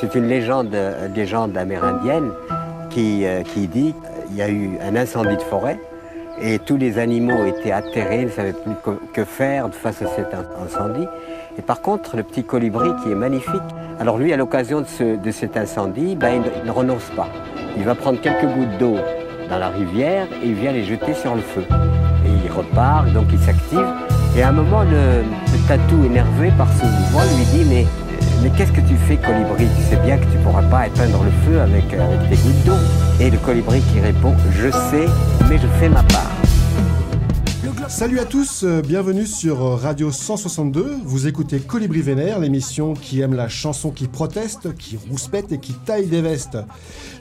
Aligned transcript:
C'est 0.00 0.14
une 0.14 0.28
légende, 0.28 0.76
légende 1.14 1.56
amérindienne 1.56 2.30
qui, 2.90 3.24
qui 3.52 3.66
dit 3.66 3.94
qu'il 4.26 4.36
y 4.36 4.42
a 4.42 4.48
eu 4.48 4.78
un 4.82 4.94
incendie 4.96 5.36
de 5.36 5.42
forêt 5.42 5.78
et 6.40 6.58
tous 6.58 6.76
les 6.76 6.98
animaux 6.98 7.46
étaient 7.46 7.72
atterrés, 7.72 8.20
ils 8.20 8.26
ne 8.26 8.30
savaient 8.30 8.52
plus 8.52 8.74
que 9.14 9.24
faire 9.24 9.68
face 9.72 10.02
à 10.02 10.06
cet 10.06 10.28
incendie. 10.34 11.06
Et 11.58 11.62
par 11.62 11.80
contre, 11.80 12.16
le 12.16 12.22
petit 12.22 12.44
colibri 12.44 12.90
qui 13.02 13.10
est 13.10 13.14
magnifique, 13.14 13.62
alors 13.98 14.18
lui, 14.18 14.32
à 14.32 14.36
l'occasion 14.36 14.82
de, 14.82 15.30
cet 15.30 15.56
incendie, 15.56 16.14
ben, 16.14 16.42
il, 16.62 16.66
ne 16.66 16.70
renonce 16.70 17.10
pas. 17.16 17.28
Il 17.78 17.84
va 17.84 17.94
prendre 17.94 18.20
quelques 18.20 18.44
gouttes 18.44 18.76
d'eau 18.78 18.96
dans 19.48 19.58
la 19.58 19.68
rivière 19.68 20.26
et 20.42 20.48
il 20.48 20.54
vient 20.54 20.72
les 20.72 20.84
jeter 20.84 21.14
sur 21.14 21.34
le 21.34 21.40
feu. 21.40 21.64
Et 22.26 22.44
il 22.44 22.52
repart, 22.52 23.10
donc 23.12 23.26
il 23.32 23.38
s'active. 23.38 23.86
Et 24.36 24.42
à 24.42 24.50
un 24.50 24.52
moment, 24.52 24.82
le, 24.82 25.22
tatou, 25.66 26.04
énervé 26.04 26.52
par 26.58 26.68
ce 26.74 26.84
mouvement, 26.84 27.22
lui 27.38 27.44
dit 27.46 27.64
Mais, 27.70 27.86
mais 28.42 28.50
qu'est-ce 28.56 28.72
que 28.72 28.80
tu 28.80 28.96
fais, 28.96 29.16
colibri? 29.16 29.66
Tu 29.76 29.82
sais 29.90 30.00
bien 30.04 30.18
que 30.18 30.24
tu 30.24 30.38
ne 30.38 30.42
pourras 30.42 30.62
pas 30.62 30.86
éteindre 30.86 31.22
le 31.22 31.30
feu 31.44 31.60
avec, 31.60 31.84
avec 31.92 32.28
des 32.28 32.36
gouttes 32.36 32.64
d'eau. 32.64 32.76
Et 33.20 33.30
le 33.30 33.38
colibri 33.38 33.80
qui 33.92 34.00
répond 34.00 34.34
Je 34.52 34.70
sais, 34.70 35.06
mais 35.48 35.58
je 35.58 35.66
fais 35.78 35.88
ma 35.88 36.02
part. 36.04 36.30
Salut 37.88 38.18
à 38.18 38.24
tous, 38.24 38.64
euh, 38.64 38.82
bienvenue 38.82 39.26
sur 39.26 39.62
euh, 39.62 39.76
Radio 39.76 40.10
162. 40.10 40.98
Vous 41.04 41.28
écoutez 41.28 41.60
Colibri 41.60 42.02
Vénère, 42.02 42.40
l'émission 42.40 42.94
qui 42.94 43.20
aime 43.20 43.34
la 43.34 43.48
chanson 43.48 43.90
qui 43.90 44.08
proteste, 44.08 44.76
qui 44.76 44.98
rouspète 45.08 45.52
et 45.52 45.58
qui 45.58 45.72
taille 45.72 46.06
des 46.06 46.20
vestes. 46.20 46.58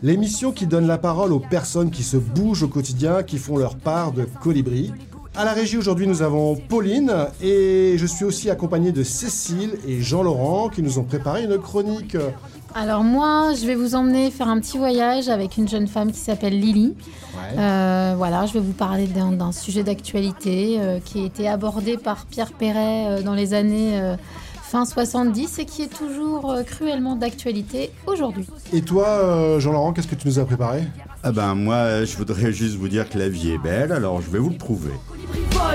L'émission 0.01 0.51
qui 0.51 0.65
donne 0.65 0.87
la 0.87 0.97
parole 0.97 1.33
aux 1.33 1.39
personnes 1.39 1.91
qui 1.91 2.01
se 2.01 2.17
bougent 2.17 2.63
au 2.63 2.67
quotidien, 2.67 3.21
qui 3.21 3.37
font 3.37 3.57
leur 3.57 3.75
part 3.75 4.11
de 4.11 4.25
colibri. 4.41 4.91
À 5.37 5.43
la 5.43 5.51
régie 5.51 5.77
aujourd'hui, 5.77 6.07
nous 6.07 6.21
avons 6.21 6.55
Pauline 6.55 7.13
et 7.41 7.95
je 7.97 8.05
suis 8.05 8.23
aussi 8.23 8.49
accompagné 8.49 8.93
de 8.93 9.03
Cécile 9.03 9.77
et 9.85 10.01
Jean-Laurent 10.01 10.69
qui 10.69 10.81
nous 10.81 10.97
ont 10.97 11.03
préparé 11.03 11.43
une 11.43 11.57
chronique. 11.57 12.15
Alors 12.73 13.03
moi, 13.03 13.51
je 13.53 13.65
vais 13.67 13.75
vous 13.75 13.95
emmener 13.95 14.31
faire 14.31 14.47
un 14.47 14.59
petit 14.61 14.77
voyage 14.77 15.27
avec 15.27 15.57
une 15.57 15.67
jeune 15.67 15.87
femme 15.87 16.13
qui 16.13 16.19
s'appelle 16.19 16.57
Lily. 16.57 16.95
Euh, 17.57 18.13
voilà, 18.15 18.45
je 18.45 18.53
vais 18.53 18.61
vous 18.61 18.71
parler 18.71 19.07
d'un 19.07 19.51
sujet 19.51 19.83
d'actualité 19.83 20.77
euh, 20.79 20.99
qui 21.03 21.23
a 21.23 21.25
été 21.25 21.49
abordé 21.49 21.97
par 21.97 22.25
Pierre 22.27 22.53
Perret 22.53 23.05
euh, 23.07 23.21
dans 23.21 23.33
les 23.33 23.53
années 23.53 24.01
fin 24.63 24.85
70 24.85 25.59
et 25.59 25.65
qui 25.65 25.81
est 25.81 25.93
toujours 25.93 26.55
cruellement 26.65 27.17
d'actualité 27.17 27.91
aujourd'hui. 28.07 28.47
Et 28.71 28.81
toi, 28.81 29.59
Jean-Laurent, 29.59 29.91
qu'est-ce 29.91 30.07
que 30.07 30.15
tu 30.15 30.27
nous 30.29 30.39
as 30.39 30.45
préparé? 30.45 30.83
Ah 31.27 31.31
ben 31.31 31.55
moi, 31.55 32.05
je 32.05 32.15
voudrais 32.17 32.53
juste 32.53 32.75
vous 32.75 32.87
dire 32.87 33.09
que 33.09 33.17
la 33.17 33.27
vie 33.27 33.49
est 33.49 33.57
belle, 33.57 33.91
alors 33.91 34.21
je 34.21 34.29
vais 34.29 34.37
vous 34.37 34.51
le 34.51 34.57
prouver 34.57 34.91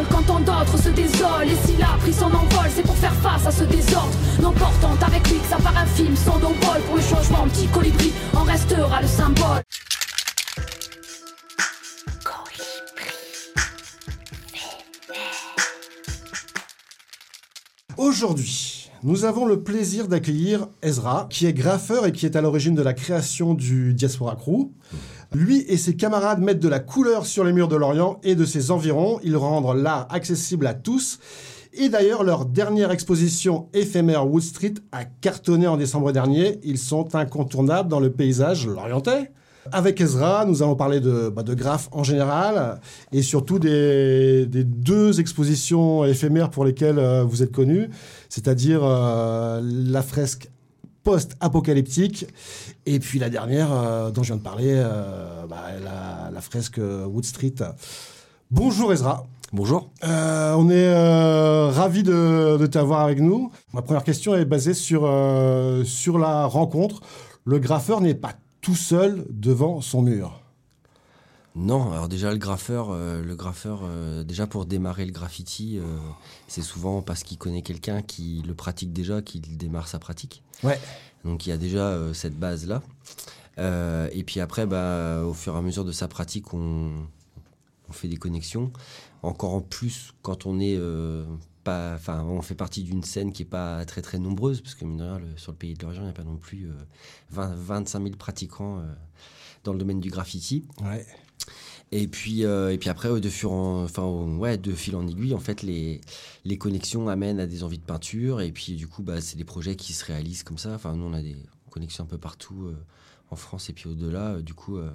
quand 0.09 0.23
tant 0.23 0.41
d'autres 0.41 0.79
se 0.79 0.89
désolent. 0.91 1.43
Et 1.43 1.67
s'il 1.67 1.83
a 1.83 1.97
pris 1.99 2.13
son 2.13 2.27
envol, 2.27 2.71
c'est 2.75 2.83
pour 2.83 2.97
faire 2.97 3.15
face 3.15 3.47
à 3.47 3.51
ce 3.51 3.65
désordre. 3.65 4.13
N'emportant 4.41 4.95
avec 5.05 5.29
lui 5.29 5.39
que 5.39 5.47
ça 5.47 5.57
part 5.57 5.77
un 5.77 5.87
film 5.87 6.15
sans 6.17 6.39
d'envol. 6.39 6.81
Pour 6.87 6.97
le 6.97 7.03
changement, 7.03 7.49
petit 7.49 7.67
colibri 7.67 8.13
en 8.35 8.45
restera 8.45 9.03
le 9.03 9.09
symbole. 9.09 9.63
Aujourd'hui, 17.97 18.91
nous 19.03 19.25
avons 19.25 19.47
le 19.47 19.63
plaisir 19.63 20.09
d'accueillir 20.09 20.69
Ezra, 20.83 21.27
qui 21.31 21.47
est 21.47 21.53
graffeur 21.53 22.07
et 22.07 22.13
qui 22.13 22.27
est 22.27 22.37
à 22.37 22.41
l'origine 22.41 22.75
de 22.75 22.83
la 22.83 22.95
création 22.95 23.55
du 23.55 23.93
Diaspora 23.93 24.37
Crew. 24.37 24.71
Lui 25.33 25.65
et 25.69 25.77
ses 25.77 25.95
camarades 25.95 26.41
mettent 26.41 26.61
de 26.61 26.69
la 26.69 26.81
couleur 26.81 27.25
sur 27.25 27.45
les 27.45 27.53
murs 27.53 27.69
de 27.69 27.77
Lorient 27.77 28.21
et 28.25 28.35
de 28.35 28.45
ses 28.45 28.71
environs. 28.73 29.21
Ils 29.23 29.37
rendent 29.37 29.77
l'art 29.77 30.09
accessible 30.11 30.67
à 30.67 30.75
tous. 30.75 31.21
Et 31.73 31.89
d'ailleurs, 31.89 32.25
leur 32.25 32.47
dernière 32.47 32.91
exposition 32.91 33.69
éphémère 33.73 34.29
Wood 34.29 34.43
Street 34.43 34.75
a 34.91 35.05
cartonné 35.05 35.69
en 35.69 35.77
décembre 35.77 36.11
dernier. 36.11 36.59
Ils 36.65 36.79
sont 36.79 37.15
incontournables 37.15 37.89
dans 37.89 38.01
le 38.01 38.11
paysage 38.11 38.67
lorientais. 38.67 39.31
Avec 39.71 40.01
Ezra, 40.01 40.47
nous 40.47 40.63
allons 40.63 40.75
parler 40.75 40.99
de, 40.99 41.29
bah, 41.29 41.45
de 41.45 41.55
graphes 41.55 41.89
en 41.93 42.03
général 42.03 42.81
et 43.13 43.23
surtout 43.23 43.59
des, 43.59 44.47
deux 44.47 45.21
expositions 45.21 46.05
éphémères 46.05 46.51
pour 46.51 46.65
lesquelles 46.65 46.99
euh, 46.99 47.23
vous 47.23 47.43
êtes 47.43 47.53
connus, 47.53 47.89
c'est-à-dire 48.29 48.81
euh, 48.83 49.61
la 49.63 50.03
fresque 50.03 50.51
post-apocalyptique. 51.03 52.27
Et 52.87 52.99
puis 52.99 53.19
la 53.19 53.31
dernière 53.31 53.73
euh, 53.73 54.11
dont 54.11 54.23
je 54.23 54.29
viens 54.29 54.37
de 54.37 54.43
parler, 54.43 54.75
euh, 54.77 55.47
bah, 55.49 55.67
la, 56.33 56.41
fresque 56.41 56.79
Wood 56.79 57.25
Street. 57.25 57.55
Bonjour 58.51 58.93
Ezra. 58.93 59.27
Bonjour. 59.53 59.91
Euh, 60.05 60.55
on 60.57 60.71
est 60.71 61.71
ravi 61.71 62.03
de, 62.03 62.57
de 62.57 62.67
t'avoir 62.67 63.01
avec 63.01 63.21
nous. 63.21 63.51
Ma 63.73 63.83
première 63.83 64.05
question 64.05 64.35
est 64.35 64.45
basée 64.45 64.75
sur, 64.75 65.03
sur 65.85 66.19
la 66.19 66.47
rencontre. 66.47 67.01
Le 67.45 67.59
graffeur 67.59 68.01
n'est 68.01 68.15
pas 68.15 68.35
tout 68.61 68.77
seul 68.77 69.27
devant 69.31 69.81
son 69.81 70.03
mur. 70.03 70.41
Non, 71.57 71.93
alors 71.93 72.09
déjà 72.09 72.31
le 72.33 72.39
graffeur, 72.39 72.93
le 72.93 73.35
graffeur 73.35 73.83
déjà 74.25 74.47
pour 74.47 74.67
démarrer 74.67 75.05
le 75.05 75.11
graffiti, 75.11 75.81
c'est 76.47 76.63
souvent 76.63 77.03
parce 77.03 77.25
qu'il 77.25 77.39
connaît 77.39 77.63
quelqu'un 77.63 78.03
qui 78.03 78.43
le 78.47 78.55
pratique 78.55 78.93
déjà 78.93 79.21
qu'il 79.21 79.57
démarre 79.57 79.89
sa 79.89 79.99
pratique. 79.99 80.45
Ouais. 80.63 80.79
Donc 81.25 81.47
il 81.47 81.51
y 81.51 81.53
a 81.53 81.57
déjà 81.57 81.89
euh, 81.89 82.13
cette 82.15 82.39
base-là. 82.39 82.83
Euh, 83.59 84.09
et 84.13 84.25
puis 84.25 84.41
après, 84.41 84.67
bah, 84.67 85.23
au 85.25 85.35
fur 85.35 85.55
et 85.55 85.59
à 85.59 85.63
mesure 85.63 85.85
de 85.85 85.93
sa 85.93 86.09
pratique, 86.09 86.55
on, 86.55 87.07
fait 87.91 88.09
des 88.09 88.17
connexions. 88.17 88.73
Encore 89.23 89.55
en 89.55 89.61
plus, 89.61 90.15
quand 90.23 90.47
on 90.47 90.61
est 90.61 90.77
euh, 90.79 91.25
pas, 91.65 91.95
enfin, 91.95 92.23
on 92.23 92.41
fait 92.41 92.55
partie 92.55 92.85
d'une 92.85 93.03
scène 93.03 93.33
qui 93.33 93.43
est 93.43 93.47
pas 93.47 93.85
très 93.85 94.01
très 94.01 94.19
nombreuse, 94.19 94.61
parce 94.61 94.75
que 94.75 94.87
sur 95.37 95.53
le 95.53 95.59
pays 95.59 95.75
de 95.75 95.83
l'Orient, 95.83 96.03
il 96.03 96.05
n'y 96.05 96.11
a 96.11 96.15
pas 96.15 96.23
non 96.23 96.37
plus 96.37 96.69
20, 97.31 97.55
25 97.57 98.03
000 98.03 98.17
pratiquants 98.17 98.83
dans 99.65 99.73
le 99.73 99.79
domaine 99.79 99.99
du 99.99 100.09
graffiti. 100.09 100.65
Ouais. 100.83 101.05
Et 101.93 102.07
puis, 102.07 102.43
et 102.43 102.79
puis 102.79 102.89
après, 102.89 103.21
de, 103.21 103.29
fur 103.29 103.53
enfin, 103.53 104.05
ouais, 104.39 104.57
de 104.59 104.73
fil 104.73 104.95
en 104.95 105.07
aiguille, 105.09 105.35
en 105.35 105.41
fait, 105.41 105.63
les, 105.63 106.01
les 106.45 106.57
connexions 106.57 107.09
amènent 107.09 107.41
à 107.41 107.47
des 107.47 107.65
envies 107.65 107.79
de 107.79 107.85
peinture. 107.85 108.41
Et 108.41 108.53
puis, 108.53 108.75
du 108.75 108.87
coup, 108.87 109.03
bah, 109.03 109.21
c'est 109.21 109.37
des 109.37 109.45
projets 109.45 109.75
qui 109.75 109.93
se 109.93 110.05
réalisent 110.05 110.45
comme 110.45 110.59
ça. 110.59 110.73
Enfin, 110.73 110.95
nous, 110.95 111.05
on 111.05 111.13
a 111.13 111.23
des 111.23 111.37
connexions 111.71 112.05
un 112.05 112.07
peu 112.07 112.19
partout 112.19 112.67
euh, 112.67 112.77
en 113.31 113.37
France 113.37 113.71
et 113.71 113.73
puis 113.73 113.89
au-delà. 113.89 114.35
Euh, 114.35 114.43
du 114.43 114.53
coup, 114.53 114.77
euh, 114.77 114.91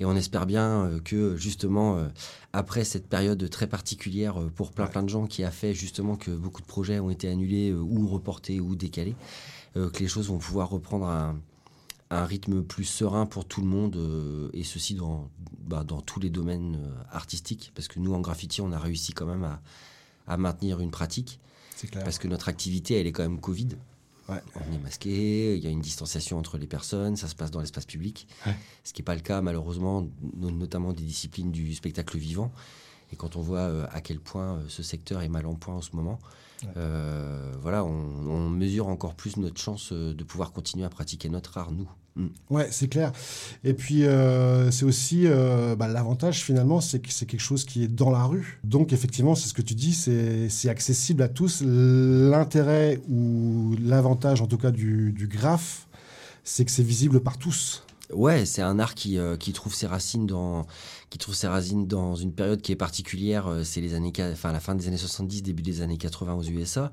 et 0.00 0.04
on 0.04 0.14
espère 0.16 0.46
bien 0.46 1.00
que, 1.06 1.36
justement, 1.36 2.06
après 2.52 2.84
cette 2.84 3.08
période 3.08 3.48
très 3.48 3.66
particulière 3.66 4.34
pour 4.54 4.72
plein, 4.72 4.88
plein 4.88 5.02
de 5.02 5.08
gens 5.08 5.26
qui 5.26 5.42
a 5.42 5.50
fait 5.50 5.72
justement 5.72 6.16
que 6.16 6.30
beaucoup 6.30 6.60
de 6.60 6.66
projets 6.66 7.00
ont 7.00 7.08
été 7.08 7.30
annulés 7.30 7.72
ou 7.72 8.06
reportés 8.06 8.60
ou 8.60 8.76
décalés, 8.76 9.16
que 9.74 9.98
les 9.98 10.06
choses 10.06 10.28
vont 10.28 10.36
pouvoir 10.36 10.68
reprendre 10.68 11.06
un, 11.06 11.40
un 12.10 12.24
rythme 12.24 12.62
plus 12.62 12.84
serein 12.84 13.26
pour 13.26 13.44
tout 13.44 13.60
le 13.60 13.66
monde, 13.66 14.50
et 14.52 14.62
ceci 14.62 14.94
dans, 14.94 15.28
bah, 15.60 15.84
dans 15.84 16.00
tous 16.00 16.20
les 16.20 16.30
domaines 16.30 16.78
artistiques. 17.10 17.72
Parce 17.74 17.88
que 17.88 17.98
nous, 17.98 18.14
en 18.14 18.20
graffiti, 18.20 18.60
on 18.60 18.72
a 18.72 18.78
réussi 18.78 19.12
quand 19.12 19.26
même 19.26 19.44
à 19.44 19.60
à 20.26 20.36
maintenir 20.36 20.80
une 20.80 20.90
pratique. 20.90 21.38
Parce 22.04 22.18
que 22.18 22.28
notre 22.28 22.48
activité, 22.48 22.98
elle 22.98 23.06
est 23.06 23.12
quand 23.12 23.22
même 23.22 23.40
Covid. 23.40 23.68
On 24.28 24.74
est 24.74 24.78
masqué, 24.82 25.56
il 25.56 25.62
y 25.62 25.68
a 25.68 25.70
une 25.70 25.80
distanciation 25.80 26.36
entre 26.36 26.58
les 26.58 26.66
personnes, 26.66 27.16
ça 27.16 27.28
se 27.28 27.36
passe 27.36 27.52
dans 27.52 27.60
l'espace 27.60 27.86
public. 27.86 28.26
Ce 28.82 28.92
qui 28.92 29.00
n'est 29.00 29.04
pas 29.04 29.14
le 29.14 29.20
cas, 29.20 29.40
malheureusement, 29.40 30.08
notamment 30.34 30.92
des 30.92 31.04
disciplines 31.04 31.52
du 31.52 31.74
spectacle 31.74 32.18
vivant. 32.18 32.50
Et 33.12 33.16
quand 33.16 33.36
on 33.36 33.40
voit 33.40 33.60
euh, 33.60 33.86
à 33.92 34.00
quel 34.00 34.18
point 34.18 34.56
euh, 34.56 34.64
ce 34.68 34.82
secteur 34.82 35.22
est 35.22 35.28
mal 35.28 35.46
en 35.46 35.54
point 35.54 35.74
en 35.74 35.82
ce 35.82 35.94
moment, 35.94 36.18
euh, 36.76 37.52
voilà, 37.60 37.84
on, 37.84 38.48
mesure 38.50 38.88
encore 38.88 39.14
plus 39.14 39.36
notre 39.36 39.60
chance 39.60 39.92
de 39.92 40.24
pouvoir 40.24 40.52
continuer 40.52 40.84
à 40.84 40.88
pratiquer 40.88 41.28
notre 41.28 41.58
art, 41.58 41.72
nous. 41.72 41.88
Mm. 42.16 42.26
Ouais, 42.48 42.68
c'est 42.70 42.88
clair. 42.88 43.12
Et 43.64 43.74
puis, 43.74 44.04
euh, 44.04 44.70
c'est 44.70 44.84
aussi 44.84 45.26
euh, 45.26 45.76
bah, 45.76 45.88
l'avantage 45.88 46.42
finalement, 46.42 46.80
c'est 46.80 47.00
que 47.00 47.12
c'est 47.12 47.26
quelque 47.26 47.40
chose 47.40 47.64
qui 47.64 47.84
est 47.84 47.88
dans 47.88 48.10
la 48.10 48.24
rue. 48.24 48.58
Donc, 48.64 48.92
effectivement, 48.92 49.34
c'est 49.34 49.48
ce 49.48 49.54
que 49.54 49.62
tu 49.62 49.74
dis, 49.74 49.92
c'est 49.92 50.68
accessible 50.68 51.22
à 51.22 51.28
tous. 51.28 51.62
L'intérêt 51.62 53.00
ou 53.08 53.74
l'avantage, 53.82 54.40
en 54.40 54.46
tout 54.46 54.58
cas, 54.58 54.70
du, 54.70 55.12
du 55.12 55.28
graphe, 55.28 55.86
c'est 56.44 56.64
que 56.64 56.70
c'est 56.70 56.82
visible 56.82 57.20
par 57.20 57.38
tous. 57.38 57.82
Ouais, 58.12 58.46
c'est 58.46 58.62
un 58.62 58.78
art 58.78 58.94
qui, 58.94 59.18
qui 59.40 59.52
trouve 59.52 59.74
ses 59.74 59.88
racines 59.88 60.26
dans 60.26 60.66
qui 61.10 61.18
trouve 61.18 61.34
ses 61.34 61.46
racines 61.46 61.86
dans 61.86 62.16
une 62.16 62.32
période 62.32 62.60
qui 62.60 62.72
est 62.72 62.76
particulière. 62.76 63.46
Euh, 63.46 63.64
c'est 63.64 63.80
les 63.80 63.94
années, 63.94 64.12
enfin 64.32 64.52
la 64.52 64.60
fin 64.60 64.74
des 64.74 64.88
années 64.88 64.96
70, 64.96 65.42
début 65.42 65.62
des 65.62 65.80
années 65.82 65.98
80 65.98 66.34
aux 66.34 66.42
USA, 66.42 66.92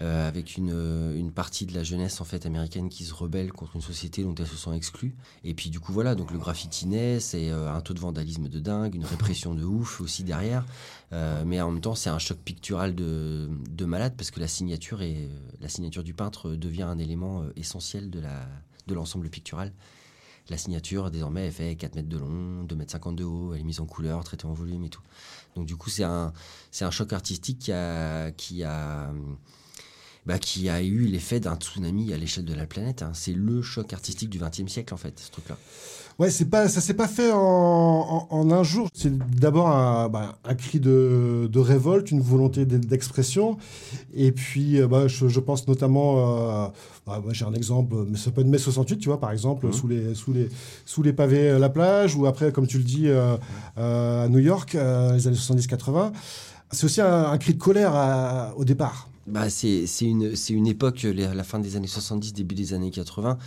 euh, 0.00 0.28
avec 0.28 0.56
une, 0.56 0.70
une 1.16 1.32
partie 1.32 1.66
de 1.66 1.74
la 1.74 1.82
jeunesse 1.82 2.20
en 2.20 2.24
fait 2.24 2.46
américaine 2.46 2.88
qui 2.88 3.04
se 3.04 3.14
rebelle 3.14 3.52
contre 3.52 3.76
une 3.76 3.82
société 3.82 4.22
dont 4.22 4.34
elles 4.34 4.46
se 4.46 4.56
sont 4.56 4.72
exclues. 4.72 5.14
Et 5.44 5.54
puis 5.54 5.70
du 5.70 5.80
coup 5.80 5.92
voilà, 5.92 6.14
donc 6.14 6.32
le 6.32 6.38
graffiti 6.38 6.86
naît, 6.86 7.20
c'est 7.20 7.50
un 7.50 7.80
taux 7.80 7.94
de 7.94 8.00
vandalisme 8.00 8.48
de 8.48 8.60
dingue, 8.60 8.94
une 8.94 9.04
répression 9.04 9.54
de 9.54 9.64
ouf 9.64 10.00
aussi 10.00 10.24
derrière. 10.24 10.64
mais 11.12 11.60
en 11.60 11.70
même 11.70 11.80
temps, 11.80 11.94
c'est 11.94 12.10
un 12.10 12.18
choc 12.18 12.38
pictural 12.38 12.94
de, 12.94 13.48
de 13.70 13.84
malade 13.84 14.14
parce 14.16 14.30
que 14.30 14.40
la 14.40 14.48
signature 14.48 15.02
et 15.02 15.28
la 15.60 15.68
signature 15.68 16.04
du 16.04 16.14
peintre 16.14 16.50
devient 16.50 16.82
un 16.82 16.98
élément 16.98 17.44
essentiel 17.56 18.10
de 18.10 18.20
la 18.20 18.46
de 18.86 18.94
l'ensemble 18.94 19.28
pictural. 19.28 19.72
La 20.48 20.56
signature, 20.58 21.10
désormais, 21.10 21.46
elle 21.46 21.52
fait 21.52 21.74
4 21.74 21.96
mètres 21.96 22.08
de 22.08 22.18
long, 22.18 22.62
2 22.64 22.76
mètres 22.76 22.92
50 22.92 23.16
de 23.16 23.24
haut, 23.24 23.54
elle 23.54 23.60
est 23.60 23.64
mise 23.64 23.80
en 23.80 23.86
couleur, 23.86 24.22
traitée 24.22 24.46
en 24.46 24.52
volume 24.52 24.84
et 24.84 24.88
tout. 24.88 25.02
Donc, 25.56 25.66
du 25.66 25.76
coup, 25.76 25.90
c'est 25.90 26.04
un, 26.04 26.32
un 26.80 26.90
choc 26.90 27.12
artistique 27.12 27.72
qui 28.36 28.62
a 28.62 29.12
bah, 30.26 30.38
qui 30.38 30.68
a 30.68 30.82
eu 30.82 31.06
l'effet 31.06 31.40
d'un 31.40 31.56
tsunami 31.56 32.12
à 32.12 32.18
l'échelle 32.18 32.44
de 32.44 32.54
la 32.54 32.66
planète. 32.66 33.02
hein. 33.02 33.10
C'est 33.14 33.32
le 33.34 33.62
choc 33.62 33.92
artistique 33.92 34.30
du 34.30 34.38
XXe 34.38 34.66
siècle, 34.70 34.92
en 34.92 34.96
fait, 34.96 35.18
ce 35.18 35.30
truc-là. 35.30 35.56
Ouais, 36.18 36.30
c'est 36.30 36.46
pas, 36.46 36.66
ça 36.68 36.80
s'est 36.80 36.94
pas 36.94 37.08
fait 37.08 37.30
en, 37.30 37.38
en- 37.38 38.26
en 38.30 38.50
un 38.50 38.62
jour. 38.62 38.88
C'est 38.94 39.14
d'abord 39.38 39.68
un, 39.68 40.08
bah, 40.08 40.38
un 40.46 40.54
cri 40.54 40.80
de, 40.80 41.46
de 41.52 41.58
révolte, 41.58 42.10
une 42.10 42.22
volonté 42.22 42.64
d'expression. 42.64 43.58
Et 44.14 44.32
puis, 44.32 44.80
euh, 44.80 44.88
bah, 44.88 45.08
je, 45.08 45.28
je 45.28 45.40
pense 45.40 45.68
notamment, 45.68 46.64
euh, 46.64 46.68
bah, 47.06 47.22
j'ai 47.32 47.44
un 47.44 47.52
exemple, 47.52 47.94
mais 48.08 48.16
ça 48.16 48.30
peut 48.30 48.40
être 48.40 48.46
mai 48.46 48.56
68, 48.56 48.96
tu 48.96 49.08
vois, 49.10 49.20
par 49.20 49.30
exemple, 49.30 49.70
sous, 49.74 49.88
les, 49.88 50.14
sous, 50.14 50.32
les, 50.32 50.48
sous 50.86 51.02
les 51.02 51.12
pavés 51.12 51.50
à 51.50 51.58
la 51.58 51.68
plage, 51.68 52.16
ou 52.16 52.24
après, 52.26 52.50
comme 52.50 52.66
tu 52.66 52.78
le 52.78 52.84
dis, 52.84 53.08
euh, 53.08 53.36
euh, 53.76 54.24
à 54.24 54.28
New 54.28 54.38
York, 54.38 54.74
euh, 54.74 55.12
les 55.12 55.28
années 55.28 55.36
70-80. 55.36 56.12
C'est 56.72 56.84
aussi 56.84 57.02
un, 57.02 57.24
un 57.30 57.36
cri 57.36 57.52
de 57.52 57.58
colère 57.58 57.94
à- 57.94 58.54
au 58.56 58.64
départ. 58.64 59.10
Bah, 59.26 59.50
c'est 59.50 59.86
une, 60.02 60.34
une 60.50 60.66
époque, 60.68 61.02
la 61.02 61.42
fin 61.42 61.58
des 61.58 61.74
années 61.74 61.88
70, 61.88 62.32
début 62.32 62.54
des 62.54 62.74
années 62.74 62.92
80, 62.92 63.38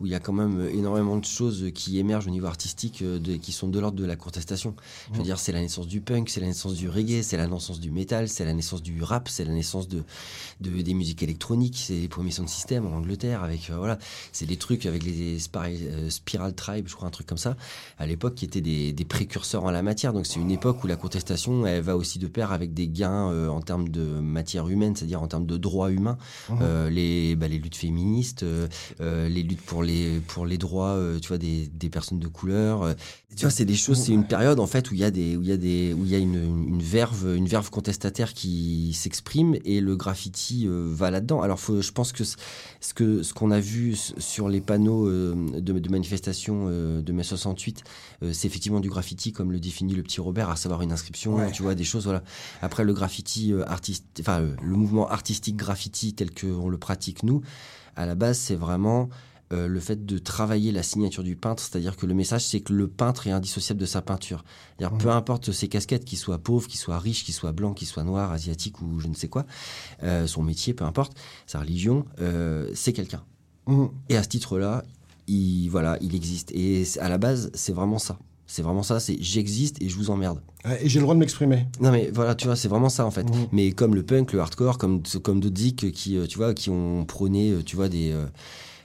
où 0.00 0.06
il 0.06 0.12
y 0.12 0.14
a 0.14 0.20
quand 0.20 0.32
même 0.32 0.68
énormément 0.72 1.16
de 1.16 1.24
choses 1.24 1.70
qui 1.74 1.98
émergent 1.98 2.26
au 2.26 2.30
niveau 2.30 2.46
artistique, 2.46 3.02
euh, 3.02 3.18
de- 3.18 3.36
qui 3.36 3.52
sont 3.52 3.68
de 3.68 3.78
l'ordre 3.78 3.96
de 3.98 4.04
la 4.04 4.16
contestation. 4.16 4.74
Je 5.12 5.18
veux 5.18 5.24
dire, 5.24 5.38
c'est 5.38 5.52
la 5.52 5.60
naissance 5.60 5.86
du 5.86 6.00
punk, 6.00 6.28
c'est 6.30 6.40
la 6.40 6.46
naissance 6.46 6.74
du 6.74 6.88
reggae, 6.88 7.22
c'est 7.22 7.36
la 7.36 7.46
naissance 7.46 7.80
du 7.80 7.90
metal, 7.90 8.28
c'est 8.28 8.44
la 8.44 8.52
naissance 8.54 8.82
du 8.82 9.02
rap, 9.02 9.28
c'est 9.28 9.44
la 9.44 9.52
naissance 9.52 9.88
de, 9.88 10.02
de- 10.60 10.82
des 10.82 10.94
musiques 10.94 11.22
électroniques, 11.22 11.78
c'est 11.78 11.94
les 12.00 12.08
premiers 12.08 12.30
sound 12.32 12.48
system 12.48 12.86
en 12.86 12.96
Angleterre, 12.96 13.42
avec, 13.44 13.70
euh, 13.70 13.76
voilà, 13.76 13.98
c'est 14.32 14.46
des 14.46 14.56
trucs 14.56 14.86
avec 14.86 15.02
les 15.04 15.38
euh, 15.56 16.10
Spiral 16.10 16.54
Tribe, 16.54 16.86
je 16.88 16.94
crois, 16.94 17.08
un 17.08 17.10
truc 17.10 17.26
comme 17.26 17.38
ça, 17.38 17.56
à 17.98 18.06
l'époque, 18.06 18.34
qui 18.34 18.44
étaient 18.44 18.60
des, 18.60 18.92
des 18.92 19.04
précurseurs 19.04 19.64
en 19.64 19.70
la 19.70 19.82
matière. 19.82 20.12
Donc 20.12 20.26
c'est 20.26 20.40
une 20.40 20.50
époque 20.50 20.82
où 20.82 20.86
la 20.86 20.96
contestation, 20.96 21.66
elle 21.66 21.82
va 21.82 21.96
aussi 21.96 22.18
de 22.18 22.26
pair 22.26 22.52
avec 22.52 22.74
des 22.74 22.88
gains 22.88 23.30
euh, 23.30 23.48
en 23.48 23.60
termes 23.60 23.88
de 23.88 24.02
matière 24.02 24.68
humaine, 24.68 24.96
c'est-à-dire 24.96 25.22
en 25.22 25.28
termes 25.28 25.46
de 25.46 25.56
droits 25.56 25.90
humains, 25.90 26.18
les, 26.90 27.36
bah, 27.36 27.48
les 27.48 27.58
luttes 27.58 27.76
féministes, 27.76 28.44
les 29.00 29.42
luttes 29.42 29.60
pour 29.62 29.82
les, 29.84 30.20
pour 30.20 30.46
les 30.46 30.58
droits, 30.58 30.90
euh, 30.94 31.18
tu 31.20 31.28
vois, 31.28 31.38
des, 31.38 31.66
des 31.68 31.90
personnes 31.90 32.18
de 32.18 32.28
couleur. 32.28 32.82
euh. 32.82 32.94
tu 33.36 33.42
vois, 33.42 33.50
c'est 33.50 33.64
des 33.64 33.74
choses, 33.76 33.98
c'est 33.98 34.12
une 34.12 34.26
période 34.26 34.60
en 34.60 34.66
fait 34.66 34.90
où 34.90 34.94
il 34.94 35.00
y 35.00 35.04
a 35.04 35.10
des, 35.10 35.36
où 35.36 35.42
il 35.42 35.48
y 35.48 35.52
a 35.52 35.56
des, 35.56 35.92
où 35.92 36.04
il 36.04 36.10
y 36.10 36.14
a 36.14 36.18
une, 36.18 36.68
une 36.68 36.82
verve, 36.82 37.34
une 37.36 37.46
verve 37.46 37.70
contestataire 37.70 38.32
qui 38.34 38.92
s'exprime 38.94 39.56
et 39.64 39.80
le 39.80 39.96
graffiti 39.96 40.66
euh, 40.66 40.86
va 40.90 41.10
là-dedans. 41.10 41.42
Alors, 41.42 41.58
faut, 41.60 41.80
je 41.82 41.90
pense 41.92 42.12
que 42.12 42.24
ce 42.24 42.36
que 42.94 43.22
ce 43.22 43.32
qu'on 43.34 43.50
a 43.50 43.60
vu 43.60 43.96
sur 43.96 44.48
les 44.48 44.60
panneaux 44.60 45.06
euh, 45.08 45.34
de, 45.60 45.78
de 45.78 45.88
manifestation 45.88 46.66
euh, 46.68 47.02
de 47.02 47.12
mai 47.12 47.22
68, 47.22 47.82
euh, 48.22 48.32
c'est 48.32 48.46
effectivement 48.46 48.80
du 48.80 48.88
graffiti 48.88 49.32
comme 49.32 49.52
le 49.52 49.60
définit 49.60 49.94
le 49.94 50.02
petit 50.02 50.20
Robert, 50.20 50.50
à 50.50 50.56
savoir 50.56 50.82
une 50.82 50.92
inscription, 50.92 51.34
Ouais. 51.36 51.50
tu 51.52 51.62
vois, 51.62 51.74
des 51.74 51.84
choses, 51.84 52.04
voilà. 52.04 52.22
Après, 52.62 52.84
le 52.84 52.92
graffiti 52.92 53.52
artiste, 53.66 54.04
enfin, 54.20 54.40
le 54.40 54.76
mouvement 54.76 55.08
artistique 55.08 55.56
graffiti 55.56 56.14
tel 56.14 56.30
qu'on 56.32 56.68
le 56.68 56.78
pratique 56.78 57.22
nous, 57.22 57.40
à 57.96 58.06
la 58.06 58.14
base, 58.14 58.38
c'est 58.38 58.56
vraiment 58.56 59.08
euh, 59.54 59.68
le 59.68 59.80
fait 59.80 60.04
de 60.04 60.18
travailler 60.18 60.72
la 60.72 60.82
signature 60.82 61.22
du 61.22 61.36
peintre, 61.36 61.62
c'est-à-dire 61.62 61.96
que 61.96 62.06
le 62.06 62.14
message, 62.14 62.44
c'est 62.44 62.60
que 62.60 62.72
le 62.72 62.88
peintre 62.88 63.26
est 63.26 63.30
indissociable 63.30 63.80
de 63.80 63.86
sa 63.86 64.02
peinture. 64.02 64.44
C'est-à-dire, 64.76 64.98
peu 64.98 65.10
importe 65.10 65.52
ses 65.52 65.68
casquettes, 65.68 66.04
qu'il 66.04 66.18
soit 66.18 66.38
pauvre, 66.38 66.66
qu'il 66.66 66.80
soit 66.80 66.98
riche, 66.98 67.24
qu'il 67.24 67.34
soit 67.34 67.52
blanc, 67.52 67.72
qu'il 67.72 67.86
soit 67.86 68.04
noir, 68.04 68.32
asiatique 68.32 68.80
ou 68.82 68.98
je 68.98 69.06
ne 69.06 69.14
sais 69.14 69.28
quoi, 69.28 69.46
euh, 70.02 70.26
son 70.26 70.42
métier, 70.42 70.74
peu 70.74 70.84
importe, 70.84 71.16
sa 71.46 71.60
religion, 71.60 72.04
euh, 72.20 72.68
c'est 72.74 72.92
quelqu'un. 72.92 73.22
Mhm. 73.66 73.90
Et 74.08 74.16
à 74.16 74.22
ce 74.22 74.28
titre-là, 74.28 74.82
il, 75.28 75.68
voilà, 75.68 75.98
il 76.00 76.14
existe. 76.14 76.50
Et 76.52 76.84
à 77.00 77.08
la 77.08 77.18
base, 77.18 77.50
c'est 77.54 77.72
vraiment 77.72 77.98
ça. 77.98 78.18
C'est 78.46 78.62
vraiment 78.62 78.82
ça, 78.82 79.00
c'est 79.00 79.16
j'existe 79.20 79.80
et 79.80 79.88
je 79.88 79.96
vous 79.96 80.10
emmerde. 80.10 80.40
Et 80.80 80.88
j'ai 80.88 80.98
le 80.98 81.04
droit 81.04 81.14
de 81.14 81.20
m'exprimer. 81.20 81.66
Non 81.80 81.90
mais 81.90 82.10
voilà, 82.12 82.34
tu 82.34 82.46
vois, 82.46 82.56
c'est 82.56 82.68
vraiment 82.68 82.90
ça 82.90 83.06
en 83.06 83.10
fait. 83.10 83.24
Mhm. 83.24 83.46
Mais 83.52 83.72
comme 83.72 83.94
le 83.94 84.02
punk, 84.02 84.32
le 84.32 84.40
hardcore, 84.40 84.76
comme 84.78 85.02
comme 85.22 85.40
d'autres 85.40 85.88
qui, 85.88 86.18
tu 86.28 86.36
vois, 86.36 86.52
qui 86.52 86.68
ont 86.68 87.04
prôné, 87.06 87.54
tu 87.64 87.74
vois, 87.74 87.88
des 87.88 88.12
euh, 88.12 88.26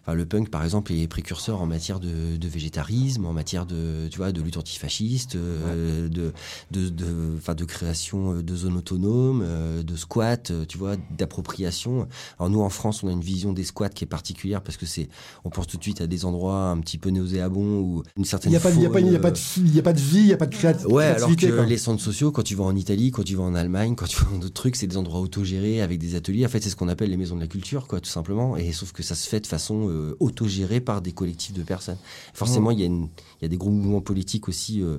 Enfin, 0.10 0.18
le 0.18 0.26
punk, 0.26 0.50
par 0.50 0.64
exemple, 0.64 0.92
est 0.92 1.08
précurseur 1.08 1.62
en 1.62 1.68
matière 1.68 2.00
de, 2.00 2.36
de 2.36 2.48
végétarisme, 2.48 3.26
en 3.26 3.34
matière 3.34 3.68
de, 3.68 4.08
tu 4.10 4.18
vois, 4.18 4.32
de 4.32 4.42
lutte 4.42 4.58
antifasciste, 4.58 5.36
euh, 5.36 6.10
de, 6.10 6.34
de, 6.72 6.90
de, 6.90 7.54
de 7.54 7.66
création 7.66 8.34
euh, 8.34 8.42
de 8.42 8.56
zones 8.56 8.76
autonomes, 8.78 9.44
euh, 9.46 9.84
de 9.84 9.96
squats, 9.96 10.38
tu 10.68 10.78
vois, 10.80 10.96
d'appropriation. 11.16 12.08
Alors 12.40 12.50
nous, 12.50 12.62
en 12.62 12.70
France, 12.70 13.04
on 13.04 13.08
a 13.08 13.12
une 13.12 13.22
vision 13.22 13.54
des 13.54 13.64
squats 13.64 13.90
qui 13.90 14.04
est 14.04 14.08
particulière 14.08 14.62
parce 14.64 14.78
que 14.78 14.88
c'est, 14.88 15.10
on 15.46 15.50
pense 15.52 15.68
tout 15.68 15.78
de 15.78 15.84
suite 15.84 16.02
à 16.02 16.08
des 16.08 16.26
endroits 16.26 16.70
un 16.70 16.80
petit 16.80 16.98
peu 16.98 17.12
nauséabonds 17.12 17.80
ou 17.80 18.04
une 18.18 18.24
Il 18.24 18.26
certaine. 18.26 18.50
n'y 18.52 18.58
a, 18.58 18.60
pas 18.60 18.72
de- 18.72 18.78
il 18.78 18.82
y 18.82 18.86
a, 18.88 18.90
pas- 18.90 19.00
il 19.00 19.12
y 19.12 19.16
a 19.16 19.20
pas 19.20 19.32
de 19.32 19.38
faune, 19.38 19.64
il 19.68 19.76
y 19.76 19.80
a 19.80 19.84
pas 19.84 19.94
de 19.94 20.00
vie, 20.00 20.18
il 20.20 20.26
n'y 20.26 20.34
a 20.34 20.38
pas 20.38 20.46
de 20.48 20.56
créat- 20.56 20.86
Ouais, 20.88 21.04
alors 21.06 21.18
créativité. 21.18 21.50
que 21.52 21.56
quoi. 21.56 21.66
les 21.66 21.78
centres 21.78 22.02
sociaux, 22.02 22.32
quand 22.32 22.44
tu 22.44 22.56
vas 22.56 22.64
en 22.64 22.76
Italie, 22.76 23.12
quand 23.12 23.24
tu 23.24 23.36
vas 23.36 23.44
en 23.44 23.54
Allemagne, 23.54 23.94
quand 23.96 24.08
tu 24.08 24.18
vas 24.24 24.32
dans 24.32 24.40
d'autres 24.40 24.54
trucs, 24.56 24.76
c'est 24.76 24.88
des 24.88 24.98
endroits 24.98 25.20
autogérés 25.20 25.82
avec 25.82 26.00
des 26.00 26.16
ateliers. 26.16 26.46
En 26.46 26.50
fait, 26.50 26.62
c'est 26.64 26.70
ce 26.72 26.76
qu'on 26.76 26.88
appelle 26.88 27.12
les 27.12 27.18
maisons 27.18 27.36
de 27.36 27.42
la 27.42 27.48
culture, 27.48 27.86
quoi, 27.88 28.00
tout 28.02 28.10
simplement. 28.10 28.58
Et 28.58 28.72
sauf 28.72 28.92
que 28.92 29.04
ça 29.04 29.14
se 29.14 29.28
fait 29.30 29.40
de 29.42 29.48
façon 29.48 29.88
euh, 30.00 30.16
autogérée 30.20 30.80
par 30.82 31.02
des 31.02 31.12
collectifs 31.12 31.54
de 31.54 31.64
personnes. 31.64 31.98
Forcément, 32.34 32.72
il 32.72 32.80
y, 32.80 32.84
a 32.84 32.86
une- 32.88 33.10
il 33.40 33.44
y 33.44 33.46
a 33.46 33.48
des 33.50 33.58
gros 33.58 33.70
mouvements 33.72 34.02
politiques 34.02 34.48
aussi. 34.50 34.82
euh, 34.82 34.98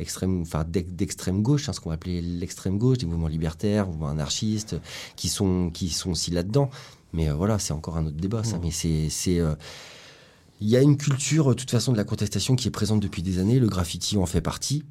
extrême, 0.00 0.42
enfin 0.42 0.62
d'ex- 0.62 0.92
d'extrême 0.92 1.42
gauche, 1.42 1.68
hein, 1.68 1.72
ce 1.72 1.80
qu'on 1.80 1.88
va 1.88 1.96
appeler 1.96 2.20
l'extrême 2.22 2.78
gauche, 2.78 2.98
des 2.98 3.06
mouvements 3.06 3.26
libertaires, 3.26 3.88
mouvements 3.88 4.06
anarchistes, 4.08 4.76
qui 5.16 5.28
sont 5.28 5.70
qui 5.74 5.88
sont 5.90 6.10
aussi 6.12 6.30
là-dedans. 6.30 6.70
Mais 7.12 7.28
euh, 7.28 7.34
voilà, 7.34 7.58
c'est 7.58 7.72
encore 7.72 7.96
un 7.96 8.06
autre 8.06 8.16
débat, 8.16 8.44
ça. 8.44 8.58
Mais 8.62 8.70
c'est 8.70 9.08
c'est 9.10 9.40
euh, 9.40 9.56
il 10.60 10.68
y 10.68 10.76
a 10.76 10.82
une 10.82 10.96
culture, 10.96 11.48
de 11.48 11.54
toute 11.54 11.70
façon, 11.72 11.90
de 11.90 11.96
la 11.96 12.04
contestation 12.04 12.54
qui 12.54 12.68
est 12.68 12.70
présente 12.70 13.00
depuis 13.00 13.22
des 13.22 13.40
années. 13.40 13.58
Le 13.58 13.66
graffiti 13.68 14.16
en 14.16 14.26
fait 14.26 14.40
partie. 14.40 14.84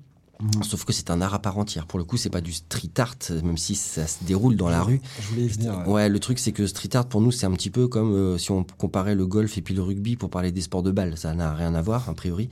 Sauf 0.61 0.85
que 0.85 0.93
c'est 0.93 1.09
un 1.09 1.19
art 1.21 1.33
à 1.33 1.39
part 1.39 1.57
entière. 1.57 1.87
Pour 1.87 1.97
le 1.97 2.05
coup, 2.05 2.15
c'est 2.15 2.29
pas 2.29 2.41
du 2.41 2.53
street 2.53 2.91
art, 2.97 3.15
même 3.43 3.57
si 3.57 3.73
ça 3.73 4.05
se 4.05 4.23
déroule 4.23 4.55
dans 4.55 4.69
la 4.69 4.83
rue. 4.83 5.01
Je 5.19 5.27
voulais 5.29 5.47
venir. 5.47 5.79
ouais. 5.79 5.93
Ouais, 5.93 6.09
le 6.09 6.19
truc, 6.19 6.37
c'est 6.37 6.51
que 6.51 6.67
street 6.67 6.95
art, 6.95 7.07
pour 7.07 7.21
nous, 7.21 7.31
c'est 7.31 7.47
un 7.47 7.51
petit 7.51 7.71
peu 7.71 7.87
comme 7.87 8.13
euh, 8.13 8.37
si 8.37 8.51
on 8.51 8.63
comparait 8.77 9.15
le 9.15 9.25
golf 9.25 9.57
et 9.57 9.61
puis 9.61 9.73
le 9.73 9.81
rugby 9.81 10.15
pour 10.15 10.29
parler 10.29 10.51
des 10.51 10.61
sports 10.61 10.83
de 10.83 10.91
balle. 10.91 11.17
Ça 11.17 11.33
n'a 11.33 11.53
rien 11.55 11.73
à 11.73 11.81
voir, 11.81 12.07
a 12.07 12.13
priori. 12.13 12.49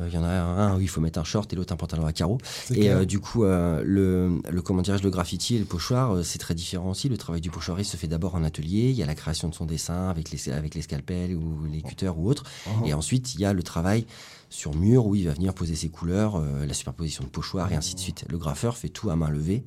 Euh, 0.00 0.08
Il 0.08 0.14
y 0.14 0.18
en 0.18 0.24
a 0.24 0.30
un 0.30 0.76
où 0.76 0.80
il 0.80 0.88
faut 0.88 1.00
mettre 1.00 1.20
un 1.20 1.24
short 1.24 1.52
et 1.52 1.56
l'autre 1.56 1.72
un 1.72 1.76
pantalon 1.76 2.06
à 2.06 2.12
carreaux. 2.12 2.38
Et 2.74 2.90
euh, 2.90 3.04
du 3.04 3.20
coup, 3.20 3.44
le, 3.44 4.40
le 4.50 4.62
comment 4.62 4.82
dirais-je, 4.82 5.04
le 5.04 5.10
graffiti 5.10 5.54
et 5.54 5.58
le 5.60 5.64
pochoir, 5.64 6.24
c'est 6.24 6.38
très 6.38 6.54
différent 6.54 6.90
aussi. 6.90 7.08
Le 7.08 7.18
travail 7.18 7.40
du 7.40 7.50
pochoiriste 7.50 7.92
se 7.92 7.96
fait 7.96 8.08
d'abord 8.08 8.34
en 8.34 8.42
atelier. 8.42 8.90
Il 8.90 8.96
y 8.96 9.02
a 9.02 9.06
la 9.06 9.14
création 9.14 9.48
de 9.48 9.54
son 9.54 9.66
dessin 9.66 10.08
avec 10.08 10.30
les 10.32 10.48
avec 10.50 10.74
les 10.74 10.82
scalpels 10.82 11.36
ou 11.36 11.64
les 11.70 11.82
cutters 11.82 12.18
ou 12.18 12.28
autres. 12.28 12.44
Uh-huh. 12.66 12.88
Et 12.88 12.94
ensuite, 12.94 13.34
il 13.34 13.42
y 13.42 13.44
a 13.44 13.52
le 13.52 13.62
travail 13.62 14.06
sur 14.52 14.74
mur 14.76 15.06
où 15.06 15.14
il 15.14 15.26
va 15.26 15.32
venir 15.32 15.54
poser 15.54 15.74
ses 15.74 15.88
couleurs, 15.88 16.36
euh, 16.36 16.66
la 16.66 16.74
superposition 16.74 17.24
de 17.24 17.28
pochoirs 17.30 17.72
et 17.72 17.74
ainsi 17.74 17.94
de 17.94 18.00
suite. 18.00 18.24
Le 18.28 18.36
graffeur 18.38 18.76
fait 18.76 18.88
tout 18.90 19.08
à 19.10 19.16
main 19.16 19.30
levée. 19.30 19.64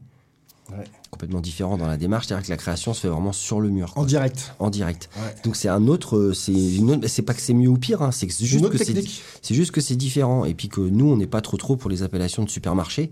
Ouais. 0.71 0.83
Complètement 1.11 1.41
différent 1.41 1.77
dans 1.77 1.87
la 1.87 1.97
démarche, 1.97 2.25
c'est-à-dire 2.27 2.45
que 2.45 2.51
la 2.51 2.57
création 2.57 2.93
se 2.93 3.01
fait 3.01 3.07
vraiment 3.07 3.31
sur 3.33 3.61
le 3.61 3.69
mur, 3.69 3.93
En 3.95 4.03
direct. 4.03 4.53
en 4.59 4.69
direct. 4.71 5.09
Ouais. 5.17 5.35
Donc 5.43 5.55
c'est 5.55 5.67
un 5.69 5.87
autre, 5.87 6.17
euh, 6.17 6.33
c'est 6.33 6.51
une 6.53 6.89
autre- 6.91 7.07
c'est 7.07 7.21
pas 7.21 7.33
que 7.35 7.41
c'est 7.41 7.53
mieux 7.53 7.67
ou 7.69 7.77
pire, 7.77 8.01
hein, 8.01 8.11
c'est 8.11 8.27
juste 8.29 8.67
que 8.69 8.77
c'est 8.77 9.03
c'est 9.43 9.53
juste 9.55 9.71
que 9.71 9.79
c'est 9.81 9.95
différent 9.95 10.43
et 10.45 10.53
puis 10.55 10.67
que 10.69 10.81
nous 10.81 11.05
on 11.05 11.17
n'est 11.17 11.27
pas 11.27 11.41
trop 11.41 11.57
trop 11.57 11.75
pour 11.75 11.89
les 11.89 12.01
appellations 12.03 12.43
de 12.43 12.49
supermarché 12.49 13.11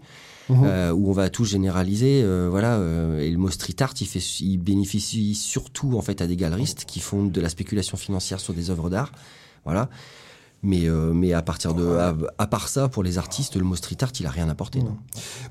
Mhm. 0.49 0.63
euh, 0.65 0.91
où 0.91 1.09
on 1.09 1.13
va 1.13 1.29
tout 1.29 1.45
généraliser 1.45 2.21
euh, 2.23 2.47
voilà 2.49 2.75
euh, 2.77 3.19
et 3.21 3.29
le 3.31 3.37
mot 3.37 3.49
street 3.51 3.75
art 3.79 3.93
il 4.01 4.07
fait 4.07 4.19
il 4.41 4.57
bénéficie 4.57 5.35
surtout 5.35 5.95
en 5.97 6.01
fait 6.01 6.21
à 6.21 6.27
des 6.27 6.35
galeristes 6.35 6.83
qui 6.85 6.99
font 6.99 7.23
de 7.23 7.39
la 7.39 7.47
spéculation 7.49 7.95
financière 7.97 8.39
sur 8.41 8.53
des 8.53 8.69
œuvres 8.69 8.89
d'art 8.89 9.11
voilà 9.63 9.89
mais 10.63 10.87
euh, 10.87 11.13
mais 11.13 11.33
à 11.33 11.41
partir 11.41 11.73
de 11.73 11.85
à, 11.97 12.15
à 12.37 12.47
part 12.47 12.67
ça 12.69 12.87
pour 12.87 13.03
les 13.03 13.17
artistes 13.17 13.55
le 13.55 13.63
mot 13.63 13.75
street 13.75 13.97
art 14.01 14.11
il 14.19 14.25
a 14.25 14.29
rien 14.29 14.49
apporté 14.49 14.79
non 14.79 14.97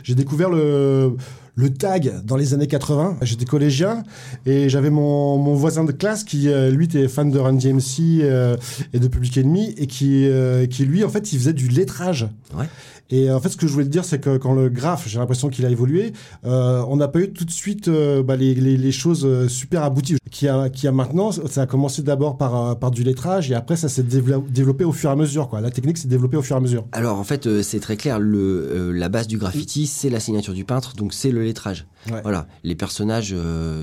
J'ai 0.02 0.14
découvert 0.14 0.50
le, 0.50 1.16
le 1.54 1.70
tag 1.72 2.24
dans 2.24 2.36
les 2.36 2.54
années 2.54 2.66
80. 2.66 3.18
J'étais 3.22 3.44
collégien 3.44 4.04
et 4.46 4.68
j'avais 4.68 4.90
mon, 4.90 5.36
mon 5.38 5.54
voisin 5.54 5.84
de 5.84 5.92
classe 5.92 6.24
qui, 6.24 6.48
euh, 6.48 6.70
lui, 6.70 6.86
était 6.86 7.08
fan 7.08 7.30
de 7.30 7.38
Run 7.38 7.54
DMC 7.54 8.20
euh, 8.22 8.56
et 8.92 8.98
de 8.98 9.08
Public 9.08 9.36
Enemy 9.38 9.74
et 9.76 9.86
qui, 9.86 10.26
euh, 10.28 10.66
qui, 10.66 10.84
lui, 10.84 11.04
en 11.04 11.08
fait, 11.08 11.32
il 11.32 11.38
faisait 11.38 11.52
du 11.52 11.68
lettrage. 11.68 12.28
Ouais. 12.56 12.66
Et 13.12 13.30
euh, 13.30 13.36
en 13.36 13.40
fait, 13.40 13.50
ce 13.50 13.56
que 13.56 13.68
je 13.68 13.72
voulais 13.72 13.84
te 13.84 13.90
dire, 13.90 14.04
c'est 14.04 14.18
que 14.20 14.36
quand 14.38 14.54
le 14.54 14.68
graphe, 14.68 15.06
j'ai 15.06 15.20
l'impression 15.20 15.48
qu'il 15.50 15.64
a 15.66 15.70
évolué, 15.70 16.12
euh, 16.44 16.82
on 16.88 16.96
n'a 16.96 17.06
pas 17.06 17.20
eu 17.20 17.32
tout 17.32 17.44
de 17.44 17.50
suite 17.52 17.86
euh, 17.86 18.22
bah, 18.24 18.34
les, 18.34 18.54
les, 18.54 18.76
les 18.76 18.92
choses 18.92 19.46
super 19.48 19.84
abouties. 19.84 20.16
Qui 20.30 20.48
a, 20.48 20.70
qui 20.70 20.88
a 20.88 20.92
maintenant, 20.92 21.30
ça 21.30 21.60
a 21.62 21.66
commencé 21.66 22.02
d'abord 22.02 22.38
par, 22.38 22.78
par 22.78 22.90
du 22.90 23.04
lettrage 23.04 23.50
et 23.50 23.54
après, 23.54 23.76
ça 23.76 23.90
s'est 23.90 24.02
dévelop- 24.02 24.50
développé 24.50 24.82
au 24.84 24.92
fur 24.92 25.10
et 25.10 25.12
à 25.12 25.16
mesure. 25.16 25.48
Quoi. 25.50 25.60
La 25.60 25.70
technique 25.70 25.98
s'est 25.98 26.08
développée 26.08 26.38
au 26.38 26.42
fur 26.42 26.56
et 26.56 26.58
à 26.58 26.62
mesure. 26.62 26.86
alors 26.92 27.18
en 27.18 27.24
fait 27.24 27.60
c'est 27.62 27.80
très 27.80 27.98
clair 27.98 28.18
le 28.18 28.92
la 28.92 29.10
base 29.10 29.26
du 29.26 29.36
graffiti 29.36 29.86
c'est 29.86 30.08
la 30.08 30.20
signature 30.20 30.54
du 30.54 30.64
peintre 30.64 30.94
donc 30.96 31.12
c'est 31.12 31.30
le 31.30 31.42
lettrage 31.42 31.86
Ouais. 32.10 32.18
Voilà, 32.24 32.48
les 32.64 32.74
personnages 32.74 33.32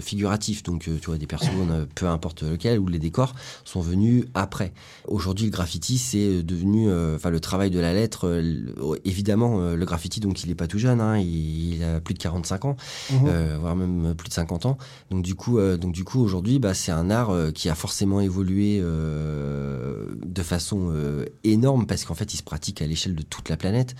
figuratifs, 0.01 0.61
donc 0.63 0.81
tu 0.83 1.05
vois 1.05 1.17
des 1.17 1.25
personnes, 1.25 1.87
peu 1.95 2.05
importe 2.05 2.43
lequel, 2.43 2.77
ou 2.77 2.89
les 2.89 2.99
décors, 2.99 3.33
sont 3.63 3.79
venus 3.79 4.25
après. 4.33 4.73
Aujourd'hui, 5.07 5.45
le 5.45 5.51
graffiti, 5.51 5.97
c'est 5.97 6.43
devenu, 6.43 6.89
enfin 7.15 7.29
le 7.29 7.39
travail 7.39 7.69
de 7.69 7.79
la 7.79 7.93
lettre. 7.93 8.29
l- 8.39 8.73
évidemment, 9.19 9.59
euh, 9.59 9.75
le 9.75 9.85
graffiti, 9.85 10.21
donc 10.21 10.41
il 10.45 10.49
est 10.49 10.55
pas 10.55 10.67
tout 10.67 10.79
jeune, 10.79 11.01
hein, 11.01 11.17
il, 11.17 11.75
il 11.75 11.83
a 11.83 11.99
plus 11.99 12.13
de 12.13 12.19
45 12.19 12.63
ans, 12.65 12.77
Mhm. 13.11 13.19
euh, 13.27 13.57
voire 13.59 13.75
même 13.75 14.15
plus 14.15 14.29
de 14.29 14.33
50 14.33 14.65
ans. 14.65 14.77
Donc 15.11 15.23
du 15.23 15.35
coup, 15.35 15.59
euh, 15.59 15.75
donc 15.75 15.91
du 15.93 16.05
coup, 16.05 16.21
aujourd'hui, 16.21 16.57
bah, 16.59 16.73
c'est 16.73 16.91
un 16.93 17.09
art 17.09 17.31
euh, 17.31 17.51
qui 17.51 17.67
a 17.69 17.75
forcément 17.75 18.21
évolué 18.21 18.79
euh, 18.81 20.05
de 20.25 20.41
façon 20.43 20.89
euh, 20.93 21.25
énorme 21.43 21.85
parce 21.85 22.05
qu'en 22.05 22.15
fait, 22.15 22.33
il 22.33 22.37
se 22.37 22.43
pratique 22.43 22.81
à 22.81 22.87
l'échelle 22.87 23.15
de 23.15 23.23
toute 23.23 23.49
la 23.49 23.57
planète. 23.57 23.95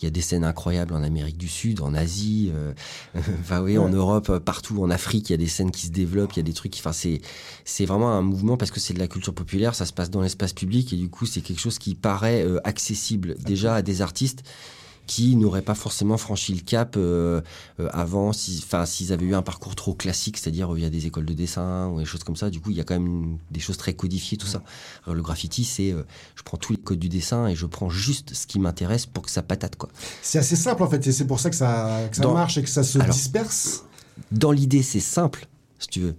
Il 0.00 0.06
y 0.06 0.08
a 0.08 0.10
des 0.10 0.20
scènes 0.22 0.42
incroyables 0.42 0.94
en 0.94 1.02
Amérique 1.04 1.36
du 1.38 1.46
Sud, 1.46 1.80
en 1.80 1.94
Asie, 1.94 2.50
euh, 2.52 2.72
enfin 3.40 3.60
oui, 3.62 3.78
en 3.78 3.88
Europe, 3.88 4.38
partout, 4.38 4.82
en 4.82 4.90
Afrique, 4.90 5.28
il 5.30 5.32
y 5.32 5.34
a 5.34 5.38
des 5.38 5.46
scènes 5.46 5.70
qui 5.70 5.86
se 5.86 5.92
développent, 5.92 6.32
il 6.32 6.38
y 6.38 6.40
a 6.40 6.44
des 6.44 6.52
trucs. 6.54 6.74
Enfin, 6.78 6.90
c'est 6.92 7.20
c'est 7.64 7.84
vraiment 7.86 8.10
un 8.10 8.22
mouvement 8.22 8.56
parce 8.56 8.72
que 8.72 8.80
c'est 8.80 8.94
de 8.94 8.98
la 8.98 9.06
culture 9.06 9.32
populaire, 9.34 9.76
ça 9.76 9.86
se 9.86 9.92
passe 9.92 10.10
dans 10.10 10.20
l'espace 10.22 10.54
public 10.54 10.92
et 10.92 10.96
du 10.96 11.08
coup, 11.08 11.24
c'est 11.26 11.40
quelque 11.40 11.60
chose 11.60 11.78
qui 11.78 11.94
paraît 11.94 12.44
accessible 12.64 13.36
déjà 13.44 13.76
à 13.76 13.82
des 13.82 14.02
artistes 14.02 14.42
qui 15.06 15.36
n'auraient 15.36 15.62
pas 15.62 15.74
forcément 15.74 16.16
franchi 16.16 16.54
le 16.54 16.60
cap 16.60 16.94
euh, 16.96 17.40
euh, 17.80 17.88
avant, 17.92 18.28
enfin 18.28 18.86
s'ils 18.86 19.12
avaient 19.12 19.26
eu 19.26 19.34
un 19.34 19.42
parcours 19.42 19.74
trop 19.74 19.94
classique, 19.94 20.38
c'est-à-dire 20.38 20.72
via 20.72 20.90
des 20.90 21.06
écoles 21.06 21.24
de 21.24 21.32
dessin 21.32 21.88
ou 21.88 21.98
des 21.98 22.04
choses 22.04 22.24
comme 22.24 22.36
ça. 22.36 22.50
Du 22.50 22.60
coup, 22.60 22.70
il 22.70 22.76
y 22.76 22.80
a 22.80 22.84
quand 22.84 22.98
même 22.98 23.38
des 23.50 23.60
choses 23.60 23.76
très 23.76 23.94
codifiées, 23.94 24.38
tout 24.38 24.46
ça. 24.46 24.62
Alors, 25.04 25.14
le 25.14 25.22
graffiti, 25.22 25.64
c'est 25.64 25.92
euh, 25.92 26.04
je 26.36 26.42
prends 26.42 26.56
tous 26.56 26.72
les 26.72 26.78
codes 26.78 26.98
du 26.98 27.08
dessin 27.08 27.48
et 27.48 27.56
je 27.56 27.66
prends 27.66 27.90
juste 27.90 28.34
ce 28.34 28.46
qui 28.46 28.58
m'intéresse 28.58 29.06
pour 29.06 29.24
que 29.24 29.30
ça 29.30 29.42
patate 29.42 29.76
quoi. 29.76 29.88
C'est 30.22 30.38
assez 30.38 30.56
simple 30.56 30.82
en 30.82 30.88
fait, 30.88 31.06
et 31.06 31.12
c'est 31.12 31.26
pour 31.26 31.40
ça 31.40 31.50
que 31.50 31.56
ça, 31.56 32.08
marche 32.32 32.58
et 32.58 32.62
que 32.62 32.68
ça 32.68 32.84
se 32.84 32.98
disperse. 32.98 33.84
Dans 34.30 34.52
l'idée, 34.52 34.82
c'est 34.82 35.00
simple, 35.00 35.46
si 35.78 35.88
tu 35.88 36.00
veux. 36.00 36.14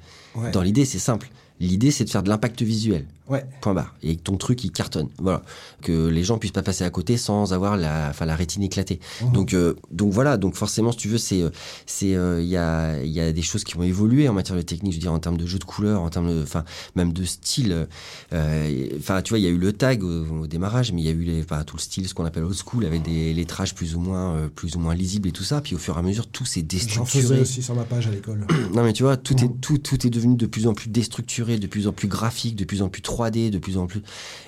Dans 0.51 0.61
l'idée, 0.61 0.85
c'est 0.85 0.99
simple. 0.99 1.29
L'idée, 1.59 1.91
c'est 1.91 2.03
de 2.03 2.09
faire 2.09 2.23
de 2.23 2.29
l'impact 2.29 2.61
visuel. 2.61 3.05
Ouais. 3.29 3.45
Point 3.61 3.73
barre. 3.73 3.95
Et 4.03 4.17
que 4.17 4.21
ton 4.21 4.35
truc, 4.35 4.63
il 4.65 4.71
cartonne. 4.71 5.07
Voilà. 5.17 5.43
Que 5.81 6.07
les 6.07 6.23
gens 6.23 6.37
puissent 6.37 6.51
pas 6.51 6.61
passer 6.61 6.83
à 6.83 6.89
côté 6.89 7.15
sans 7.15 7.53
avoir 7.53 7.77
la, 7.77 8.07
enfin, 8.09 8.25
la 8.25 8.35
rétine 8.35 8.63
éclatée. 8.63 8.99
Mhm. 9.21 9.31
Donc, 9.31 9.53
euh, 9.53 9.75
donc 9.91 10.11
voilà. 10.11 10.37
Donc 10.37 10.55
forcément, 10.55 10.91
si 10.91 10.97
tu 10.97 11.07
veux, 11.07 11.17
c'est, 11.17 11.41
euh, 11.41 11.49
c'est, 11.85 12.15
euh, 12.15 12.41
il 12.41 12.49
y 12.49 12.57
a, 12.57 13.01
il 13.01 13.11
y 13.11 13.21
a 13.21 13.31
des 13.31 13.41
choses 13.41 13.63
qui 13.63 13.77
ont 13.77 13.83
évolué 13.83 14.27
en 14.27 14.33
matière 14.33 14.57
de 14.57 14.61
technique. 14.61 14.91
Je 14.91 14.97
veux 14.97 15.01
dire, 15.01 15.13
en 15.13 15.19
termes 15.19 15.37
de 15.37 15.45
jeu 15.45 15.57
de 15.57 15.63
couleurs, 15.63 16.01
en 16.01 16.09
termes 16.09 16.29
de, 16.29 16.43
enfin, 16.43 16.65
même 16.95 17.13
de 17.13 17.23
style. 17.23 17.87
Enfin, 18.31 19.21
tu 19.21 19.29
vois, 19.29 19.39
il 19.39 19.43
y 19.43 19.47
a 19.47 19.51
eu 19.51 19.57
le 19.57 19.71
tag 19.71 20.03
au, 20.03 20.45
démarrage, 20.47 20.91
mais 20.91 21.01
il 21.01 21.05
y 21.05 21.09
a 21.09 21.13
eu 21.13 21.23
les, 21.23 21.41
enfin, 21.41 21.63
tout 21.63 21.77
le 21.77 21.81
style, 21.81 22.07
ce 22.07 22.13
qu'on 22.13 22.25
appelle 22.25 22.43
old 22.43 22.55
school, 22.55 22.85
avec 22.85 23.03
des 23.03 23.33
lettrages 23.33 23.73
plus 23.73 23.95
ou 23.95 23.99
moins, 23.99 24.49
plus 24.53 24.75
ou 24.75 24.79
moins 24.79 24.95
lisibles 24.95 25.29
et 25.29 25.31
tout 25.31 25.43
ça. 25.43 25.61
Puis 25.61 25.75
au 25.75 25.77
fur 25.77 25.95
et 25.95 25.99
à 25.99 26.01
mesure, 26.01 26.27
tout 26.27 26.45
s'est 26.45 26.61
déstructuré. 26.61 27.21
J'en 27.21 27.29
faisais 27.29 27.41
aussi 27.41 27.63
sur 27.63 27.75
ma 27.75 27.83
page 27.83 28.07
à 28.07 28.11
l'école. 28.11 28.45
non, 28.73 28.83
mais 28.83 28.91
tu 28.91 29.03
vois, 29.03 29.15
tout 29.15 29.35
est, 29.37 29.47
mhm. 29.47 29.59
tout, 29.61 29.77
tout 29.77 30.05
est 30.05 30.09
devenu 30.09 30.35
de 30.35 30.45
plus 30.45 30.67
en 30.67 30.73
plus 30.73 30.89
déstructuré, 30.89 31.57
de 31.57 31.67
plus 31.67 31.87
en 31.87 31.93
plus 31.93 32.09
graphique, 32.09 32.55
de 32.57 32.65
plus 32.65 32.81
en 32.81 32.89
plus 32.89 33.01
3D, 33.13 33.49
de 33.49 33.57
plus 33.57 33.77
en 33.77 33.87
plus 33.87 34.01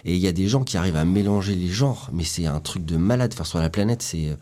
et 0.06 0.16
il 0.16 0.20
y 0.20 0.28
a 0.28 0.32
des 0.32 0.48
gens 0.48 0.64
qui 0.64 0.78
arrivent 0.78 0.96
à 0.96 1.06
mélanger 1.06 1.56
les 1.56 1.68
genres, 1.68 2.10
mais 2.14 2.24
c'est 2.24 2.46
un 2.46 2.60
truc 2.60 2.86
de 2.86 2.98
malade. 2.98 3.34
Faire 3.34 3.46
sur 3.46 3.60
la 3.60 3.70
planète, 3.70 4.02
c'est 4.02 4.38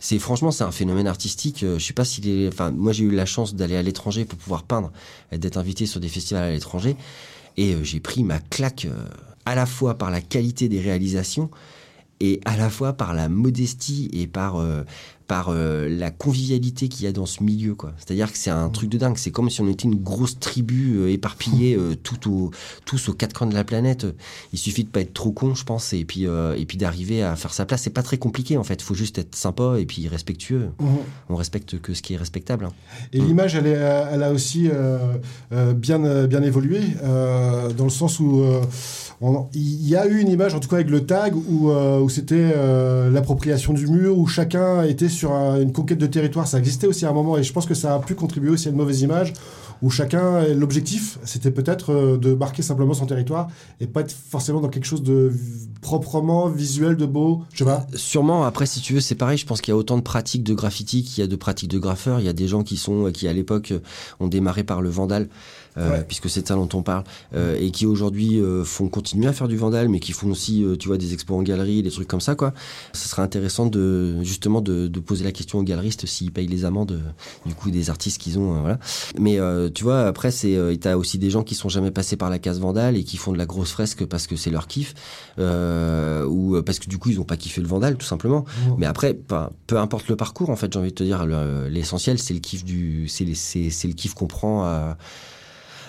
c'est 0.00 0.18
franchement 0.18 0.50
c'est 0.50 0.64
un 0.64 0.72
phénomène 0.72 1.06
artistique. 1.06 1.62
Euh, 1.62 1.78
je 1.78 1.84
sais 1.84 1.92
pas 1.92 2.04
s'il 2.04 2.28
est. 2.28 2.48
Enfin, 2.48 2.70
moi 2.70 2.92
j'ai 2.92 3.04
eu 3.04 3.10
la 3.10 3.26
chance 3.26 3.54
d'aller 3.54 3.76
à 3.76 3.82
l'étranger 3.82 4.24
pour 4.24 4.38
pouvoir 4.38 4.64
peindre, 4.64 4.92
d'être 5.32 5.56
invité 5.56 5.86
sur 5.86 6.00
des 6.00 6.08
festivals 6.08 6.44
à 6.44 6.50
l'étranger, 6.50 6.96
et 7.56 7.74
euh, 7.74 7.84
j'ai 7.84 8.00
pris 8.00 8.24
ma 8.24 8.38
claque 8.38 8.86
euh, 8.86 9.04
à 9.44 9.54
la 9.54 9.66
fois 9.66 9.98
par 9.98 10.10
la 10.10 10.20
qualité 10.20 10.68
des 10.68 10.80
réalisations 10.80 11.50
et 12.20 12.40
à 12.44 12.56
la 12.56 12.70
fois 12.70 12.92
par 12.92 13.14
la 13.14 13.28
modestie 13.28 14.08
et 14.12 14.28
par 14.28 14.64
par 15.32 15.48
euh, 15.48 15.88
la 15.88 16.10
convivialité 16.10 16.88
qu'il 16.88 17.06
y 17.06 17.08
a 17.08 17.12
dans 17.12 17.24
ce 17.24 17.42
milieu. 17.42 17.74
quoi. 17.74 17.94
C'est-à-dire 17.96 18.30
que 18.30 18.36
c'est 18.36 18.50
un 18.50 18.68
truc 18.68 18.90
de 18.90 18.98
dingue. 18.98 19.16
C'est 19.16 19.30
comme 19.30 19.48
si 19.48 19.62
on 19.62 19.66
était 19.66 19.84
une 19.84 19.94
grosse 19.94 20.38
tribu 20.38 20.98
euh, 20.98 21.10
éparpillée 21.10 21.74
euh, 21.74 21.94
tout 21.94 22.30
au, 22.30 22.50
tous 22.84 23.08
aux 23.08 23.14
quatre 23.14 23.32
coins 23.32 23.46
de 23.46 23.54
la 23.54 23.64
planète. 23.64 24.06
Il 24.52 24.58
suffit 24.58 24.84
de 24.84 24.90
pas 24.90 25.00
être 25.00 25.14
trop 25.14 25.32
con, 25.32 25.54
je 25.54 25.64
pense, 25.64 25.94
et 25.94 26.04
puis, 26.04 26.24
et 26.24 26.66
puis 26.66 26.76
d'arriver 26.76 27.22
à 27.22 27.34
faire 27.34 27.54
sa 27.54 27.64
place. 27.64 27.80
C'est 27.80 27.88
pas 27.88 28.02
très 28.02 28.18
compliqué, 28.18 28.58
en 28.58 28.62
fait. 28.62 28.74
Il 28.74 28.82
faut 28.84 28.92
juste 28.92 29.16
être 29.16 29.34
sympa 29.34 29.76
et 29.78 29.86
puis 29.86 30.06
respectueux. 30.06 30.68
Mmh. 30.78 30.86
On 31.30 31.36
respecte 31.36 31.80
que 31.80 31.94
ce 31.94 32.02
qui 32.02 32.12
est 32.12 32.18
respectable. 32.18 32.66
Hein. 32.66 32.72
Et 33.14 33.18
l'image, 33.18 33.54
elle, 33.54 33.68
est, 33.68 33.70
elle 34.12 34.22
a 34.22 34.32
aussi 34.32 34.68
bien, 35.50 36.26
bien 36.26 36.42
évolué, 36.42 36.80
dans 37.02 37.84
le 37.84 37.90
sens 37.90 38.20
où 38.20 38.44
il 39.54 39.88
y 39.88 39.96
a 39.96 40.06
eu 40.06 40.18
une 40.18 40.28
image, 40.28 40.54
en 40.54 40.60
tout 40.60 40.68
cas 40.68 40.76
avec 40.76 40.90
le 40.90 41.04
tag, 41.04 41.34
où, 41.36 41.70
où 41.70 42.08
c'était 42.08 42.54
l'appropriation 43.10 43.72
du 43.72 43.86
mur, 43.86 44.18
où 44.18 44.26
chacun 44.26 44.82
était 44.82 45.08
sur 45.08 45.32
une 45.32 45.72
conquête 45.72 45.98
de 45.98 46.06
territoire, 46.06 46.46
ça 46.46 46.58
existait 46.58 46.86
aussi 46.86 47.06
à 47.06 47.10
un 47.10 47.12
moment, 47.12 47.38
et 47.38 47.42
je 47.42 47.52
pense 47.52 47.66
que 47.66 47.74
ça 47.74 47.94
a 47.94 47.98
pu 47.98 48.14
contribuer 48.14 48.50
aussi 48.50 48.68
à 48.68 48.70
une 48.70 48.76
mauvaise 48.76 49.02
image, 49.02 49.32
où 49.82 49.90
chacun, 49.90 50.46
l'objectif, 50.54 51.18
c'était 51.24 51.50
peut-être 51.50 51.92
euh, 51.92 52.16
de 52.16 52.34
marquer 52.34 52.62
simplement 52.62 52.94
son 52.94 53.06
territoire, 53.06 53.48
et 53.80 53.88
pas 53.88 54.02
être 54.02 54.12
forcément 54.12 54.60
dans 54.60 54.68
quelque 54.68 54.84
chose 54.84 55.02
de 55.02 55.32
proprement 55.80 56.48
visuel, 56.48 56.96
de 56.96 57.04
beau, 57.04 57.42
je 57.52 57.58
sais 57.58 57.64
pas. 57.64 57.86
Sûrement, 57.94 58.44
après, 58.44 58.66
si 58.66 58.80
tu 58.80 58.94
veux, 58.94 59.00
c'est 59.00 59.16
pareil, 59.16 59.38
je 59.38 59.44
pense 59.44 59.60
qu'il 59.60 59.72
y 59.72 59.74
a 59.74 59.76
autant 59.76 59.96
de 59.96 60.02
pratiques 60.02 60.44
de 60.44 60.54
graffiti 60.54 61.02
qu'il 61.02 61.20
y 61.20 61.24
a 61.24 61.26
de 61.26 61.34
pratiques 61.36 61.70
de 61.70 61.80
graffeurs, 61.80 62.20
il 62.20 62.26
y 62.26 62.28
a 62.28 62.32
des 62.32 62.46
gens 62.46 62.62
qui 62.62 62.76
sont, 62.76 63.10
qui 63.12 63.26
à 63.26 63.32
l'époque 63.32 63.74
ont 64.20 64.28
démarré 64.28 64.62
par 64.62 64.82
le 64.82 64.88
vandal, 64.88 65.28
euh, 65.78 66.02
puisque 66.06 66.28
c'est 66.28 66.42
de 66.42 66.46
ça 66.46 66.54
dont 66.54 66.68
on 66.74 66.82
parle, 66.82 67.04
euh, 67.34 67.56
et 67.58 67.70
qui 67.70 67.86
aujourd'hui 67.86 68.38
euh, 68.38 68.64
font 68.64 68.88
continuer 68.88 69.26
à 69.26 69.32
faire 69.32 69.48
du 69.48 69.56
vandal, 69.56 69.88
mais 69.88 70.00
qui 70.00 70.12
font 70.12 70.30
aussi, 70.30 70.64
tu 70.78 70.88
vois, 70.88 70.98
des 70.98 71.12
expos 71.14 71.38
en 71.38 71.42
galerie, 71.42 71.82
des 71.82 71.90
trucs 71.90 72.08
comme 72.08 72.20
ça, 72.20 72.34
quoi. 72.34 72.52
Ce 72.92 73.08
serait 73.08 73.22
intéressant 73.22 73.66
de 73.66 74.22
justement 74.22 74.60
de, 74.60 74.86
de 74.88 75.00
poser 75.00 75.24
la 75.24 75.32
question 75.32 75.58
aux 75.58 75.62
galeristes 75.62 76.06
s'ils 76.06 76.32
payent 76.32 76.46
les 76.46 76.64
amendes, 76.64 77.00
du 77.46 77.54
coup, 77.54 77.70
des 77.70 77.90
artistes 77.90 78.20
qu'ils 78.20 78.38
ont, 78.38 78.60
voilà. 78.60 78.78
Mais 79.18 79.38
tu 79.72 79.84
vois, 79.84 80.02
après, 80.06 80.30
c'est, 80.30 80.58
t'as 80.80 80.96
aussi 80.96 81.18
des 81.18 81.30
gens 81.30 81.42
qui 81.42 81.54
sont 81.54 81.68
jamais 81.68 81.90
passés 81.90 82.16
par 82.16 82.30
la 82.30 82.38
case 82.38 82.60
vandal 82.60 82.96
et 82.96 83.04
qui 83.04 83.16
font 83.16 83.32
de 83.32 83.38
la 83.38 83.46
grosse 83.46 83.72
fresque 83.72 84.04
parce 84.04 84.26
que 84.26 84.36
c'est 84.36 84.50
leur 84.50 84.66
kiff, 84.66 84.94
ou 85.38 86.60
parce 86.62 86.78
que 86.78 86.88
du 86.88 86.98
coup, 86.98 87.10
ils 87.10 87.20
ont 87.20 87.24
pas 87.24 87.36
kiffé 87.36 87.60
le 87.60 87.68
vandal, 87.68 87.96
tout 87.96 88.06
simplement. 88.06 88.44
Mais 88.78 88.86
après, 88.86 89.14
peu 89.66 89.78
importe 89.78 90.08
le 90.08 90.16
parcours, 90.16 90.50
en 90.50 90.56
fait, 90.56 90.72
j'ai 90.72 90.78
envie 90.78 90.90
de 90.90 90.94
te 90.94 91.04
dire, 91.04 91.24
l'essentiel, 91.68 92.18
c'est 92.18 92.34
le 92.34 92.40
kiff 92.40 92.64
du, 92.64 93.08
c'est 93.08 93.24
le 93.24 93.94
kiff 93.94 94.14
qu'on 94.14 94.26
prend 94.26 94.64
à 94.64 94.96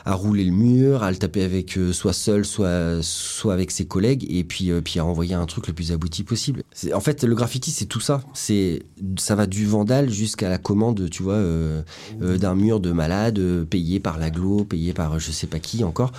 à 0.05 0.13
rouler 0.15 0.43
le 0.43 0.51
mur, 0.51 1.03
à 1.03 1.11
le 1.11 1.17
taper 1.17 1.43
avec 1.43 1.77
euh, 1.77 1.93
soit 1.93 2.13
seul, 2.13 2.45
soit 2.45 3.01
soit 3.01 3.53
avec 3.53 3.71
ses 3.71 3.85
collègues, 3.85 4.25
et 4.29 4.43
puis 4.43 4.71
euh, 4.71 4.81
puis 4.81 4.99
à 4.99 5.05
envoyer 5.05 5.33
un 5.33 5.45
truc 5.45 5.67
le 5.67 5.73
plus 5.73 5.91
abouti 5.91 6.23
possible. 6.23 6.63
En 6.93 6.99
fait, 6.99 7.23
le 7.23 7.35
graffiti, 7.35 7.71
c'est 7.71 7.85
tout 7.85 7.99
ça. 7.99 8.21
C'est 8.33 8.83
ça 9.17 9.35
va 9.35 9.45
du 9.45 9.65
vandal 9.65 10.09
jusqu'à 10.09 10.49
la 10.49 10.57
commande, 10.57 11.09
tu 11.09 11.23
vois, 11.23 11.35
euh, 11.35 11.83
d'un 12.19 12.55
mur 12.55 12.79
de 12.79 12.91
malade 12.91 13.65
payé 13.69 13.99
par 13.99 14.17
l'aglo, 14.17 14.65
payé 14.65 14.93
par 14.93 15.19
je 15.19 15.31
sais 15.31 15.47
pas 15.47 15.59
qui 15.59 15.83
encore. 15.83 16.11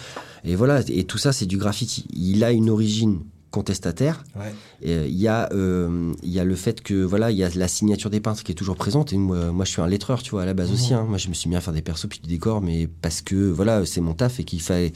Et 0.45 0.57
voilà, 0.57 0.83
et 0.89 1.05
tout 1.05 1.19
ça, 1.19 1.33
c'est 1.33 1.47
du 1.47 1.57
graffiti. 1.57 2.07
Il 2.13 2.45
a 2.45 2.53
une 2.53 2.71
origine 2.71 3.21
contestataire. 3.55 4.25
Euh, 4.85 5.07
il 5.09 5.15
y, 5.15 5.29
a, 5.29 5.49
euh, 5.53 6.13
y 6.25 6.41
a 6.41 6.45
le 6.45 6.57
fait 6.57 6.83
que 6.83 7.05
voilà, 7.05 7.31
il 7.31 7.37
y 7.37 7.45
a 7.45 7.49
la 7.55 7.69
signature 7.69 8.11
des 8.11 8.19
peintres 8.19 8.43
qui 8.43 8.51
est 8.51 8.57
toujours 8.57 8.75
présente. 8.75 9.13
Et 9.13 9.17
moi, 9.17 9.53
moi 9.53 9.65
je 9.65 9.71
suis 9.71 9.81
un 9.81 9.87
lettreur, 9.87 10.25
tu 10.25 10.33
vois, 10.33 10.43
à 10.43 10.47
la 10.47 10.55
base 10.55 10.73
aussi. 10.73 10.93
Hein. 10.93 11.07
Moi, 11.09 11.19
je 11.19 11.29
me 11.29 11.35
suis 11.35 11.49
mis 11.49 11.55
à 11.55 11.61
faire 11.61 11.73
des 11.73 11.81
persos 11.81 12.09
puis 12.09 12.19
du 12.19 12.29
décor, 12.29 12.61
mais 12.61 12.89
parce 13.01 13.23
que 13.23 13.37
voilà, 13.37 13.87
c'est 13.87 14.01
mon 14.01 14.15
taf 14.15 14.41
et 14.41 14.45
qu'il 14.45 14.61
fallait 14.61 14.93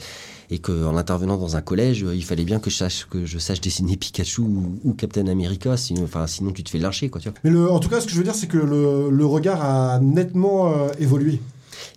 et 0.51 0.59
qu'en 0.59 0.97
intervenant 0.97 1.37
dans 1.37 1.55
un 1.55 1.61
collège, 1.61 2.05
il 2.13 2.23
fallait 2.23 2.43
bien 2.43 2.59
que 2.59 2.69
je 2.69 2.75
sache 2.75 3.07
que 3.09 3.25
je 3.25 3.37
sache 3.37 3.61
dessiner 3.61 3.95
Pikachu 3.95 4.41
ou, 4.41 4.93
Captain 4.97 5.27
America, 5.27 5.77
sinon, 5.77 6.03
enfin, 6.03 6.27
sinon 6.27 6.51
tu 6.51 6.63
te 6.63 6.69
fais 6.69 6.79
lâcher, 6.79 7.09
quoi. 7.09 7.21
Tu 7.21 7.29
vois. 7.29 7.37
Mais 7.43 7.51
le, 7.51 7.71
en 7.71 7.79
tout 7.79 7.87
cas, 7.87 8.01
ce 8.01 8.07
que 8.07 8.11
je 8.11 8.17
veux 8.17 8.23
dire, 8.23 8.35
c'est 8.35 8.47
que 8.47 8.57
le, 8.57 9.09
le 9.09 9.25
regard 9.25 9.63
a 9.63 9.99
nettement 9.99 10.73
euh, 10.73 10.89
évolué. 10.99 11.39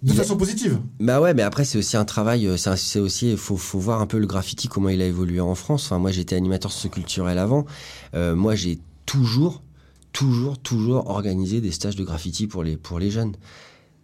De 0.02 0.12
façon 0.12 0.36
positive. 0.36 0.80
Bah 1.00 1.20
ouais, 1.20 1.34
mais 1.34 1.42
après 1.42 1.64
c'est 1.64 1.78
aussi 1.78 1.96
un 1.96 2.04
travail. 2.04 2.46
Euh, 2.46 2.56
c'est 2.56 3.00
aussi, 3.00 3.30
il 3.32 3.36
faut, 3.36 3.56
faut 3.56 3.78
voir 3.78 4.00
un 4.00 4.06
peu 4.06 4.18
le 4.18 4.26
graffiti 4.26 4.68
comment 4.68 4.88
il 4.88 5.00
a 5.02 5.06
évolué 5.06 5.40
en 5.40 5.54
France. 5.54 5.86
Enfin, 5.86 5.98
moi 5.98 6.10
j'étais 6.10 6.36
animateur 6.36 6.72
socio-culturel 6.72 7.38
avant. 7.38 7.66
Euh, 8.14 8.34
moi 8.34 8.54
j'ai 8.54 8.78
toujours, 9.06 9.62
toujours, 10.12 10.58
toujours 10.58 11.08
organisé 11.10 11.60
des 11.60 11.70
stages 11.70 11.96
de 11.96 12.04
graffiti 12.04 12.46
pour 12.46 12.62
les 12.64 12.76
pour 12.76 12.98
les 12.98 13.10
jeunes. 13.10 13.34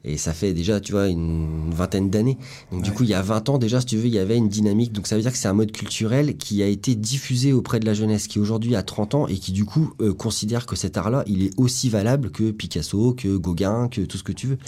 Et 0.04 0.16
ça 0.16 0.32
fait 0.32 0.54
déjà, 0.54 0.80
tu 0.80 0.92
vois, 0.92 1.08
une 1.08 1.70
vingtaine 1.70 2.08
d'années. 2.08 2.38
Donc 2.70 2.82
du 2.82 2.92
coup, 2.92 3.02
il 3.02 3.08
y 3.08 3.14
a 3.14 3.22
20 3.22 3.48
ans 3.48 3.58
déjà, 3.58 3.80
si 3.80 3.86
tu 3.86 3.96
veux, 3.96 4.06
il 4.06 4.14
y 4.14 4.18
avait 4.18 4.36
une 4.36 4.48
dynamique. 4.48 4.92
Donc 4.92 5.06
ça 5.06 5.16
veut 5.16 5.22
dire 5.22 5.32
que 5.32 5.38
c'est 5.38 5.48
un 5.48 5.54
mode 5.54 5.72
culturel 5.72 6.36
qui 6.36 6.62
a 6.62 6.66
été 6.66 6.94
diffusé 6.94 7.52
auprès 7.52 7.80
de 7.80 7.86
la 7.86 7.94
jeunesse, 7.94 8.26
qui 8.28 8.38
aujourd'hui 8.38 8.76
a 8.76 8.82
30 8.82 9.14
ans 9.14 9.26
et 9.26 9.36
qui 9.38 9.52
du 9.52 9.64
coup 9.64 9.92
euh, 10.00 10.14
considère 10.14 10.66
que 10.66 10.76
cet 10.76 10.96
art-là, 10.96 11.24
il 11.26 11.42
est 11.42 11.50
aussi 11.58 11.88
valable 11.88 12.30
que 12.30 12.50
Picasso, 12.50 13.12
que 13.12 13.36
Gauguin, 13.36 13.88
que 13.88 14.02
tout 14.02 14.18
ce 14.18 14.22
que 14.22 14.32
tu 14.32 14.46
veux. 14.46 14.58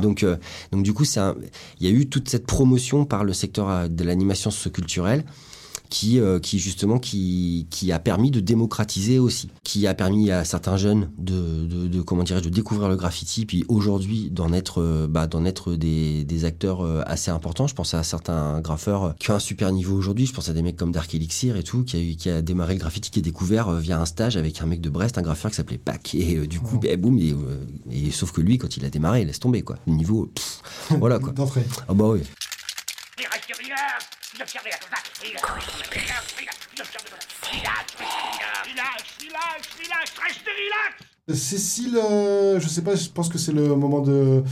Donc, 0.00 0.22
euh, 0.22 0.36
donc 0.72 0.82
du 0.82 0.92
coup, 0.92 1.04
il 1.04 1.86
y 1.86 1.86
a 1.86 1.90
eu 1.90 2.08
toute 2.08 2.28
cette 2.28 2.46
promotion 2.46 3.04
par 3.04 3.24
le 3.24 3.32
secteur 3.32 3.68
euh, 3.68 3.88
de 3.88 4.04
l'animation 4.04 4.50
socioculturelle 4.50 5.24
qui, 5.88 6.20
euh, 6.20 6.38
qui 6.38 6.58
justement 6.58 6.98
qui, 6.98 7.66
qui 7.70 7.92
a 7.92 7.98
permis 7.98 8.30
de 8.30 8.40
démocratiser 8.40 9.18
aussi, 9.18 9.50
qui 9.64 9.86
a 9.86 9.94
permis 9.94 10.30
à 10.30 10.44
certains 10.44 10.76
jeunes 10.76 11.10
de, 11.18 11.66
de, 11.66 11.88
de 11.88 12.02
comment 12.02 12.22
dirais 12.22 12.40
de 12.40 12.48
découvrir 12.48 12.88
le 12.88 12.96
graffiti, 12.96 13.46
puis 13.46 13.64
aujourd'hui 13.68 14.30
d'en 14.30 14.52
être, 14.52 14.82
euh, 14.82 15.06
bah, 15.08 15.26
d'en 15.26 15.44
être 15.44 15.74
des, 15.74 16.24
des 16.24 16.44
acteurs 16.44 16.82
euh, 16.82 17.02
assez 17.06 17.30
importants. 17.30 17.66
Je 17.66 17.74
pense 17.74 17.94
à 17.94 18.02
certains 18.02 18.60
graffeurs 18.60 19.14
qui 19.18 19.30
ont 19.30 19.34
un 19.34 19.40
super 19.40 19.72
niveau 19.72 19.96
aujourd'hui. 19.96 20.26
Je 20.26 20.32
pense 20.32 20.48
à 20.48 20.52
des 20.52 20.62
mecs 20.62 20.76
comme 20.76 20.92
Dark 20.92 21.14
Elixir 21.14 21.56
et 21.56 21.62
tout, 21.62 21.84
qui 21.84 21.96
a, 21.96 22.16
qui 22.16 22.30
a 22.30 22.42
démarré 22.42 22.74
le 22.74 22.80
graffiti, 22.80 23.10
qui 23.10 23.18
est 23.18 23.22
découvert 23.22 23.72
via 23.72 24.00
un 24.00 24.06
stage 24.06 24.36
avec 24.36 24.60
un 24.60 24.66
mec 24.66 24.80
de 24.80 24.90
Brest, 24.90 25.18
un 25.18 25.22
graffeur 25.22 25.50
qui 25.50 25.56
s'appelait 25.56 25.78
Pac. 25.78 26.14
Et 26.14 26.46
du 26.46 26.60
coup, 26.60 26.78
bah, 26.78 26.96
boum, 26.96 27.18
et, 27.18 27.34
et, 27.90 28.10
sauf 28.10 28.32
que 28.32 28.40
lui, 28.40 28.58
quand 28.58 28.76
il 28.76 28.84
a 28.84 28.90
démarré, 28.90 29.22
il 29.22 29.26
laisse 29.26 29.40
tomber 29.40 29.62
quoi. 29.62 29.76
Le 29.86 29.94
niveau, 29.94 30.30
voilà 30.90 31.18
quoi. 31.18 31.32
Ah 31.88 31.94
bah 31.94 32.08
oui. 32.08 32.20
Cécile, 41.34 41.98
euh, 42.02 42.58
je 42.58 42.68
sais 42.68 42.80
pas, 42.82 42.94
je 42.96 43.08
pense 43.08 43.28
que 43.28 43.36
c'est 43.36 43.52
le 43.52 43.74
moment 43.76 44.00
de, 44.00 44.42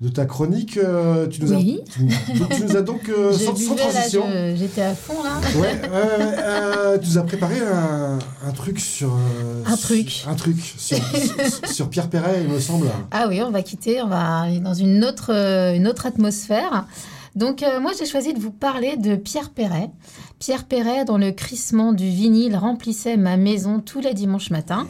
de 0.00 0.08
ta 0.08 0.26
chronique. 0.26 0.76
euh, 0.78 1.28
tu, 1.28 1.40
nous 1.42 1.52
Oui. 1.52 1.80
as, 1.86 1.92
tu, 1.92 2.38
donc, 2.38 2.48
tu 2.56 2.62
nous 2.64 2.76
as 2.76 2.82
donc, 2.82 3.08
euh, 3.08 3.32
sans, 3.38 3.52
transition, 3.76 4.24
j'étais 4.56 4.82
à 4.82 4.94
fond 4.96 5.22
là. 5.22 5.40
ouais, 5.60 6.98
tu 7.00 7.08
nous 7.10 7.18
as 7.18 7.22
préparé 7.22 7.60
un, 7.60 8.18
un 8.44 8.50
truc 8.52 8.80
sur... 8.80 9.16
Un 9.64 9.76
sur- 9.76 9.80
truc. 9.86 10.24
Un 10.26 10.34
truc 10.34 10.56
sur, 10.76 10.98
sur, 10.98 11.68
sur 11.72 11.88
Pierre 11.90 12.10
Perret, 12.10 12.42
il 12.42 12.48
me 12.48 12.58
semble. 12.58 12.90
Ah 13.12 13.26
oui, 13.28 13.40
on 13.42 13.50
va 13.52 13.62
quitter, 13.62 14.02
on 14.02 14.08
va 14.08 14.40
aller 14.40 14.58
dans 14.58 14.74
une 14.74 15.04
autre, 15.04 15.30
une 15.30 15.86
autre 15.86 16.06
atmosphère. 16.06 16.86
Donc 17.34 17.62
euh, 17.62 17.80
moi 17.80 17.92
j'ai 17.98 18.06
choisi 18.06 18.32
de 18.32 18.38
vous 18.38 18.52
parler 18.52 18.96
de 18.96 19.16
Pierre 19.16 19.50
Perret. 19.50 19.90
Pierre 20.38 20.64
Perret 20.64 21.04
dont 21.04 21.18
le 21.18 21.32
crissement 21.32 21.92
du 21.92 22.08
vinyle 22.08 22.56
remplissait 22.56 23.16
ma 23.16 23.36
maison 23.36 23.80
tous 23.80 24.00
les 24.00 24.14
dimanches 24.14 24.50
matins 24.50 24.86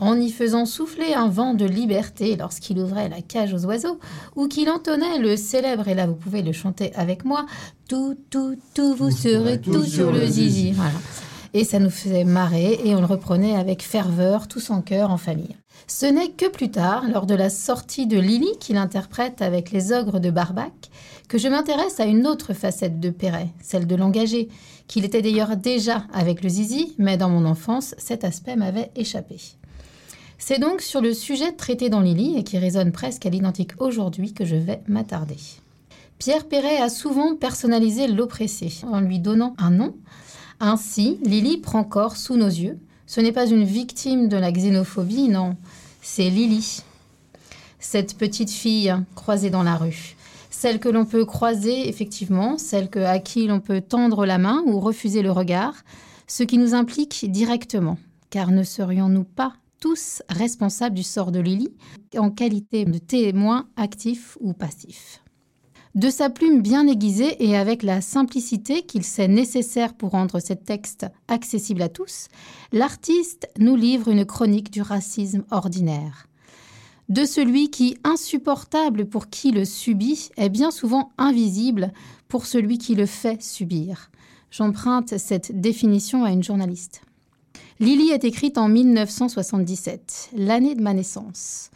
en 0.00 0.18
y 0.20 0.30
faisant 0.30 0.66
souffler 0.66 1.14
un 1.14 1.28
vent 1.28 1.54
de 1.54 1.64
liberté 1.64 2.36
lorsqu'il 2.36 2.78
ouvrait 2.78 3.08
la 3.08 3.22
cage 3.22 3.54
aux 3.54 3.64
oiseaux 3.64 3.98
ou 4.36 4.48
qu'il 4.48 4.68
entonnait 4.68 5.18
le 5.18 5.36
célèbre, 5.36 5.88
et 5.88 5.94
là 5.94 6.06
vous 6.06 6.14
pouvez 6.14 6.42
le 6.42 6.52
chanter 6.52 6.92
avec 6.94 7.24
moi, 7.24 7.46
tout, 7.88 8.16
tout, 8.30 8.56
tout, 8.74 8.94
vous 8.94 9.10
serez 9.10 9.60
tout 9.60 9.72
tout 9.72 9.84
sur 9.84 10.12
le 10.12 10.26
zizi. 10.26 10.72
Voilà. 10.72 10.92
Et 11.52 11.62
ça 11.62 11.78
nous 11.78 11.90
faisait 11.90 12.24
marrer 12.24 12.80
et 12.84 12.96
on 12.96 13.00
le 13.00 13.06
reprenait 13.06 13.54
avec 13.54 13.82
ferveur, 13.82 14.48
tous 14.48 14.70
en 14.70 14.82
chœur, 14.82 15.12
en 15.12 15.18
famille. 15.18 15.56
Ce 15.86 16.06
n'est 16.06 16.30
que 16.30 16.48
plus 16.48 16.70
tard, 16.70 17.04
lors 17.08 17.26
de 17.26 17.34
la 17.34 17.48
sortie 17.48 18.06
de 18.06 18.18
Lily, 18.18 18.58
qu'il 18.58 18.76
interprète 18.76 19.40
avec 19.40 19.70
les 19.70 19.92
ogres 19.92 20.18
de 20.18 20.30
Barbac, 20.30 20.90
que 21.28 21.38
je 21.38 21.48
m'intéresse 21.48 22.00
à 22.00 22.04
une 22.04 22.26
autre 22.26 22.52
facette 22.52 23.00
de 23.00 23.10
Perret, 23.10 23.48
celle 23.62 23.86
de 23.86 23.96
l'engagé, 23.96 24.48
qu'il 24.88 25.04
était 25.04 25.22
d'ailleurs 25.22 25.56
déjà 25.56 26.04
avec 26.12 26.42
le 26.42 26.48
zizi, 26.48 26.94
mais 26.98 27.16
dans 27.16 27.30
mon 27.30 27.46
enfance, 27.46 27.94
cet 27.98 28.24
aspect 28.24 28.56
m'avait 28.56 28.90
échappé. 28.96 29.36
C'est 30.38 30.58
donc 30.58 30.82
sur 30.82 31.00
le 31.00 31.14
sujet 31.14 31.52
traité 31.52 31.88
dans 31.88 32.00
Lily 32.00 32.36
et 32.36 32.44
qui 32.44 32.58
résonne 32.58 32.92
presque 32.92 33.24
à 33.24 33.30
l'identique 33.30 33.80
aujourd'hui 33.80 34.34
que 34.34 34.44
je 34.44 34.56
vais 34.56 34.82
m'attarder. 34.86 35.38
Pierre 36.18 36.46
Perret 36.46 36.78
a 36.78 36.88
souvent 36.90 37.34
personnalisé 37.34 38.06
l'oppressé 38.08 38.72
en 38.90 39.00
lui 39.00 39.18
donnant 39.18 39.54
un 39.58 39.70
nom. 39.70 39.94
Ainsi, 40.60 41.18
Lily 41.24 41.58
prend 41.58 41.84
corps 41.84 42.16
sous 42.16 42.36
nos 42.36 42.48
yeux. 42.48 42.78
Ce 43.06 43.20
n'est 43.20 43.32
pas 43.32 43.46
une 43.46 43.64
victime 43.64 44.28
de 44.28 44.36
la 44.36 44.52
xénophobie, 44.52 45.28
non, 45.28 45.56
c'est 46.02 46.30
Lily. 46.30 46.82
Cette 47.80 48.16
petite 48.16 48.50
fille 48.50 48.94
croisée 49.14 49.50
dans 49.50 49.62
la 49.62 49.76
rue. 49.76 50.16
Celle 50.56 50.78
que 50.78 50.88
l'on 50.88 51.04
peut 51.04 51.24
croiser, 51.24 51.88
effectivement, 51.88 52.58
celle 52.58 52.88
que, 52.88 53.00
à 53.00 53.18
qui 53.18 53.48
l'on 53.48 53.60
peut 53.60 53.80
tendre 53.80 54.24
la 54.24 54.38
main 54.38 54.62
ou 54.66 54.78
refuser 54.78 55.20
le 55.20 55.32
regard, 55.32 55.74
ce 56.28 56.44
qui 56.44 56.58
nous 56.58 56.74
implique 56.74 57.30
directement. 57.30 57.98
Car 58.30 58.50
ne 58.50 58.62
serions-nous 58.62 59.24
pas 59.24 59.54
tous 59.80 60.22
responsables 60.30 60.94
du 60.94 61.02
sort 61.02 61.32
de 61.32 61.40
Lily 61.40 61.74
en 62.16 62.30
qualité 62.30 62.84
de 62.84 62.98
témoin 62.98 63.68
actif 63.76 64.38
ou 64.40 64.54
passif? 64.54 65.22
De 65.96 66.08
sa 66.08 66.30
plume 66.30 66.62
bien 66.62 66.86
aiguisée 66.86 67.44
et 67.44 67.56
avec 67.56 67.82
la 67.82 68.00
simplicité 68.00 68.82
qu'il 68.82 69.02
sait 69.02 69.28
nécessaire 69.28 69.92
pour 69.92 70.10
rendre 70.10 70.38
ces 70.38 70.56
textes 70.56 71.04
accessibles 71.28 71.82
à 71.82 71.88
tous, 71.88 72.28
l'artiste 72.72 73.48
nous 73.58 73.76
livre 73.76 74.08
une 74.08 74.24
chronique 74.24 74.70
du 74.70 74.82
racisme 74.82 75.44
ordinaire. 75.50 76.28
De 77.08 77.26
celui 77.26 77.70
qui, 77.70 77.98
insupportable 78.02 79.06
pour 79.06 79.28
qui 79.28 79.50
le 79.50 79.64
subit, 79.64 80.30
est 80.36 80.48
bien 80.48 80.70
souvent 80.70 81.10
invisible 81.18 81.92
pour 82.28 82.46
celui 82.46 82.78
qui 82.78 82.94
le 82.94 83.06
fait 83.06 83.42
subir. 83.42 84.10
J'emprunte 84.50 85.18
cette 85.18 85.60
définition 85.60 86.24
à 86.24 86.30
une 86.30 86.42
journaliste. 86.42 87.02
Lily 87.80 88.10
est 88.10 88.24
écrite 88.24 88.56
en 88.56 88.68
1977, 88.68 90.30
l'année 90.34 90.74
de 90.74 90.82
ma 90.82 90.94
naissance. 90.94 91.70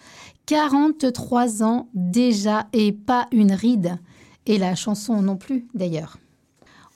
43 0.46 1.62
ans 1.62 1.88
déjà 1.92 2.68
et 2.72 2.92
pas 2.92 3.26
une 3.32 3.52
ride. 3.52 3.98
Et 4.46 4.56
la 4.56 4.74
chanson 4.74 5.20
non 5.20 5.36
plus, 5.36 5.66
d'ailleurs. 5.74 6.16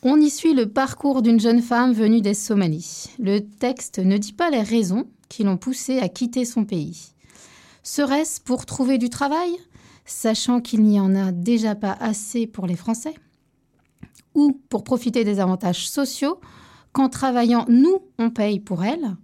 On 0.03 0.19
y 0.19 0.31
suit 0.31 0.55
le 0.55 0.69
parcours 0.69 1.21
d'une 1.21 1.39
jeune 1.39 1.61
femme 1.61 1.93
venue 1.93 2.23
des 2.23 2.35
Somalies. 2.35 3.11
Le 3.19 3.41
texte 3.41 3.99
ne 3.99 4.17
dit 4.17 4.33
pas 4.33 4.51
les 4.51 4.63
raisons 4.63 5.07
qui 5.29 5.45
l'ont 5.45 5.59
poussée 5.59 5.99
à 5.99 6.09
quitter 6.09 6.45
son 6.45 6.65
pays. 6.65 7.12
Serait-ce 7.83 8.41
pour 8.41 8.65
trouver 8.65 8.99
du 8.99 9.11
travail, 9.11 9.51
sachant 10.05 10.61
qu'il 10.61 10.83
n'y 10.83 11.01
en 11.01 11.15
a 11.17 11.33
déjà 11.33 11.75
pas 11.75 11.97
assez 11.99 12.47
pour 12.47 12.67
les 12.67 12.77
Français? 12.77 13.15
Ou 14.35 14.61
pour 14.69 14.85
profiter 14.85 15.25
des 15.25 15.41
avantages 15.41 15.89
sociaux, 15.89 16.41
qu'en 16.93 17.09
travaillant, 17.09 17.65
nous, 17.69 17.99
on 18.19 18.31
paye 18.31 18.61
pour 18.61 18.85
elle? 18.85 19.17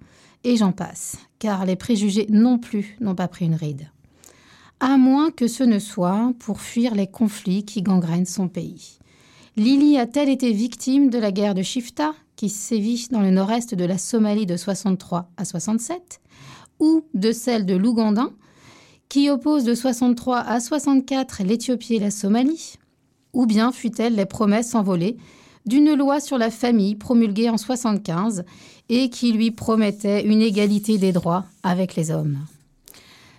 Et 0.44 0.56
j'en 0.56 0.72
passe, 0.72 1.16
car 1.38 1.66
les 1.66 1.76
préjugés 1.76 2.26
non 2.30 2.58
plus 2.58 2.96
n'ont 3.00 3.14
pas 3.14 3.28
pris 3.28 3.46
une 3.46 3.54
ride. 3.54 3.90
À 4.80 4.96
moins 4.96 5.30
que 5.30 5.48
ce 5.48 5.64
ne 5.64 5.78
soit 5.78 6.32
pour 6.38 6.60
fuir 6.60 6.94
les 6.94 7.08
conflits 7.08 7.64
qui 7.64 7.82
gangrènent 7.82 8.26
son 8.26 8.48
pays. 8.48 8.98
Lily 9.56 9.98
a-t-elle 9.98 10.28
été 10.28 10.52
victime 10.52 11.10
de 11.10 11.18
la 11.18 11.32
guerre 11.32 11.54
de 11.54 11.62
Shifta, 11.62 12.14
qui 12.36 12.48
sévit 12.48 13.08
dans 13.10 13.20
le 13.20 13.30
nord-est 13.30 13.74
de 13.74 13.84
la 13.84 13.98
Somalie 13.98 14.46
de 14.46 14.56
63 14.56 15.30
à 15.36 15.44
67, 15.44 16.20
ou 16.78 17.04
de 17.14 17.32
celle 17.32 17.66
de 17.66 17.74
l'Ougandin, 17.74 18.32
qui 19.08 19.30
oppose 19.30 19.64
de 19.64 19.74
63 19.74 20.38
à 20.38 20.60
64 20.60 21.42
l'Éthiopie 21.42 21.94
et 21.94 21.98
la 21.98 22.10
Somalie? 22.10 22.74
Ou 23.32 23.46
bien 23.46 23.72
fut-elle 23.72 24.14
les 24.14 24.26
promesses 24.26 24.74
envolées 24.74 25.16
d'une 25.66 25.94
loi 25.94 26.20
sur 26.20 26.38
la 26.38 26.50
famille 26.50 26.94
promulguée 26.94 27.50
en 27.50 27.58
75 27.58 28.44
et 28.88 29.10
qui 29.10 29.32
lui 29.32 29.50
promettait 29.50 30.24
une 30.24 30.40
égalité 30.40 30.98
des 30.98 31.12
droits 31.12 31.44
avec 31.62 31.94
les 31.94 32.10
hommes? 32.10 32.38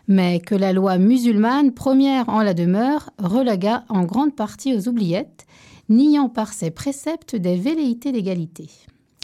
Mais 0.07 0.39
que 0.39 0.55
la 0.55 0.73
loi 0.73 0.97
musulmane, 0.97 1.71
première 1.71 2.29
en 2.29 2.41
la 2.41 2.55
demeure, 2.55 3.11
relagua 3.19 3.83
en 3.89 4.03
grande 4.03 4.35
partie 4.35 4.75
aux 4.75 4.87
oubliettes, 4.87 5.45
niant 5.87 6.29
par 6.29 6.53
ses 6.53 6.71
préceptes 6.71 7.35
des 7.35 7.57
velléités 7.57 8.11
d'égalité. 8.11 8.69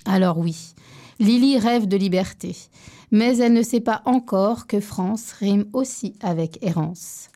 Alors 0.05 0.37
oui, 0.37 0.73
Lily 1.19 1.57
rêve 1.57 1.87
de 1.87 1.95
liberté, 1.95 2.55
mais 3.11 3.37
elle 3.37 3.53
ne 3.53 3.63
sait 3.63 3.79
pas 3.79 4.01
encore 4.05 4.67
que 4.67 4.79
France 4.79 5.31
rime 5.31 5.65
aussi 5.71 6.13
avec 6.21 6.59
errance. 6.61 7.29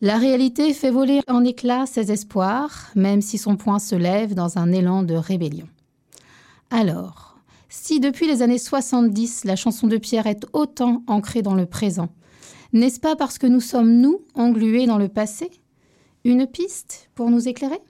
La 0.00 0.18
réalité 0.18 0.74
fait 0.74 0.90
voler 0.90 1.20
en 1.28 1.44
éclats 1.44 1.86
ses 1.86 2.10
espoirs, 2.10 2.90
même 2.96 3.22
si 3.22 3.38
son 3.38 3.56
poing 3.56 3.78
se 3.78 3.94
lève 3.94 4.34
dans 4.34 4.58
un 4.58 4.72
élan 4.72 5.02
de 5.02 5.14
rébellion. 5.14 5.68
Alors, 6.70 7.36
si 7.68 8.00
depuis 8.00 8.26
les 8.26 8.42
années 8.42 8.58
70, 8.58 9.44
la 9.44 9.56
chanson 9.56 9.86
de 9.86 9.96
Pierre 9.96 10.26
est 10.26 10.44
autant 10.52 11.02
ancrée 11.06 11.42
dans 11.42 11.54
le 11.54 11.66
présent, 11.66 12.08
n'est-ce 12.72 12.98
pas 12.98 13.14
parce 13.14 13.38
que 13.38 13.46
nous 13.46 13.60
sommes, 13.60 14.00
nous, 14.00 14.22
englués 14.34 14.86
dans 14.86 14.98
le 14.98 15.08
passé? 15.08 15.50
Une 16.24 16.46
piste 16.48 17.08
pour 17.14 17.30
nous 17.30 17.46
éclairer? 17.48 17.80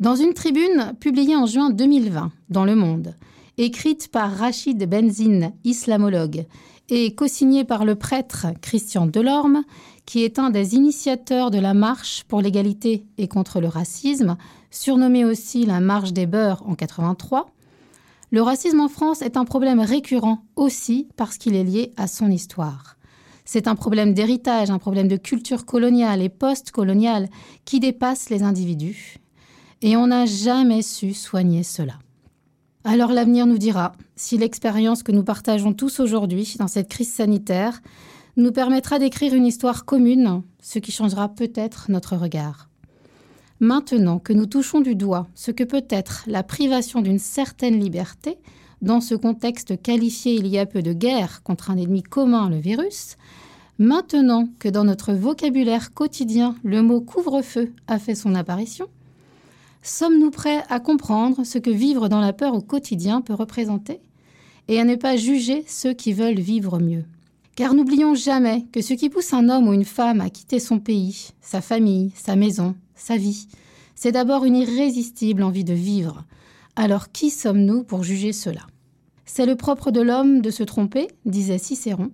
Dans 0.00 0.16
une 0.16 0.32
tribune 0.32 0.94
publiée 0.98 1.36
en 1.36 1.44
juin 1.44 1.68
2020 1.68 2.32
dans 2.48 2.64
Le 2.64 2.74
Monde, 2.74 3.14
écrite 3.58 4.08
par 4.08 4.30
Rachid 4.30 4.88
Benzine, 4.88 5.52
islamologue, 5.64 6.46
et 6.88 7.14
co-signée 7.14 7.64
par 7.64 7.84
le 7.84 7.94
prêtre 7.94 8.46
Christian 8.60 9.06
Delorme, 9.06 9.64
qui 10.04 10.22
est 10.22 10.38
un 10.38 10.50
des 10.50 10.74
initiateurs 10.74 11.50
de 11.50 11.58
la 11.58 11.74
marche 11.74 12.24
pour 12.28 12.40
l'égalité 12.40 13.06
et 13.18 13.28
contre 13.28 13.60
le 13.60 13.68
racisme, 13.68 14.36
surnommée 14.70 15.24
aussi 15.24 15.66
la 15.66 15.80
marche 15.80 16.12
des 16.12 16.26
beurs 16.26 16.62
en 16.68 16.74
83, 16.74 17.50
le 18.30 18.42
racisme 18.42 18.80
en 18.80 18.88
France 18.88 19.22
est 19.22 19.36
un 19.36 19.44
problème 19.44 19.80
récurrent 19.80 20.44
aussi 20.56 21.08
parce 21.16 21.38
qu'il 21.38 21.54
est 21.54 21.64
lié 21.64 21.92
à 21.96 22.06
son 22.08 22.30
histoire. 22.30 22.96
C'est 23.44 23.68
un 23.68 23.76
problème 23.76 24.12
d'héritage, 24.12 24.70
un 24.70 24.78
problème 24.78 25.06
de 25.06 25.16
culture 25.16 25.64
coloniale 25.64 26.20
et 26.20 26.28
post-coloniale 26.28 27.28
qui 27.64 27.78
dépasse 27.78 28.28
les 28.28 28.42
individus. 28.42 29.18
Et 29.82 29.96
on 29.96 30.08
n'a 30.08 30.26
jamais 30.26 30.82
su 30.82 31.14
soigner 31.14 31.62
cela. 31.62 31.94
Alors 32.88 33.10
l'avenir 33.10 33.48
nous 33.48 33.58
dira 33.58 33.96
si 34.14 34.38
l'expérience 34.38 35.02
que 35.02 35.10
nous 35.10 35.24
partageons 35.24 35.72
tous 35.72 35.98
aujourd'hui 35.98 36.54
dans 36.60 36.68
cette 36.68 36.88
crise 36.88 37.12
sanitaire 37.12 37.82
nous 38.36 38.52
permettra 38.52 39.00
d'écrire 39.00 39.34
une 39.34 39.44
histoire 39.44 39.84
commune, 39.84 40.42
ce 40.62 40.78
qui 40.78 40.92
changera 40.92 41.28
peut-être 41.28 41.90
notre 41.90 42.14
regard. 42.14 42.68
Maintenant 43.58 44.20
que 44.20 44.32
nous 44.32 44.46
touchons 44.46 44.80
du 44.80 44.94
doigt 44.94 45.26
ce 45.34 45.50
que 45.50 45.64
peut 45.64 45.84
être 45.90 46.22
la 46.28 46.44
privation 46.44 47.00
d'une 47.00 47.18
certaine 47.18 47.80
liberté, 47.80 48.38
dans 48.82 49.00
ce 49.00 49.16
contexte 49.16 49.82
qualifié 49.82 50.34
il 50.34 50.46
y 50.46 50.56
a 50.56 50.64
peu 50.64 50.80
de 50.80 50.92
guerre 50.92 51.42
contre 51.42 51.72
un 51.72 51.78
ennemi 51.78 52.04
commun, 52.04 52.48
le 52.48 52.58
virus, 52.58 53.16
maintenant 53.80 54.48
que 54.60 54.68
dans 54.68 54.84
notre 54.84 55.12
vocabulaire 55.12 55.92
quotidien 55.92 56.54
le 56.62 56.82
mot 56.82 57.00
couvre-feu 57.00 57.72
a 57.88 57.98
fait 57.98 58.14
son 58.14 58.36
apparition, 58.36 58.86
sommes-nous 59.88 60.30
prêts 60.30 60.62
à 60.68 60.80
comprendre 60.80 61.44
ce 61.44 61.58
que 61.58 61.70
vivre 61.70 62.08
dans 62.08 62.20
la 62.20 62.32
peur 62.32 62.54
au 62.54 62.60
quotidien 62.60 63.20
peut 63.20 63.34
représenter 63.34 64.00
et 64.68 64.80
à 64.80 64.84
ne 64.84 64.96
pas 64.96 65.16
juger 65.16 65.64
ceux 65.68 65.92
qui 65.92 66.12
veulent 66.12 66.40
vivre 66.40 66.78
mieux? 66.78 67.04
Car 67.54 67.72
n'oublions 67.72 68.14
jamais 68.14 68.66
que 68.72 68.82
ce 68.82 68.94
qui 68.94 69.08
pousse 69.08 69.32
un 69.32 69.48
homme 69.48 69.68
ou 69.68 69.72
une 69.72 69.84
femme 69.84 70.20
à 70.20 70.28
quitter 70.28 70.58
son 70.58 70.78
pays, 70.78 71.30
sa 71.40 71.60
famille, 71.60 72.12
sa 72.14 72.36
maison, 72.36 72.74
sa 72.94 73.16
vie, 73.16 73.48
c'est 73.94 74.12
d'abord 74.12 74.44
une 74.44 74.56
irrésistible 74.56 75.42
envie 75.42 75.64
de 75.64 75.72
vivre. 75.72 76.24
Alors 76.74 77.12
qui 77.12 77.30
sommes-nous 77.30 77.82
pour 77.82 78.02
juger 78.02 78.32
cela? 78.32 78.66
C'est 79.24 79.46
le 79.46 79.56
propre 79.56 79.90
de 79.90 80.00
l'homme 80.00 80.40
de 80.42 80.50
se 80.50 80.62
tromper, 80.62 81.08
disait 81.24 81.58
Cicéron. 81.58 82.10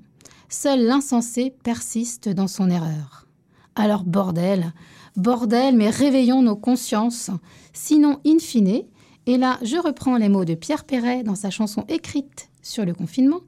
Seul 0.48 0.84
l'insensé 0.84 1.54
persiste 1.62 2.28
dans 2.28 2.46
son 2.46 2.70
erreur. 2.70 3.26
Alors 3.74 4.04
bordel, 4.04 4.72
Bordel, 5.16 5.76
mais 5.76 5.90
réveillons 5.90 6.42
nos 6.42 6.56
consciences. 6.56 7.30
Sinon, 7.72 8.18
in 8.26 8.38
fine, 8.38 8.82
et 9.26 9.38
là, 9.38 9.58
je 9.62 9.76
reprends 9.76 10.16
les 10.16 10.28
mots 10.28 10.44
de 10.44 10.54
Pierre 10.54 10.84
Perret 10.84 11.22
dans 11.22 11.34
sa 11.34 11.50
chanson 11.50 11.84
écrite 11.88 12.48
sur 12.62 12.84
le 12.84 12.94
confinement, 12.94 13.40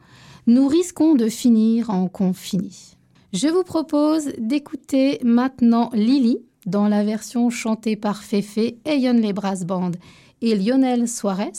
nous 0.46 0.68
risquons 0.68 1.14
de 1.14 1.28
finir 1.28 1.90
en 1.90 2.08
confini. 2.08 2.96
Je 3.32 3.48
vous 3.48 3.64
propose 3.64 4.26
d'écouter 4.38 5.18
maintenant 5.24 5.90
Lily 5.92 6.38
dans 6.66 6.88
la 6.88 7.02
version 7.02 7.50
chantée 7.50 7.96
par 7.96 8.22
Fefe, 8.22 8.74
Ayon 8.84 9.14
les 9.14 9.32
Brass 9.32 9.64
Band 9.64 9.92
et 10.40 10.54
Lionel 10.54 11.08
Suarez, 11.08 11.52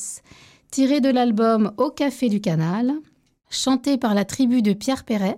tirée 0.71 1.01
de 1.01 1.09
l'album 1.09 1.73
Au 1.77 1.89
Café 1.89 2.29
du 2.29 2.39
Canal, 2.39 2.93
chantée 3.49 3.97
par 3.97 4.13
la 4.13 4.25
tribu 4.25 4.61
de 4.61 4.73
Pierre 4.73 5.03
Perret, 5.03 5.37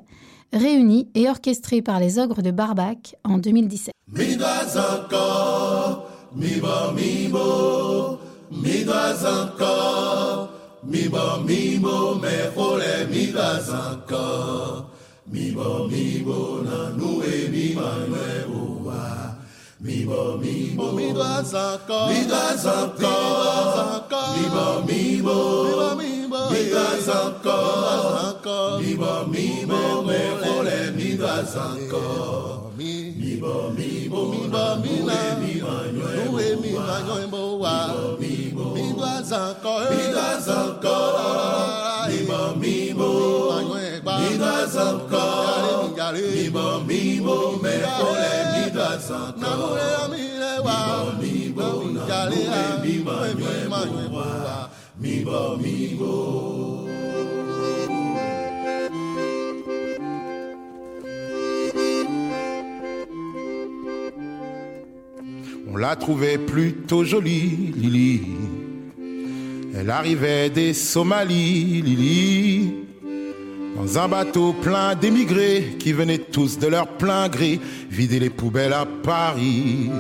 réunie 0.54 1.10
et 1.16 1.30
orchestrée 1.30 1.82
par 1.82 2.00
les 2.00 2.20
Ogres 2.20 2.42
de 2.42 2.52
Barbac 2.52 3.16
en 3.24 3.38
2017. 3.38 3.94
Mi 4.14 4.38
dois 4.38 4.78
encore, 4.78 6.08
mi 6.36 6.60
bo, 6.62 6.92
mi 6.96 7.28
bo, 7.28 8.20
mi 8.52 8.84
dois 8.86 9.24
encore, 9.26 10.50
mi 10.84 11.10
bo, 11.10 11.42
mi 11.46 11.78
bo, 11.78 12.16
me 12.16 12.52
jole, 12.56 13.08
mi 13.12 13.28
dois 13.28 13.70
encore, 13.70 14.90
mi 15.32 15.52
bo, 15.52 15.88
mi 15.90 16.20
bo, 16.24 16.62
na 16.64 16.92
nue, 16.96 17.50
mi 17.52 17.74
manuevo, 17.76 18.57
wa. 18.57 18.57
Mi 18.57 18.57
bo, 18.57 18.57
mi 19.80 20.06
bo, 20.06 20.38
mi 20.38 21.14
dois 21.14 21.54
encore, 21.54 22.10
mi 22.10 22.26
dois 22.26 22.66
encore, 22.66 24.34
mi 24.34 24.50
bo, 24.50 24.82
mi 24.88 25.22
bo, 25.22 26.50
mi 26.50 26.70
dois 26.74 27.08
encore, 27.08 28.82
mi 28.82 28.96
bo, 28.96 29.26
mi 29.28 29.66
bo, 29.66 30.02
me 30.02 30.18
jole, 30.44 30.92
mi 30.96 31.16
dois 31.16 31.56
encore. 31.56 32.74
Mi 32.76 33.38
bo, 33.40 33.70
mi 33.70 34.10
bo, 34.10 34.26
mi 34.30 34.48
bo, 34.50 34.76
mi 34.82 35.06
na, 35.06 35.38
mi 35.38 35.62
manuevo, 35.62 36.62
mi 36.62 36.72
manuevo, 36.74 37.58
wa. 37.62 37.94
Mi 38.20 38.50
bo, 38.54 38.74
mi 38.74 38.94
dois 38.94 39.32
encore, 39.32 39.90
mi 39.94 40.04
dois 40.10 40.48
encore, 40.48 42.10
mi 42.10 42.26
bo, 42.26 42.54
mi 42.58 42.92
On 65.70 65.78
la 65.78 65.96
trouvait 65.96 66.38
plutôt 66.38 67.06
jolie, 67.06 67.72
Lily. 67.76 68.22
Elle 69.74 69.90
arrivait 69.90 70.50
des 70.50 70.74
Somalies, 70.74 71.82
Lily. 71.82 72.87
Dans 73.78 74.00
un 74.00 74.08
bateau 74.08 74.54
plein 74.54 74.96
d'émigrés 74.96 75.76
qui 75.78 75.94
venaient 75.94 76.18
tous 76.18 76.58
de 76.58 76.66
leur 76.66 76.88
plein 76.88 77.30
gré 77.30 77.60
vider 77.92 78.20
les 78.20 78.32
poubelles 78.32 78.74
à 78.74 78.86
Paris. 78.86 79.92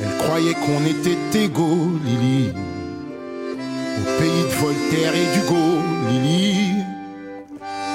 Elle 0.00 0.16
croyait 0.18 0.54
qu'on 0.54 0.84
était 0.86 1.44
égaux, 1.44 1.90
Lily. 2.04 2.50
Au 3.98 4.20
pays 4.20 4.42
de 4.42 4.54
Voltaire 4.60 5.12
et 5.14 5.38
d'Hugo, 5.38 5.82
Lily. 6.08 6.74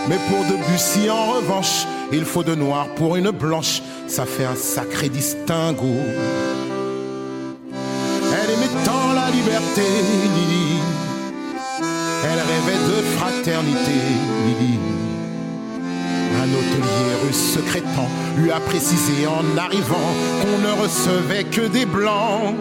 Mais 0.10 0.18
pour 0.30 0.44
Debussy, 0.46 1.10
en 1.10 1.34
revanche, 1.34 1.86
il 2.12 2.26
faut 2.26 2.44
de 2.44 2.56
noir 2.56 2.88
pour 2.96 3.16
une 3.16 3.32
blanche, 3.32 3.82
ça 4.08 4.26
fait 4.26 4.46
un 4.46 4.56
sacré 4.56 5.08
distinguo. 5.08 5.96
Elle 7.72 8.50
aimait 8.50 8.84
tant 8.84 9.14
la 9.14 9.30
liberté, 9.30 9.82
Lily. 9.82 10.79
Elle 12.32 12.40
rêvait 12.40 12.84
de 12.88 13.02
fraternité, 13.18 14.00
Lily. 14.46 14.80
Un 16.42 16.48
hôtelier 16.54 17.26
russe 17.26 17.54
secrétant 17.54 18.08
lui 18.38 18.52
a 18.52 18.60
précisé 18.60 19.28
en 19.28 19.58
arrivant 19.58 19.96
qu'on 20.42 20.58
ne 20.60 20.82
recevait 20.82 21.44
que 21.44 21.68
des 21.68 21.86
blancs. 21.86 22.56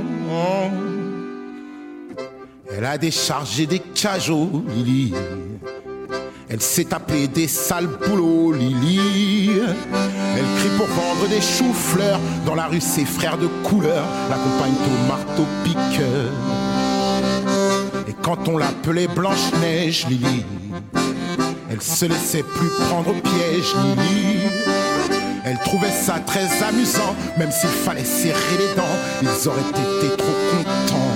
Elle 2.77 2.85
a 2.85 2.99
déchargé 2.99 3.67
des 3.67 3.81
cajots, 3.81 4.65
Lily. 4.69 5.13
Elle 6.51 6.63
s'est 6.63 6.85
tapée 6.85 7.29
des 7.29 7.47
sales 7.47 7.89
boulots, 7.89 8.53
Lily. 8.53 9.51
Elle 9.61 10.45
crie 10.59 10.77
pour 10.79 10.87
vendre 10.87 11.29
des 11.29 11.43
choux-fleurs. 11.43 12.21
Dans 12.47 12.55
la 12.55 12.67
rue, 12.67 12.81
ses 12.81 13.05
frères 13.05 13.37
de 13.37 13.49
couleur 13.69 14.05
l'accompagnent 14.31 14.73
au 14.73 15.09
marteau-piqueur. 15.09 16.33
Et 18.09 18.15
quand 18.23 18.49
on 18.49 18.57
l'appelait 18.57 19.09
Blanche-Neige, 19.09 20.07
Lily, 20.09 20.45
elle 21.71 21.83
se 21.83 22.07
laissait 22.07 22.43
plus 22.43 22.71
prendre 22.89 23.11
au 23.11 23.21
piège, 23.21 23.75
Lily. 23.75 24.41
Elle 25.45 25.59
trouvait 25.59 25.91
ça 25.91 26.19
très 26.27 26.47
amusant, 26.63 27.15
même 27.39 27.51
s'il 27.51 27.69
fallait 27.69 28.05
serrer 28.05 28.59
les 28.59 28.75
dents, 28.75 28.97
ils 29.23 29.49
auraient 29.49 29.61
été 29.61 30.17
trop 30.17 30.39
contents. 30.51 31.13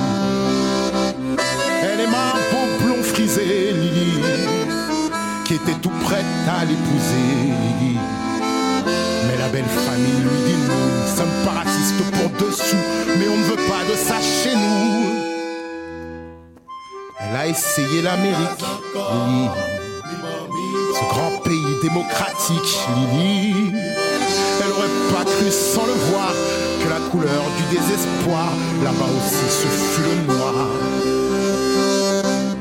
Elle 1.82 2.00
aimait 2.00 2.14
un 2.14 2.52
beau 2.52 2.84
blond 2.84 3.02
frisé, 3.02 3.72
Lily 3.72 4.22
qui 5.44 5.54
était 5.54 5.78
tout 5.80 5.92
prête 6.04 6.24
à 6.48 6.64
l'épouser. 6.64 7.52
Mais 9.26 9.38
la 9.38 9.48
belle 9.48 9.64
famille 9.64 10.22
lui 10.22 10.38
dit 10.46 10.56
nous 10.68 11.02
ne 11.02 11.16
sommes 11.16 11.44
pas 11.44 11.60
racistes 11.60 12.02
pour 12.12 12.46
dessous, 12.46 12.76
mais 13.18 13.28
on 13.28 13.36
ne 13.36 13.44
veut 13.44 13.68
pas 13.68 13.84
de 13.90 13.96
ça 13.96 14.16
chez 14.20 14.54
nous. 14.54 15.21
Elle 17.32 17.38
a 17.38 17.46
essayé 17.46 18.02
l'Amérique, 18.02 18.60
Lily. 18.94 19.48
Ce 20.94 21.08
grand 21.08 21.38
pays 21.42 21.78
démocratique, 21.82 22.78
Lily. 22.94 23.72
Elle 24.60 24.70
aurait 24.70 25.14
pas 25.14 25.24
cru 25.24 25.50
sans 25.50 25.86
le 25.86 25.94
voir 26.10 26.30
que 26.82 26.88
la 26.90 27.00
couleur 27.10 27.44
du 27.56 27.74
désespoir, 27.74 28.52
là-bas 28.84 29.08
aussi, 29.16 29.48
ce 29.48 29.66
fut 29.66 30.02
le 30.02 30.34
noir. 30.34 30.52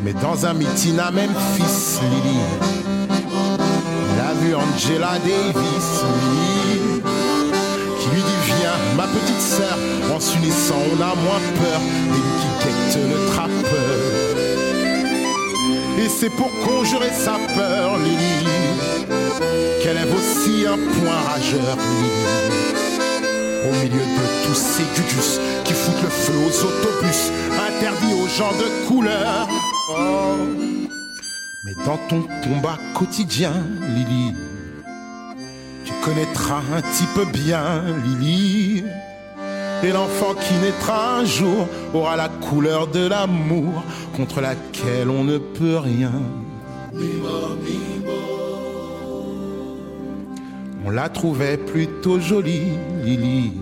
Mais 0.06 0.14
dans 0.14 0.46
un 0.46 0.54
meeting 0.54 0.98
à 1.00 1.12
Memphis, 1.12 2.00
Lily, 2.10 2.40
elle 4.14 4.26
a 4.26 4.34
vu 4.40 4.56
Angela 4.56 5.20
Davis, 5.20 5.90
Lily, 6.22 7.02
qui 8.00 8.10
lui 8.10 8.22
dit 8.22 8.42
Viens, 8.46 8.96
ma 8.96 9.04
petite 9.04 9.42
sœur, 9.42 9.78
en 10.16 10.20
s'unissant, 10.22 10.80
on 10.94 11.02
a 11.02 11.14
moins 11.14 11.42
peur 11.60 11.82
des 12.14 12.22
qui 12.40 12.70
guettent 12.70 13.10
le 13.10 13.34
trappeur. 13.34 14.01
Et 16.04 16.10
c'est 16.10 16.32
pour 16.32 16.50
conjurer 16.66 17.12
sa 17.12 17.34
peur, 17.54 18.00
Lily, 18.00 18.48
qu'elle 19.84 19.98
lève 19.98 20.16
aussi 20.16 20.66
un 20.66 20.78
point 20.78 21.22
rageur, 21.30 21.78
Lily. 21.78 22.12
Au 23.68 23.72
milieu 23.84 24.00
de 24.00 24.48
tous 24.48 24.56
ces 24.56 24.84
dudus 24.96 25.40
qui 25.64 25.74
foutent 25.74 26.02
le 26.02 26.10
feu 26.10 26.34
aux 26.48 26.66
autobus, 26.66 27.32
interdits 27.68 28.16
aux 28.16 28.28
gens 28.28 28.52
de 28.54 28.88
couleur. 28.88 29.48
Oh. 29.92 30.38
Mais 31.64 31.76
dans 31.86 31.98
ton 32.10 32.24
combat 32.44 32.80
quotidien, 32.96 33.54
Lily, 33.96 34.34
tu 35.86 35.94
connaîtras 36.04 36.64
un 36.76 36.82
peu 37.14 37.26
bien, 37.26 37.84
Lily. 38.04 38.84
Et 39.84 39.92
l'enfant 39.92 40.34
qui 40.34 40.54
naîtra 40.56 41.18
un 41.18 41.26
jour 41.26 41.68
aura 41.94 42.16
la 42.16 42.30
couleur 42.30 42.88
de 42.88 43.08
l'amour 43.08 43.84
contre 44.22 44.42
laquelle 44.42 45.10
on 45.10 45.24
ne 45.24 45.40
peut 45.40 45.78
rien. 45.78 46.12
On 50.86 50.92
la 50.92 51.10
trouvait 51.10 51.58
plutôt 51.58 52.20
jolie, 52.20 52.74
Lily. 53.04 53.54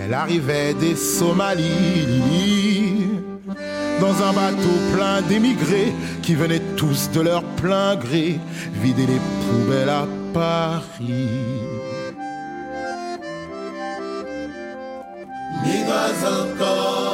Elle 0.00 0.14
arrivait 0.14 0.74
des 0.74 0.94
Somalies. 0.94 1.64
Dans 4.00 4.16
un 4.22 4.32
bateau 4.32 4.76
plein 4.94 5.22
d'émigrés 5.22 5.92
qui 6.22 6.36
venaient 6.36 6.66
tous 6.76 7.10
de 7.10 7.20
leur 7.20 7.42
plein 7.62 7.96
gré 7.96 8.38
vider 8.80 9.06
les 9.06 9.22
poubelles 9.42 9.88
à 9.88 10.06
Paris. 10.32 11.30
Migas 15.64 16.22
encore, 16.40 17.13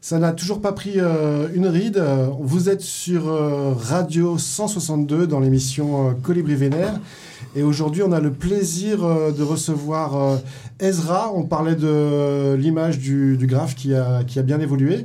ça 0.00 0.18
n'a 0.18 0.32
toujours 0.32 0.60
pas 0.62 0.72
pris 0.72 0.94
euh, 0.96 1.48
une 1.54 1.66
ride. 1.66 2.02
Vous 2.40 2.70
êtes 2.70 2.80
sur 2.80 3.28
euh, 3.28 3.74
Radio 3.74 4.38
162 4.38 5.26
dans 5.26 5.40
l'émission 5.40 6.08
euh, 6.08 6.12
Colibri 6.22 6.54
Vénère. 6.54 6.98
Et 7.54 7.62
aujourd'hui, 7.62 8.02
on 8.02 8.12
a 8.12 8.20
le 8.20 8.32
plaisir 8.32 9.04
euh, 9.04 9.30
de 9.32 9.42
recevoir 9.42 10.16
euh, 10.16 10.36
Ezra. 10.78 11.32
On 11.34 11.42
parlait 11.42 11.74
de 11.74 12.54
l'image 12.54 12.98
du, 12.98 13.36
du 13.36 13.46
graphe 13.46 13.74
qui 13.74 13.94
a, 13.94 14.24
qui 14.24 14.38
a 14.38 14.42
bien 14.42 14.60
évolué. 14.60 15.04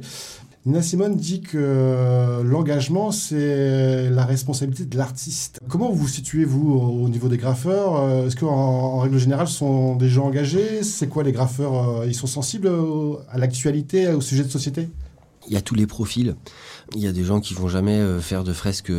Nina 0.66 0.82
Simone 0.82 1.16
dit 1.16 1.42
que 1.42 1.58
euh, 1.60 2.44
l'engagement, 2.44 3.12
c'est 3.12 4.10
la 4.10 4.26
responsabilité 4.26 4.86
de 4.86 4.98
l'artiste. 4.98 5.60
Comment 5.70 5.92
vous 5.92 5.96
vous 6.04 6.08
situez, 6.08 6.44
vous, 6.44 6.74
au 6.74 7.06
au 7.06 7.10
niveau 7.10 7.28
des 7.28 7.38
graffeurs 7.38 7.98
Euh, 7.98 8.26
Est-ce 8.26 8.36
qu'en 8.36 8.50
en 8.50 9.00
règle 9.00 9.20
générale, 9.20 9.48
ce 9.48 9.58
sont 9.58 9.96
des 9.96 10.10
gens 10.10 10.26
engagés? 10.26 10.82
C'est 10.82 11.08
quoi 11.08 11.22
les 11.22 11.32
graffeurs 11.32 12.00
euh, 12.00 12.08
Ils 12.08 12.16
sont 12.16 12.26
sensibles 12.26 12.72
à 13.30 13.38
l'actualité, 13.38 14.08
au 14.08 14.22
sujet 14.22 14.44
de 14.44 14.50
société? 14.50 14.90
Il 15.48 15.54
y 15.54 15.58
a 15.58 15.62
tous 15.62 15.76
les 15.76 15.86
profils. 15.86 16.36
Il 16.96 17.02
y 17.02 17.08
a 17.08 17.12
des 17.12 17.24
gens 17.24 17.40
qui 17.40 17.54
vont 17.54 17.68
jamais 17.68 18.04
faire 18.20 18.44
de 18.44 18.52
fresques 18.52 18.92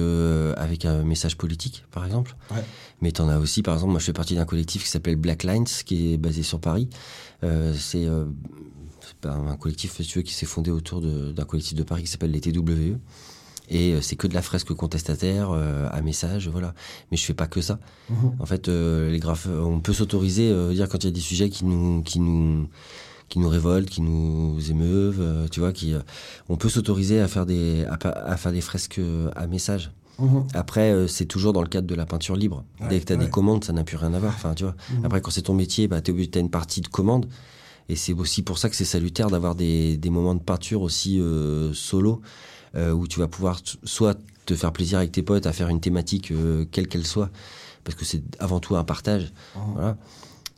avec 0.57 0.85
un 0.85 1.03
message 1.03 1.37
politique, 1.37 1.85
par 1.91 2.05
exemple. 2.05 2.37
Ouais. 2.53 2.63
Mais 3.01 3.13
t'en 3.13 3.29
as 3.29 3.39
aussi, 3.39 3.63
par 3.63 3.75
exemple, 3.75 3.91
moi 3.91 4.01
je 4.01 4.07
fais 4.07 4.13
partie 4.13 4.37
d'un 4.37 4.45
collectif 4.45 4.85
qui 4.85 4.89
s'appelle 4.89 5.17
Black 5.17 5.43
Lines, 5.43 5.67
qui 5.85 6.15
est 6.15 6.17
basé 6.17 6.43
sur 6.43 6.61
Paris. 6.61 6.89
Euh, 7.45 7.75
c'est 7.79 8.07
euh, 8.07 8.25
un 9.25 9.57
collectif, 9.57 10.01
si 10.01 10.13
veux, 10.15 10.23
qui 10.23 10.35
s'est 10.35 10.47
fondé 10.47 10.71
autour 10.71 11.01
d'un 11.01 11.45
collectif 11.45 11.75
de 11.75 11.83
Paris 11.83 12.03
qui 12.03 12.11
s'appelle 12.11 12.31
les 12.31 12.41
TWE. 12.41 12.99
Et 13.69 13.95
euh, 13.95 14.01
c'est 14.01 14.15
que 14.15 14.29
de 14.29 14.35
la 14.35 14.43
fresque 14.43 14.73
contestataire, 14.75 15.51
euh, 15.51 15.89
à 15.91 16.01
message, 16.01 16.49
voilà. 16.49 16.73
Mais 17.11 17.17
je 17.17 17.25
fais 17.25 17.35
pas 17.35 17.49
que 17.49 17.61
ça. 17.61 17.81
En 18.39 18.47
fait, 18.47 18.69
euh, 18.69 19.11
les 19.11 19.19
graffeurs, 19.19 19.67
on 19.67 19.81
peut 19.81 19.93
s'autoriser, 19.93 20.51
euh, 20.51 20.73
dire 20.73 20.89
quand 20.89 21.03
il 21.03 21.07
y 21.07 21.09
a 21.09 21.13
des 21.13 21.21
sujets 21.21 21.51
qui 21.51 21.65
nous, 21.65 22.03
qui 22.03 22.21
nous, 22.21 22.69
qui 23.29 23.41
nous 23.41 23.49
révoltent, 23.49 23.91
qui 23.91 24.03
nous 24.03 24.57
émeuvent, 24.71 25.49
tu 25.51 25.59
vois, 25.59 25.73
qui, 25.73 25.95
on 26.49 26.57
peut 26.57 26.69
s'autoriser 26.69 27.21
à 27.21 27.27
faire 27.27 27.45
des, 27.45 27.85
à, 27.87 28.37
faire 28.37 28.53
des 28.53 28.61
fresques 28.61 29.01
à 29.35 29.49
message. 29.49 29.91
Après, 30.55 30.93
euh, 30.93 31.07
c'est 31.07 31.27
toujours 31.27 31.53
dans 31.53 31.63
le 31.63 31.69
cadre 31.69 31.87
de 31.87 31.95
la 31.95 32.07
peinture 32.07 32.37
libre. 32.37 32.65
Dès 32.89 33.01
que 33.01 33.05
tu 33.05 33.13
as 33.13 33.17
ouais. 33.17 33.25
des 33.25 33.31
commandes, 33.31 33.65
ça 33.65 33.73
n'a 33.73 33.85
plus 33.85 33.97
rien 33.97 34.15
à 34.15 34.19
voir. 34.19 34.33
Enfin, 34.35 34.55
tu 34.55 34.65
vois. 34.65 34.75
Après, 35.05 35.21
quand 35.21 35.31
c'est 35.31 35.43
ton 35.43 35.55
métier, 35.55 35.89
bah, 35.89 36.01
tu 36.01 36.13
as 36.35 36.39
une 36.39 36.51
partie 36.51 36.81
de 36.81 36.89
commande. 36.89 37.27
Et 37.89 37.97
c'est 37.97 38.13
aussi 38.13 38.43
pour 38.43 38.59
ça 38.59 38.69
que 38.69 38.77
c'est 38.77 38.85
salutaire 38.85 39.29
d'avoir 39.31 39.55
des, 39.55 39.97
des 39.97 40.11
moments 40.11 40.35
de 40.35 40.41
peinture 40.41 40.83
aussi 40.83 41.21
euh, 41.21 41.73
solo, 41.73 42.21
euh, 42.75 42.91
où 42.93 43.07
tu 43.07 43.21
vas 43.21 43.29
pouvoir 43.29 43.61
soit 43.85 44.19
te 44.45 44.55
faire 44.55 44.73
plaisir 44.73 44.99
avec 44.99 45.13
tes 45.13 45.23
potes 45.23 45.47
à 45.47 45.53
faire 45.53 45.69
une 45.69 45.81
thématique 45.81 46.31
euh, 46.33 46.65
quelle 46.71 46.89
qu'elle 46.89 47.07
soit, 47.07 47.31
parce 47.85 47.97
que 47.97 48.05
c'est 48.05 48.23
avant 48.41 48.59
tout 48.61 48.77
un 48.77 48.85
partage. 48.85 49.33
Voilà. 49.75 49.97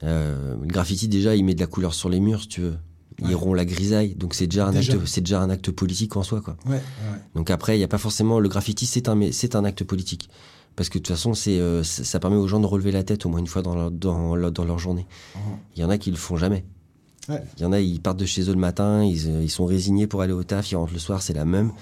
Euh, 0.05 0.55
le 0.61 0.67
graffiti, 0.67 1.09
déjà, 1.09 1.35
il 1.37 1.45
met 1.45 1.55
de 1.55 1.61
la 1.61 1.67
couleur 1.67 1.93
sur 1.95 2.09
les 2.09 2.21
murs, 2.21 2.43
si 2.43 2.49
tu 2.49 2.61
veux. 2.63 2.77
Il 3.21 3.35
rompt 3.35 3.57
la 3.57 3.65
grisaille, 3.65 4.15
donc 4.15 4.33
c'est 4.33 4.47
déjà 4.47 4.69
un 4.69 4.71
Déjà. 4.73 4.93
acte, 4.93 5.07
c'est 5.07 5.21
déjà 5.23 5.41
un 5.43 5.51
acte 5.51 5.73
politique 5.73 6.17
en 6.17 6.23
soi, 6.23 6.41
quoi. 6.41 6.57
Ouais, 6.67 6.75
ouais. 6.75 6.81
Donc 7.35 7.51
après, 7.51 7.75
il 7.75 7.79
n'y 7.79 7.85
a 7.85 7.89
pas 7.89 7.99
forcément 7.99 8.39
le 8.39 8.49
graffiti, 8.49 8.87
c'est 8.87 9.09
un, 9.09 9.33
c'est 9.33 9.57
un 9.57 9.65
acte 9.65 9.83
politique. 9.83 10.31
Parce 10.77 10.89
que 10.89 10.99
de 10.99 11.03
toute 11.03 11.17
façon, 11.17 11.35
c'est, 11.35 11.59
euh, 11.59 11.83
ça 11.83 12.05
ça 12.05 12.21
permet 12.21 12.37
aux 12.37 12.47
gens 12.47 12.61
de 12.61 12.67
relever 12.67 12.93
la 12.93 13.03
tête 13.03 13.27
au 13.27 13.29
moins 13.29 13.41
une 13.41 13.49
fois 13.49 13.63
dans 13.63 13.75
leur, 13.75 13.91
dans, 13.91 14.37
leur- 14.37 14.53
dans 14.53 14.65
leur 14.65 14.79
journée. 14.79 15.05
Il 15.75 15.81
y 15.83 15.85
en 15.85 15.91
a 15.91 15.99
qui 15.99 16.13
le 16.13 16.17
font 16.17 16.37
jamais. 16.37 16.65
Ouais. 17.29 17.43
Il 17.57 17.63
y 17.63 17.67
en 17.67 17.73
a, 17.73 17.81
ils 17.81 18.01
partent 18.01 18.19
de 18.19 18.25
chez 18.27 18.43
eux 18.49 18.55
le 18.55 18.59
matin, 18.59 19.05
ils, 19.05 19.29
euh, 19.29 19.43
ils 19.43 19.51
sont 19.51 19.67
résignés 19.67 20.07
pour 20.07 20.23
aller 20.23 20.33
au 20.33 20.43
taf, 20.43 20.71
ils 20.73 20.77
rentrent 20.77 20.93
le 20.95 20.99
soir, 20.99 21.21
c'est 21.23 21.35
la 21.35 21.45
même. 21.45 21.73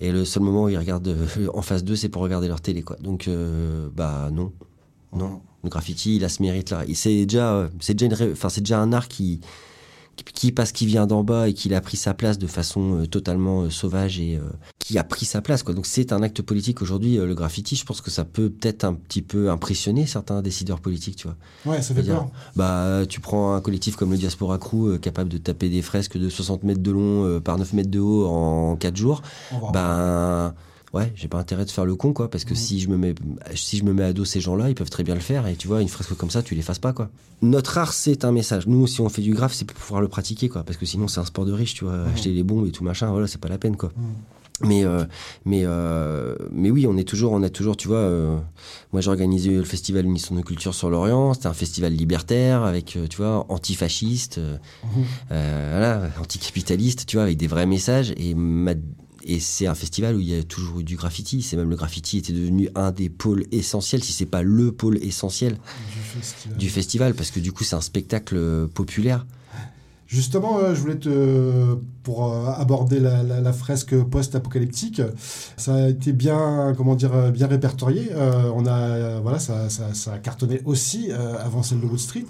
Et 0.00 0.10
le 0.10 0.24
seul 0.24 0.42
moment 0.42 0.64
où 0.64 0.68
ils 0.68 0.76
regardent 0.78 1.06
euh, 1.08 1.48
en 1.54 1.62
face 1.62 1.84
d'eux, 1.84 1.96
c'est 1.96 2.08
pour 2.08 2.22
regarder 2.22 2.48
leur 2.48 2.60
télé, 2.60 2.82
quoi. 2.82 2.96
Donc, 2.96 3.28
euh, 3.28 3.88
bah 3.94 4.30
non, 4.32 4.52
non. 5.14 5.40
Le 5.62 5.70
graffiti, 5.70 6.16
il 6.16 6.24
a 6.24 6.28
ce 6.28 6.42
mérite-là. 6.42 6.84
C'est 6.94 7.24
déjà, 7.24 7.70
c'est 7.80 7.94
déjà, 7.94 8.06
une 8.06 8.14
ré- 8.14 8.32
enfin, 8.32 8.48
c'est 8.48 8.60
déjà 8.60 8.80
un 8.80 8.92
art 8.92 9.08
qui, 9.08 9.40
qui, 10.22 10.52
parce 10.52 10.72
qu'il 10.72 10.88
vient 10.88 11.06
d'en 11.06 11.24
bas 11.24 11.48
et 11.48 11.54
qu'il 11.54 11.74
a 11.74 11.80
pris 11.80 11.96
sa 11.96 12.14
place 12.14 12.38
de 12.38 12.46
façon 12.46 13.00
euh, 13.00 13.06
totalement 13.06 13.62
euh, 13.62 13.70
sauvage 13.70 14.20
et 14.20 14.36
euh, 14.36 14.42
qui 14.78 14.98
a 14.98 15.04
pris 15.04 15.24
sa 15.24 15.40
place, 15.40 15.62
quoi. 15.62 15.74
Donc 15.74 15.86
c'est 15.86 16.12
un 16.12 16.22
acte 16.22 16.42
politique 16.42 16.82
aujourd'hui. 16.82 17.16
le 17.16 17.34
graffiti, 17.34 17.76
je 17.76 17.84
pense 17.84 18.00
que 18.00 18.10
ça 18.10 18.24
peut 18.24 18.50
peut-être 18.50 18.84
un 18.84 18.94
petit 18.94 19.22
peu 19.22 19.50
impressionner 19.50 20.06
certains 20.06 20.42
décideurs 20.42 20.80
politiques, 20.80 21.16
tu 21.16 21.28
vois. 21.28 21.36
Ouais, 21.72 21.82
ça 21.82 21.94
fait 21.94 22.02
peur. 22.02 22.30
Bah, 22.56 23.02
tu 23.08 23.20
prends 23.20 23.54
un 23.54 23.60
collectif 23.60 23.96
comme 23.96 24.10
le 24.10 24.18
Diaspora 24.18 24.58
Crew, 24.58 24.98
capable 25.00 25.30
de 25.30 25.38
taper 25.38 25.68
des 25.68 25.82
fresques 25.82 26.18
de 26.18 26.28
60 26.28 26.64
mètres 26.64 26.82
de 26.82 26.90
long 26.90 27.40
par 27.40 27.58
9 27.58 27.72
mètres 27.72 27.90
de 27.90 28.00
haut 28.00 28.26
en 28.26 28.76
4 28.76 28.96
jours. 28.96 29.22
Ben, 29.72 30.54
ouais, 30.94 31.12
j'ai 31.16 31.28
pas 31.28 31.38
intérêt 31.38 31.64
de 31.64 31.70
faire 31.70 31.84
le 31.84 31.94
con, 31.96 32.12
quoi, 32.12 32.30
parce 32.30 32.44
que 32.44 32.54
si 32.54 32.80
je 32.80 32.88
me 32.88 32.96
mets, 32.96 33.14
si 33.54 33.76
je 33.78 33.84
me 33.84 33.92
mets 33.92 34.04
à 34.04 34.12
dos 34.12 34.24
ces 34.24 34.40
gens-là, 34.40 34.68
ils 34.70 34.74
peuvent 34.74 34.90
très 34.90 35.02
bien 35.04 35.14
le 35.14 35.20
faire, 35.20 35.46
et 35.46 35.56
tu 35.56 35.68
vois, 35.68 35.82
une 35.82 35.88
fresque 35.88 36.14
comme 36.14 36.30
ça, 36.30 36.42
tu 36.42 36.54
les 36.54 36.62
fasses 36.62 36.78
pas, 36.78 36.92
quoi. 36.92 37.10
Notre 37.42 37.76
art, 37.78 37.92
c'est 37.92 38.24
un 38.24 38.32
message. 38.32 38.66
Nous, 38.66 38.86
si 38.86 39.00
on 39.00 39.08
fait 39.08 39.22
du 39.22 39.34
graphe, 39.34 39.52
c'est 39.54 39.64
pour 39.66 39.76
pouvoir 39.76 40.00
le 40.00 40.08
pratiquer, 40.08 40.48
quoi, 40.48 40.62
parce 40.62 40.78
que 40.78 40.86
sinon, 40.86 41.08
c'est 41.08 41.20
un 41.20 41.24
sport 41.24 41.44
de 41.44 41.52
riche, 41.52 41.74
tu 41.74 41.84
vois, 41.84 42.04
acheter 42.06 42.30
les 42.30 42.42
bombes 42.42 42.66
et 42.66 42.72
tout 42.72 42.84
machin, 42.84 43.10
voilà, 43.10 43.26
c'est 43.26 43.40
pas 43.40 43.48
la 43.48 43.58
peine, 43.58 43.76
quoi. 43.76 43.92
Mais 44.60 44.84
euh, 44.84 45.04
mais 45.44 45.62
euh, 45.64 46.36
mais 46.52 46.70
oui, 46.70 46.86
on 46.86 46.96
est 46.96 47.02
toujours, 47.02 47.32
on 47.32 47.42
a 47.42 47.50
toujours, 47.50 47.76
tu 47.76 47.88
vois. 47.88 47.96
euh, 47.98 48.38
moi, 48.92 49.00
j'ai 49.00 49.10
organisé 49.10 49.50
le 49.50 49.64
festival 49.64 50.06
Unisson 50.06 50.36
de 50.36 50.42
culture 50.42 50.74
sur 50.74 50.90
l'Orient. 50.90 51.34
C'était 51.34 51.48
un 51.48 51.52
festival 51.54 51.92
libertaire 51.92 52.62
avec, 52.62 52.96
tu 53.10 53.16
vois, 53.16 53.46
antifasciste, 53.48 54.38
euh, 54.38 54.56
voilà, 55.72 56.08
anticapitaliste, 56.20 57.04
tu 57.06 57.16
vois, 57.16 57.24
avec 57.24 57.36
des 57.36 57.48
vrais 57.48 57.66
messages. 57.66 58.12
Et 58.16 58.34
ma- 58.34 58.74
et 59.26 59.40
c'est 59.40 59.66
un 59.66 59.74
festival 59.74 60.16
où 60.16 60.20
il 60.20 60.28
y 60.28 60.38
a 60.38 60.42
toujours 60.42 60.80
eu 60.80 60.84
du 60.84 60.96
graffiti. 60.96 61.42
C'est 61.42 61.56
même 61.56 61.70
le 61.70 61.76
graffiti 61.76 62.18
était 62.18 62.32
devenu 62.32 62.68
un 62.74 62.90
des 62.92 63.08
pôles 63.08 63.44
essentiels, 63.52 64.02
si 64.04 64.12
c'est 64.12 64.26
pas 64.26 64.42
le 64.42 64.72
pôle 64.72 64.98
essentiel 65.02 65.52
Du 65.54 66.00
festival. 66.20 66.58
du 66.58 66.68
festival, 66.70 67.14
parce 67.14 67.30
que 67.30 67.40
du 67.40 67.52
coup, 67.52 67.64
c'est 67.64 67.76
un 67.76 67.80
spectacle 67.80 68.36
euh, 68.36 68.66
populaire. 68.66 69.26
Justement, 70.06 70.58
euh, 70.58 70.74
je 70.74 70.80
voulais 70.80 70.98
te, 70.98 71.74
pour 72.02 72.30
euh, 72.32 72.50
aborder 72.52 73.00
la, 73.00 73.22
la- 73.22 73.40
la 73.40 73.52
fresque 73.54 73.96
post-apocalyptique, 74.04 75.00
ça 75.56 75.74
a 75.74 75.88
été 75.88 76.12
bien, 76.12 76.74
comment 76.76 76.94
dire, 76.94 77.32
bien 77.32 77.46
répertorié. 77.46 78.08
Euh, 78.12 78.50
on 78.54 78.66
a, 78.66 79.18
voilà, 79.20 79.38
ça, 79.38 79.70
ça- 79.70 79.94
ça 79.94 80.12
a 80.12 80.18
cartonné 80.18 80.60
aussi 80.66 81.10
avant 81.10 81.62
celle 81.62 81.80
de 81.80 81.86
Wood 81.86 81.98
Street. 81.98 82.26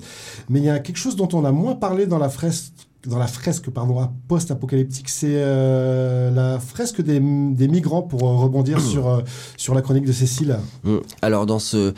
Mais 0.48 0.60
il 0.60 0.64
y 0.64 0.70
a 0.70 0.78
quelque 0.78 0.96
chose 0.98 1.16
dont 1.16 1.28
on 1.32 1.44
a 1.44 1.50
moins 1.52 1.74
parlé 1.74 2.06
dans 2.06 2.18
la 2.18 2.28
fresque, 2.30 2.72
dans 3.06 3.18
la 3.18 3.26
fresque 3.26 3.70
pardon, 3.70 4.08
post-apocalyptique, 4.28 5.08
c'est 5.08 5.34
euh, 5.36 6.30
la 6.30 6.58
fresque 6.60 7.02
des, 7.02 7.20
des 7.20 7.68
migrants 7.68 8.02
pour 8.02 8.22
euh, 8.28 8.36
rebondir 8.36 8.80
sur, 8.80 9.08
euh, 9.08 9.20
sur 9.56 9.74
la 9.74 9.82
chronique 9.82 10.04
de 10.06 10.12
Cécile. 10.12 10.58
Mm. 10.84 10.96
Alors 11.22 11.46
dans 11.46 11.58
ce 11.58 11.94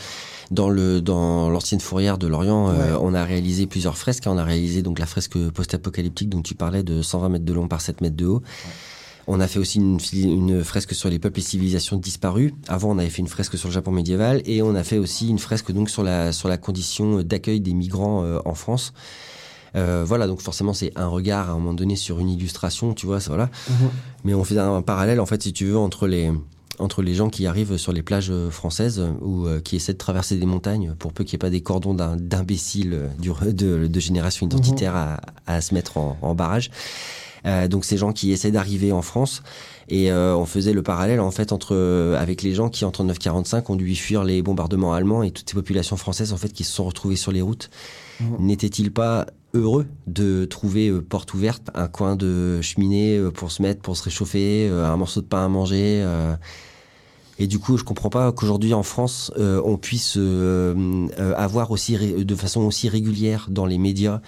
dans 0.51 0.69
le 0.69 1.01
dans 1.01 1.51
l'ancienne 1.51 1.81
fourrière 1.81 2.19
de 2.19 2.27
Lorient, 2.27 2.69
euh, 2.69 2.73
Ouais. 2.93 2.99
on 3.01 3.15
a 3.15 3.25
réalisé 3.25 3.67
plusieurs 3.67 3.99
fresques. 3.99 4.25
On 4.27 4.39
a 4.39 4.45
réalisé 4.45 4.83
donc 4.83 4.99
la 4.99 5.07
fresque 5.07 5.37
post-apocalyptique 5.51 6.29
dont 6.29 6.43
tu 6.43 6.55
parlais 6.55 6.83
de 6.83 7.03
120 7.03 7.29
mètres 7.31 7.45
de 7.45 7.53
long 7.53 7.67
par 7.69 7.81
7 7.81 8.01
mètres 8.01 8.17
de 8.17 8.27
haut. 8.27 8.43
On 9.29 9.41
a 9.41 9.49
fait 9.49 9.59
aussi 9.59 9.79
une, 9.79 9.99
une 10.13 10.63
fresque 10.63 10.95
sur 10.95 11.09
les 11.11 11.19
peuples 11.19 11.41
et 11.41 11.43
civilisations 11.43 11.97
disparues. 11.97 12.55
Avant, 12.69 12.93
on 12.93 12.99
avait 12.99 13.11
fait 13.11 13.23
une 13.23 13.27
fresque 13.27 13.59
sur 13.59 13.69
le 13.69 13.75
Japon 13.75 13.91
médiéval 13.91 14.41
et 14.45 14.63
on 14.63 14.77
a 14.77 14.85
fait 14.85 14.99
aussi 14.99 15.29
une 15.29 15.41
fresque 15.41 15.73
donc 15.73 15.91
sur 15.91 16.05
la 16.05 16.31
sur 16.31 16.49
la 16.49 16.59
condition 16.59 17.23
d'accueil 17.23 17.61
des 17.61 17.75
migrants 17.75 18.23
euh, 18.23 18.39
en 18.45 18.55
France. 18.55 18.93
Euh, 19.77 20.05
voilà, 20.07 20.27
donc 20.27 20.41
forcément 20.41 20.73
c'est 20.73 20.93
un 20.97 21.07
regard 21.07 21.51
à 21.51 21.53
un 21.53 21.57
moment 21.57 21.75
donné 21.75 21.97
sur 21.97 22.19
une 22.19 22.31
illustration, 22.31 22.95
tu 22.95 23.07
vois, 23.07 23.21
ça, 23.21 23.29
voilà. 23.31 23.51
Mais 24.25 24.33
on 24.35 24.43
fait 24.45 24.59
un 24.59 24.83
parallèle 24.83 25.21
en 25.21 25.27
fait, 25.27 25.43
si 25.43 25.53
tu 25.53 25.67
veux, 25.67 25.79
entre 25.79 26.07
les 26.07 26.33
entre 26.79 27.01
les 27.01 27.15
gens 27.15 27.31
qui 27.31 27.47
arrivent 27.47 27.79
sur 27.79 27.93
les 27.93 28.03
plages 28.03 28.31
euh, 28.31 28.51
françaises 28.51 29.03
ou 29.23 29.47
euh, 29.47 29.61
qui 29.61 29.77
essaient 29.77 29.95
de 29.95 29.99
traverser 29.99 30.37
des 30.37 30.45
montagnes 30.45 30.95
pour 30.99 31.15
peu 31.15 31.25
qu'il 31.25 31.33
n'y 31.35 31.39
ait 31.39 31.47
pas 31.47 31.49
des 31.51 31.63
cordons 31.63 31.95
d'im- 31.95 32.17
d'imbéciles 32.19 33.09
de, 33.19 33.87
de 33.87 34.01
génération 34.01 34.45
identitaire 34.47 34.95
à, 34.95 35.21
à 35.47 35.63
se 35.63 35.73
mettre 35.73 35.97
en, 35.97 36.19
en 36.21 36.35
barrage. 36.35 36.71
Euh, 37.47 37.67
donc 37.69 37.85
ces 37.87 37.97
gens 37.97 38.13
qui 38.13 38.31
essaient 38.33 38.51
d'arriver 38.51 38.93
en 38.93 39.01
France 39.03 39.43
et 39.89 40.11
euh, 40.11 40.37
on 40.37 40.45
faisait 40.47 40.73
le 40.75 40.83
parallèle 40.83 41.21
en 41.21 41.31
fait 41.31 41.53
entre 41.53 41.75
euh, 41.75 42.21
avec 42.21 42.43
les 42.43 42.53
gens 42.55 42.69
qui 42.69 42.85
en 42.85 42.91
39-45 42.91 43.63
ont 43.73 43.77
dû 43.77 43.95
fuir 43.95 44.23
les 44.25 44.43
bombardements 44.43 44.93
allemands 44.93 45.23
et 45.23 45.31
toutes 45.31 45.49
ces 45.49 45.55
populations 45.55 45.97
françaises 45.97 46.33
en 46.35 46.37
fait 46.37 46.53
qui 46.53 46.65
se 46.65 46.73
sont 46.73 46.85
retrouvées 46.85 47.17
sur 47.17 47.33
les 47.33 47.41
routes. 47.41 47.71
N'étaient-ils 48.39 48.91
pas 48.93 49.27
heureux 49.57 49.87
de 50.07 50.45
trouver 50.45 50.89
euh, 50.89 51.03
porte 51.03 51.35
ouverte 51.35 51.71
un 51.75 51.89
coin 51.89 52.17
de 52.17 52.61
cheminée 52.63 53.17
euh, 53.17 53.31
pour 53.31 53.51
se 53.51 53.63
mettre, 53.63 53.81
pour 53.83 53.97
se 53.97 54.03
réchauffer, 54.03 54.69
euh, 54.69 54.87
un 54.87 54.97
morceau 54.97 55.21
de 55.21 55.27
pain 55.27 55.45
à 55.45 55.49
manger 55.49 56.05
et 57.39 57.47
du 57.47 57.59
coup, 57.59 57.77
je 57.77 57.85
comprends 57.85 58.09
pas 58.09 58.33
qu'aujourd'hui 58.33 58.73
en 58.73 58.83
France, 58.83 59.31
on 59.37 59.77
puisse 59.77 60.19
avoir 61.37 61.71
aussi 61.71 61.99
de 61.99 62.35
façon 62.35 62.63
aussi 62.63 62.89
régulière 62.89 63.49
dans 63.51 63.67
les 63.67 63.77
médias 63.77 64.23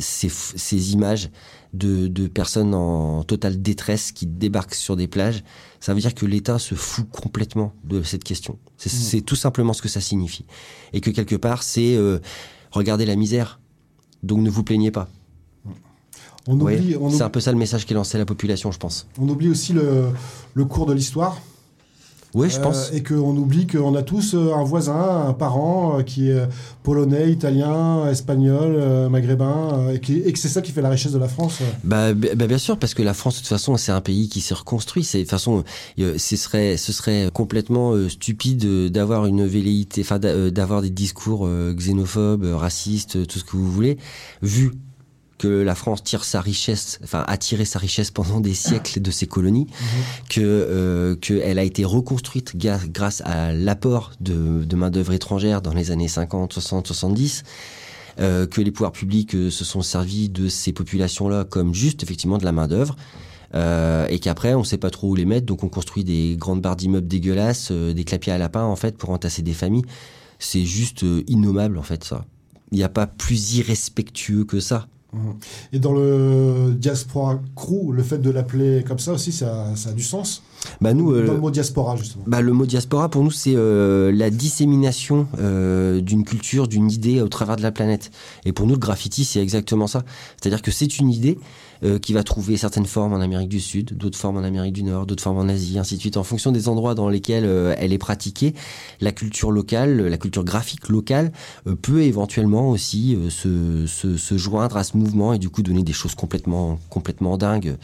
ces, 0.00 0.92
images 0.94 1.30
de, 1.74 2.08
de 2.08 2.26
personnes 2.26 2.74
en 2.74 3.22
totale 3.22 3.60
détresse 3.60 4.12
qui 4.12 4.26
débarquent 4.26 4.74
sur 4.74 4.96
des 4.96 5.08
plages. 5.08 5.44
Ça 5.80 5.94
veut 5.94 6.00
dire 6.00 6.14
que 6.14 6.26
l'État 6.26 6.58
se 6.58 6.74
fout 6.74 7.06
complètement 7.10 7.74
de 7.84 8.02
cette 8.02 8.24
question. 8.24 8.58
C'est 8.76 8.88
c'est 8.88 9.20
tout 9.20 9.36
simplement 9.36 9.72
ce 9.72 9.82
que 9.82 9.88
ça 9.88 10.00
signifie. 10.00 10.44
Et 10.92 11.00
que 11.00 11.10
quelque 11.10 11.36
part, 11.36 11.62
c'est 11.62 11.94
euh, 11.96 12.18
regardez 12.70 13.06
la 13.06 13.16
misère, 13.16 13.60
donc 14.22 14.40
ne 14.40 14.50
vous 14.50 14.62
plaignez 14.62 14.90
pas. 14.90 15.08
On 16.46 16.58
oublie, 16.60 16.96
C'est 17.10 17.22
un 17.22 17.28
peu 17.28 17.40
ça 17.40 17.52
le 17.52 17.58
message 17.58 17.84
qui 17.84 17.92
est 17.92 17.96
lancé 17.96 18.16
à 18.16 18.18
la 18.18 18.24
population, 18.24 18.72
je 18.72 18.78
pense. 18.78 19.06
on 19.20 19.28
oublie 19.28 19.50
aussi 19.50 19.74
le, 19.74 20.08
le 20.54 20.64
cours 20.64 20.86
de 20.86 20.94
l'histoire. 20.94 21.38
Oui, 22.34 22.50
je 22.50 22.58
Euh, 22.58 22.62
pense. 22.62 22.90
et 22.92 23.02
qu'on 23.02 23.34
oublie 23.36 23.66
qu'on 23.66 23.94
a 23.94 24.02
tous 24.02 24.34
euh, 24.34 24.52
un 24.54 24.62
voisin, 24.62 25.26
un 25.28 25.32
parent 25.32 25.98
euh, 25.98 26.02
qui 26.02 26.30
est 26.30 26.46
polonais, 26.82 27.30
italien, 27.30 28.06
espagnol, 28.10 29.08
maghrébin, 29.10 29.90
et, 29.94 30.00
qui- 30.00 30.18
et 30.18 30.32
que 30.32 30.38
c'est 30.38 30.48
ça 30.48 30.60
qui 30.62 30.72
fait 30.72 30.82
la 30.82 30.90
richesse 30.90 31.12
de 31.12 31.18
la 31.18 31.28
France. 31.28 31.58
Bah, 31.84 32.12
bah, 32.14 32.46
bien 32.46 32.58
sûr, 32.58 32.78
parce 32.78 32.94
que 32.94 33.02
la 33.02 33.14
France, 33.14 33.34
de 33.36 33.38
toute 33.40 33.48
façon, 33.48 33.76
c'est 33.76 33.92
un 33.92 34.00
pays 34.00 34.28
qui 34.28 34.40
s'est 34.40 34.54
reconstruit. 34.54 35.02
De 35.12 35.18
toute 35.20 35.28
façon, 35.30 35.64
ce 35.98 36.36
serait, 36.36 36.76
ce 36.76 36.92
serait 36.92 37.30
complètement 37.32 37.94
stupide 38.08 38.90
d'avoir 38.90 39.26
une 39.26 39.46
velléité, 39.46 40.02
enfin, 40.02 40.18
d'a- 40.18 40.50
d'avoir 40.50 40.82
des 40.82 40.90
discours 40.90 41.48
xénophobes, 41.74 42.44
racistes, 42.54 43.26
tout 43.26 43.38
ce 43.38 43.44
que 43.44 43.56
vous 43.56 43.70
voulez, 43.70 43.98
vu 44.42 44.72
que 45.38 45.48
la 45.48 45.74
France 45.74 46.02
tire 46.02 46.24
sa 46.24 46.40
richesse, 46.40 46.98
enfin 47.04 47.24
a 47.26 47.36
tiré 47.36 47.64
sa 47.64 47.78
richesse 47.78 48.10
pendant 48.10 48.40
des 48.40 48.54
siècles 48.54 49.00
de 49.00 49.10
ses 49.10 49.26
colonies, 49.26 49.68
que 50.28 50.40
euh, 50.40 51.14
qu'elle 51.16 51.58
a 51.58 51.62
été 51.64 51.84
reconstruite 51.84 52.56
grâce 52.56 53.22
à 53.24 53.52
l'apport 53.52 54.12
de, 54.20 54.64
de 54.64 54.76
main 54.76 54.90
d'œuvre 54.90 55.12
étrangère 55.12 55.62
dans 55.62 55.72
les 55.72 55.90
années 55.90 56.08
50, 56.08 56.52
60, 56.52 56.86
70. 56.88 57.44
euh, 58.20 58.46
que 58.46 58.60
les 58.60 58.72
pouvoirs 58.72 58.90
publics 58.92 59.34
euh, 59.34 59.48
se 59.50 59.64
sont 59.64 59.80
servis 59.82 60.28
de 60.28 60.48
ces 60.48 60.72
populations-là 60.72 61.44
comme 61.44 61.72
juste 61.72 62.02
effectivement 62.02 62.38
de 62.38 62.44
la 62.44 62.50
main 62.52 62.66
d'œuvre, 62.66 62.96
euh, 63.54 64.06
et 64.08 64.18
qu'après 64.18 64.54
on 64.54 64.64
sait 64.64 64.76
pas 64.76 64.90
trop 64.90 65.08
où 65.10 65.14
les 65.14 65.24
mettre, 65.24 65.46
donc 65.46 65.62
on 65.62 65.68
construit 65.68 66.04
des 66.04 66.36
grandes 66.36 66.60
barres 66.60 66.76
d'immeubles 66.76 67.06
dégueulasses, 67.06 67.68
euh, 67.70 67.94
des 67.94 68.04
clapiers 68.04 68.32
à 68.32 68.38
lapin 68.38 68.64
en 68.64 68.76
fait 68.76 68.96
pour 68.98 69.10
entasser 69.10 69.42
des 69.42 69.54
familles. 69.54 69.84
C'est 70.40 70.64
juste 70.64 71.04
euh, 71.04 71.22
innommable 71.28 71.78
en 71.78 71.82
fait 71.82 72.04
ça. 72.04 72.24
Il 72.72 72.78
n'y 72.78 72.84
a 72.84 72.88
pas 72.90 73.06
plus 73.06 73.54
irrespectueux 73.54 74.44
que 74.44 74.60
ça. 74.60 74.88
Et 75.72 75.78
dans 75.78 75.94
le 75.94 76.74
diaspora 76.76 77.40
crew, 77.56 77.92
le 77.92 78.02
fait 78.02 78.18
de 78.18 78.30
l'appeler 78.30 78.84
comme 78.86 78.98
ça 78.98 79.12
aussi, 79.12 79.32
ça, 79.32 79.74
ça 79.74 79.90
a 79.90 79.92
du 79.92 80.02
sens. 80.02 80.42
Bah 80.82 80.92
nous, 80.92 81.12
euh, 81.12 81.26
Dans 81.26 81.32
le 81.32 81.40
mot 81.40 81.50
diaspora, 81.50 81.96
justement. 81.96 82.24
Bah, 82.26 82.42
le 82.42 82.52
mot 82.52 82.66
diaspora, 82.66 83.08
pour 83.08 83.24
nous, 83.24 83.30
c'est 83.30 83.54
euh, 83.54 84.12
la 84.12 84.28
dissémination 84.28 85.26
euh, 85.38 86.00
d'une 86.02 86.24
culture, 86.24 86.68
d'une 86.68 86.90
idée 86.90 87.22
au 87.22 87.28
travers 87.28 87.56
de 87.56 87.62
la 87.62 87.72
planète. 87.72 88.10
Et 88.44 88.52
pour 88.52 88.66
nous, 88.66 88.74
le 88.74 88.80
graffiti, 88.80 89.24
c'est 89.24 89.40
exactement 89.40 89.86
ça. 89.86 90.04
C'est-à-dire 90.40 90.60
que 90.60 90.70
c'est 90.70 90.98
une 90.98 91.10
idée 91.10 91.38
euh, 91.84 91.98
qui 91.98 92.12
va 92.12 92.22
trouver 92.22 92.56
certaines 92.56 92.86
formes 92.86 93.12
en 93.12 93.20
Amérique 93.20 93.48
du 93.48 93.60
Sud, 93.60 93.96
d'autres 93.96 94.18
formes 94.18 94.36
en 94.36 94.44
Amérique 94.44 94.72
du 94.72 94.82
Nord, 94.82 95.06
d'autres 95.06 95.22
formes 95.22 95.38
en 95.38 95.48
Asie, 95.48 95.78
ainsi 95.78 95.96
de 95.96 96.00
suite. 96.00 96.16
En 96.16 96.24
fonction 96.24 96.52
des 96.52 96.68
endroits 96.68 96.94
dans 96.94 97.08
lesquels 97.08 97.44
euh, 97.44 97.74
elle 97.78 97.92
est 97.92 97.98
pratiquée, 97.98 98.54
la 99.00 99.12
culture 99.12 99.50
locale, 99.50 100.08
la 100.08 100.18
culture 100.18 100.44
graphique 100.44 100.88
locale 100.88 101.32
euh, 101.66 101.74
peut 101.74 102.02
éventuellement 102.02 102.70
aussi 102.70 103.16
euh, 103.16 103.30
se, 103.30 103.86
se, 103.86 104.16
se 104.16 104.38
joindre 104.38 104.76
à 104.76 104.84
ce 104.84 104.96
mouvement 104.96 105.32
et 105.32 105.38
du 105.38 105.50
coup 105.50 105.62
donner 105.62 105.82
des 105.82 105.92
choses 105.92 106.14
complètement, 106.14 106.78
complètement 106.90 107.36
dingues. 107.36 107.76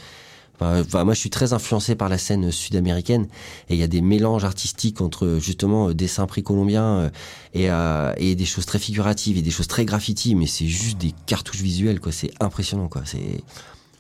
Moi, 0.61 1.14
je 1.14 1.18
suis 1.18 1.30
très 1.30 1.52
influencé 1.52 1.94
par 1.94 2.09
la 2.09 2.16
scène 2.16 2.50
sud-américaine 2.50 3.26
et 3.68 3.74
il 3.74 3.80
y 3.80 3.83
a 3.83 3.88
des 3.88 4.00
mélanges 4.00 4.44
artistiques 4.44 5.00
entre 5.00 5.38
justement 5.40 5.88
euh, 5.88 5.94
dessins 5.94 6.26
précolombiens 6.26 7.11
et, 7.54 7.70
euh, 7.70 8.12
et 8.16 8.35
des 8.35 8.44
choses 8.44 8.64
très 8.64 8.78
figuratives 8.78 9.37
et 9.37 9.42
des 9.42 9.50
choses 9.50 9.66
très 9.66 9.85
graffiti, 9.85 10.35
mais 10.35 10.46
c'est 10.46 10.66
juste 10.66 10.98
des 10.98 11.12
cartouches 11.26 11.61
visuelles, 11.61 12.00
quoi. 12.00 12.12
C'est 12.12 12.30
impressionnant, 12.40 12.88
quoi. 12.88 13.02
C'est 13.04 13.42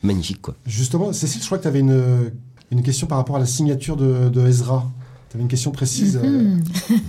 magnifique, 0.04 0.40
quoi. 0.42 0.54
Justement, 0.66 1.12
Cécile, 1.12 1.40
je 1.40 1.46
crois 1.46 1.58
que 1.58 1.62
tu 1.62 1.68
avais 1.68 1.80
une, 1.80 2.30
une 2.70 2.82
question 2.82 3.06
par 3.06 3.18
rapport 3.18 3.36
à 3.36 3.40
la 3.40 3.46
signature 3.46 3.96
de, 3.96 4.28
de 4.28 4.46
Ezra. 4.46 4.88
Tu 5.30 5.36
avais 5.36 5.42
une 5.42 5.48
question 5.48 5.70
précise. 5.72 6.20
euh, 6.22 6.28
Mhm. 6.28 6.62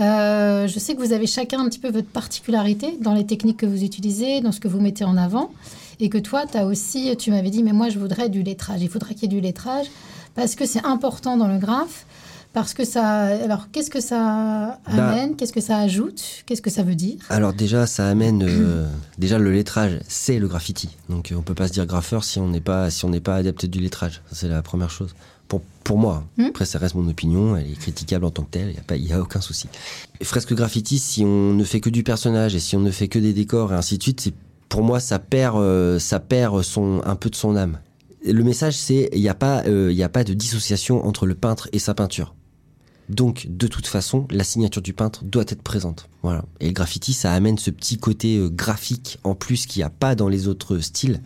Euh, 0.00 0.68
je 0.68 0.78
sais 0.78 0.94
que 0.94 1.00
vous 1.00 1.12
avez 1.12 1.26
chacun 1.26 1.58
un 1.58 1.68
petit 1.68 1.80
peu 1.80 1.90
votre 1.90 2.06
particularité 2.06 2.96
dans 3.02 3.14
les 3.14 3.26
techniques 3.26 3.56
que 3.56 3.66
vous 3.66 3.82
utilisez, 3.82 4.40
dans 4.40 4.52
ce 4.52 4.60
que 4.60 4.68
vous 4.68 4.80
mettez 4.80 5.02
en 5.02 5.16
avant. 5.16 5.50
Et 5.98 6.08
que 6.08 6.18
toi, 6.18 6.44
as 6.54 6.66
aussi, 6.66 7.16
tu 7.16 7.32
m'avais 7.32 7.50
dit, 7.50 7.64
mais 7.64 7.72
moi, 7.72 7.88
je 7.88 7.98
voudrais 7.98 8.28
du 8.28 8.44
lettrage. 8.44 8.80
Il 8.80 8.88
faudrait 8.88 9.14
qu'il 9.14 9.24
y 9.24 9.34
ait 9.34 9.36
du 9.36 9.40
lettrage 9.40 9.86
parce 10.36 10.54
que 10.54 10.66
c'est 10.66 10.84
important 10.84 11.36
dans 11.36 11.48
le 11.48 11.58
graphe. 11.58 12.06
Parce 12.52 12.74
que 12.74 12.84
ça. 12.84 13.26
Alors, 13.26 13.70
qu'est-ce 13.70 13.90
que 13.90 14.00
ça 14.00 14.80
Bah. 14.86 15.10
amène? 15.10 15.36
Qu'est-ce 15.36 15.52
que 15.52 15.60
ça 15.60 15.78
ajoute? 15.78 16.42
Qu'est-ce 16.46 16.62
que 16.62 16.70
ça 16.70 16.82
veut 16.82 16.94
dire? 16.94 17.18
Alors 17.28 17.52
déjà, 17.52 17.86
ça 17.86 18.08
amène 18.08 18.42
euh, 18.42 18.86
déjà 19.18 19.38
le 19.38 19.52
lettrage, 19.52 20.00
c'est 20.08 20.38
le 20.38 20.48
graffiti. 20.48 20.96
Donc 21.08 21.30
euh, 21.30 21.36
on 21.36 21.42
peut 21.42 21.54
pas 21.54 21.68
se 21.68 21.72
dire 21.72 21.86
graffeur 21.86 22.24
si 22.24 22.38
on 22.38 22.48
n'est 22.48 22.60
pas 22.60 22.90
si 22.90 23.04
on 23.04 23.10
n'est 23.10 23.20
pas 23.20 23.36
adepte 23.36 23.66
du 23.66 23.80
lettrage. 23.80 24.22
C'est 24.32 24.48
la 24.48 24.62
première 24.62 24.90
chose. 24.90 25.14
Pour 25.46 25.62
pour 25.84 25.98
moi. 25.98 26.24
Mm. 26.36 26.46
Après, 26.46 26.64
ça 26.64 26.78
reste 26.78 26.94
mon 26.94 27.08
opinion. 27.08 27.56
Elle 27.56 27.70
est 27.70 27.78
critiquable 27.78 28.24
en 28.24 28.30
tant 28.30 28.42
que 28.42 28.50
telle. 28.50 28.74
Il 28.90 29.06
y 29.06 29.12
a 29.12 29.16
a 29.16 29.20
aucun 29.20 29.40
souci. 29.40 29.68
Et 30.20 30.24
fresque 30.24 30.52
graffiti, 30.54 30.98
si 30.98 31.24
on 31.24 31.52
ne 31.54 31.64
fait 31.64 31.80
que 31.80 31.90
du 31.90 32.02
personnage 32.02 32.54
et 32.54 32.60
si 32.60 32.76
on 32.76 32.80
ne 32.80 32.90
fait 32.90 33.08
que 33.08 33.18
des 33.18 33.32
décors 33.32 33.72
et 33.72 33.76
ainsi 33.76 33.98
de 33.98 34.02
suite, 34.02 34.32
pour 34.68 34.82
moi 34.82 35.00
ça 35.00 35.18
perd 35.18 35.56
euh, 35.56 35.98
ça 35.98 36.18
perd 36.18 36.62
son 36.62 37.02
un 37.04 37.16
peu 37.16 37.30
de 37.30 37.36
son 37.36 37.56
âme. 37.56 37.78
Le 38.24 38.42
message 38.42 38.74
c'est 38.76 39.08
il 39.12 39.20
n'y 39.20 39.28
a 39.28 39.34
pas 39.34 39.62
euh, 39.66 39.92
y 39.92 40.02
a 40.02 40.08
pas 40.08 40.24
de 40.24 40.34
dissociation 40.34 41.06
entre 41.06 41.24
le 41.24 41.34
peintre 41.34 41.68
et 41.72 41.78
sa 41.78 41.94
peinture. 41.94 42.34
Donc, 43.08 43.46
de 43.48 43.66
toute 43.66 43.86
façon, 43.86 44.26
la 44.30 44.44
signature 44.44 44.82
du 44.82 44.92
peintre 44.92 45.24
doit 45.24 45.44
être 45.48 45.62
présente. 45.62 46.08
Voilà. 46.22 46.44
Et 46.60 46.66
le 46.66 46.72
graffiti, 46.72 47.12
ça 47.12 47.32
amène 47.32 47.56
ce 47.56 47.70
petit 47.70 47.96
côté 47.96 48.36
euh, 48.36 48.50
graphique 48.50 49.18
en 49.24 49.34
plus 49.34 49.66
qu'il 49.66 49.80
n'y 49.80 49.84
a 49.84 49.90
pas 49.90 50.14
dans 50.14 50.28
les 50.28 50.46
autres 50.46 50.78
styles, 50.78 51.20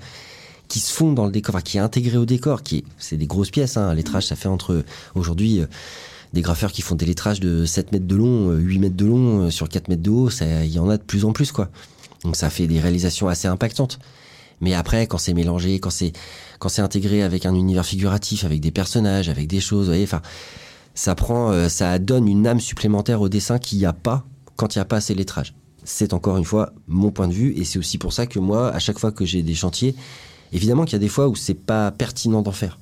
qui 0.73 0.81
se 0.81 0.90
font 0.90 1.12
dans 1.12 1.27
le 1.27 1.33
décor, 1.33 1.55
enfin, 1.55 1.62
qui 1.62 1.77
est 1.77 1.81
intégré 1.81 2.16
au 2.16 2.25
décor, 2.25 2.62
qui 2.62 2.79
est, 2.79 2.85
c'est 2.97 3.18
des 3.18 3.27
grosses 3.27 3.51
pièces. 3.51 3.77
Hein. 3.77 3.95
Lettrage, 3.95 4.27
ça 4.27 4.37
fait 4.37 4.49
entre 4.49 4.85
aujourd'hui 5.14 5.61
euh, 5.61 5.66
des 6.33 6.40
graffeurs 6.40 6.73
qui 6.73 6.81
font 6.81 6.95
des 6.95 7.05
lettrages 7.05 7.40
de 7.40 7.66
7 7.66 7.92
mètres 7.92 8.07
de 8.07 8.16
long, 8.16 8.51
euh, 8.51 8.57
8 8.57 8.79
mètres 8.79 8.97
de 8.97 9.05
long 9.05 9.42
euh, 9.42 9.51
sur 9.51 9.68
4 9.68 9.88
mètres 9.88 10.03
de 10.03 10.11
haut. 10.11 10.31
Il 10.31 10.73
y 10.73 10.79
en 10.79 10.88
a 10.88 10.97
de 10.97 11.03
plus 11.03 11.27
en 11.27 11.33
plus, 11.33 11.53
quoi. 11.53 11.68
Donc, 12.25 12.37
ça 12.37 12.49
fait 12.49 12.66
des 12.66 12.81
réalisations 12.81 13.29
assez 13.29 13.49
impactantes. 13.49 13.99
Mais 14.62 14.73
après, 14.73 15.07
quand 15.07 15.18
c'est 15.18 15.35
mélangé, 15.35 15.79
quand 15.79 15.90
c'est 15.90 16.12
quand 16.59 16.68
c'est 16.68 16.81
intégré 16.81 17.23
avec 17.23 17.45
un 17.45 17.55
univers 17.55 17.85
figuratif, 17.85 18.45
avec 18.45 18.61
des 18.61 18.71
personnages, 18.71 19.29
avec 19.29 19.49
des 19.49 19.61
choses, 19.61 19.87
vous 19.87 19.90
voyez, 19.90 20.05
enfin 20.05 20.23
ça 20.94 21.14
prend, 21.14 21.50
euh, 21.50 21.68
ça 21.68 21.98
donne 21.98 22.28
une 22.28 22.46
âme 22.46 22.61
supplémentaire 22.61 23.20
au 23.20 23.28
dessin 23.28 23.59
qu'il 23.59 23.78
n'y 23.78 23.87
a 23.87 23.92
pas 23.92 24.24
quand 24.57 24.74
il 24.74 24.78
n'y 24.78 24.83
a 24.83 24.87
pas 24.87 25.00
ces 25.00 25.14
lettrages. 25.14 25.55
C'est 25.85 26.12
encore 26.12 26.37
une 26.37 26.44
fois 26.44 26.72
mon 26.87 27.11
point 27.11 27.28
de 27.28 27.33
vue 27.33 27.52
et 27.57 27.64
c'est 27.64 27.78
aussi 27.78 27.98
pour 27.98 28.12
ça 28.12 28.26
que 28.26 28.38
moi, 28.38 28.70
à 28.70 28.78
chaque 28.78 28.98
fois 28.98 29.11
que 29.11 29.24
j'ai 29.24 29.42
des 29.42 29.55
chantiers, 29.55 29.96
évidemment 30.52 30.85
qu'il 30.85 30.92
y 30.92 30.96
a 30.96 31.00
des 31.00 31.09
fois 31.09 31.28
où 31.28 31.35
c'est 31.35 31.55
pas 31.55 31.90
pertinent 31.90 32.42
d'en 32.42 32.52
faire. 32.52 32.78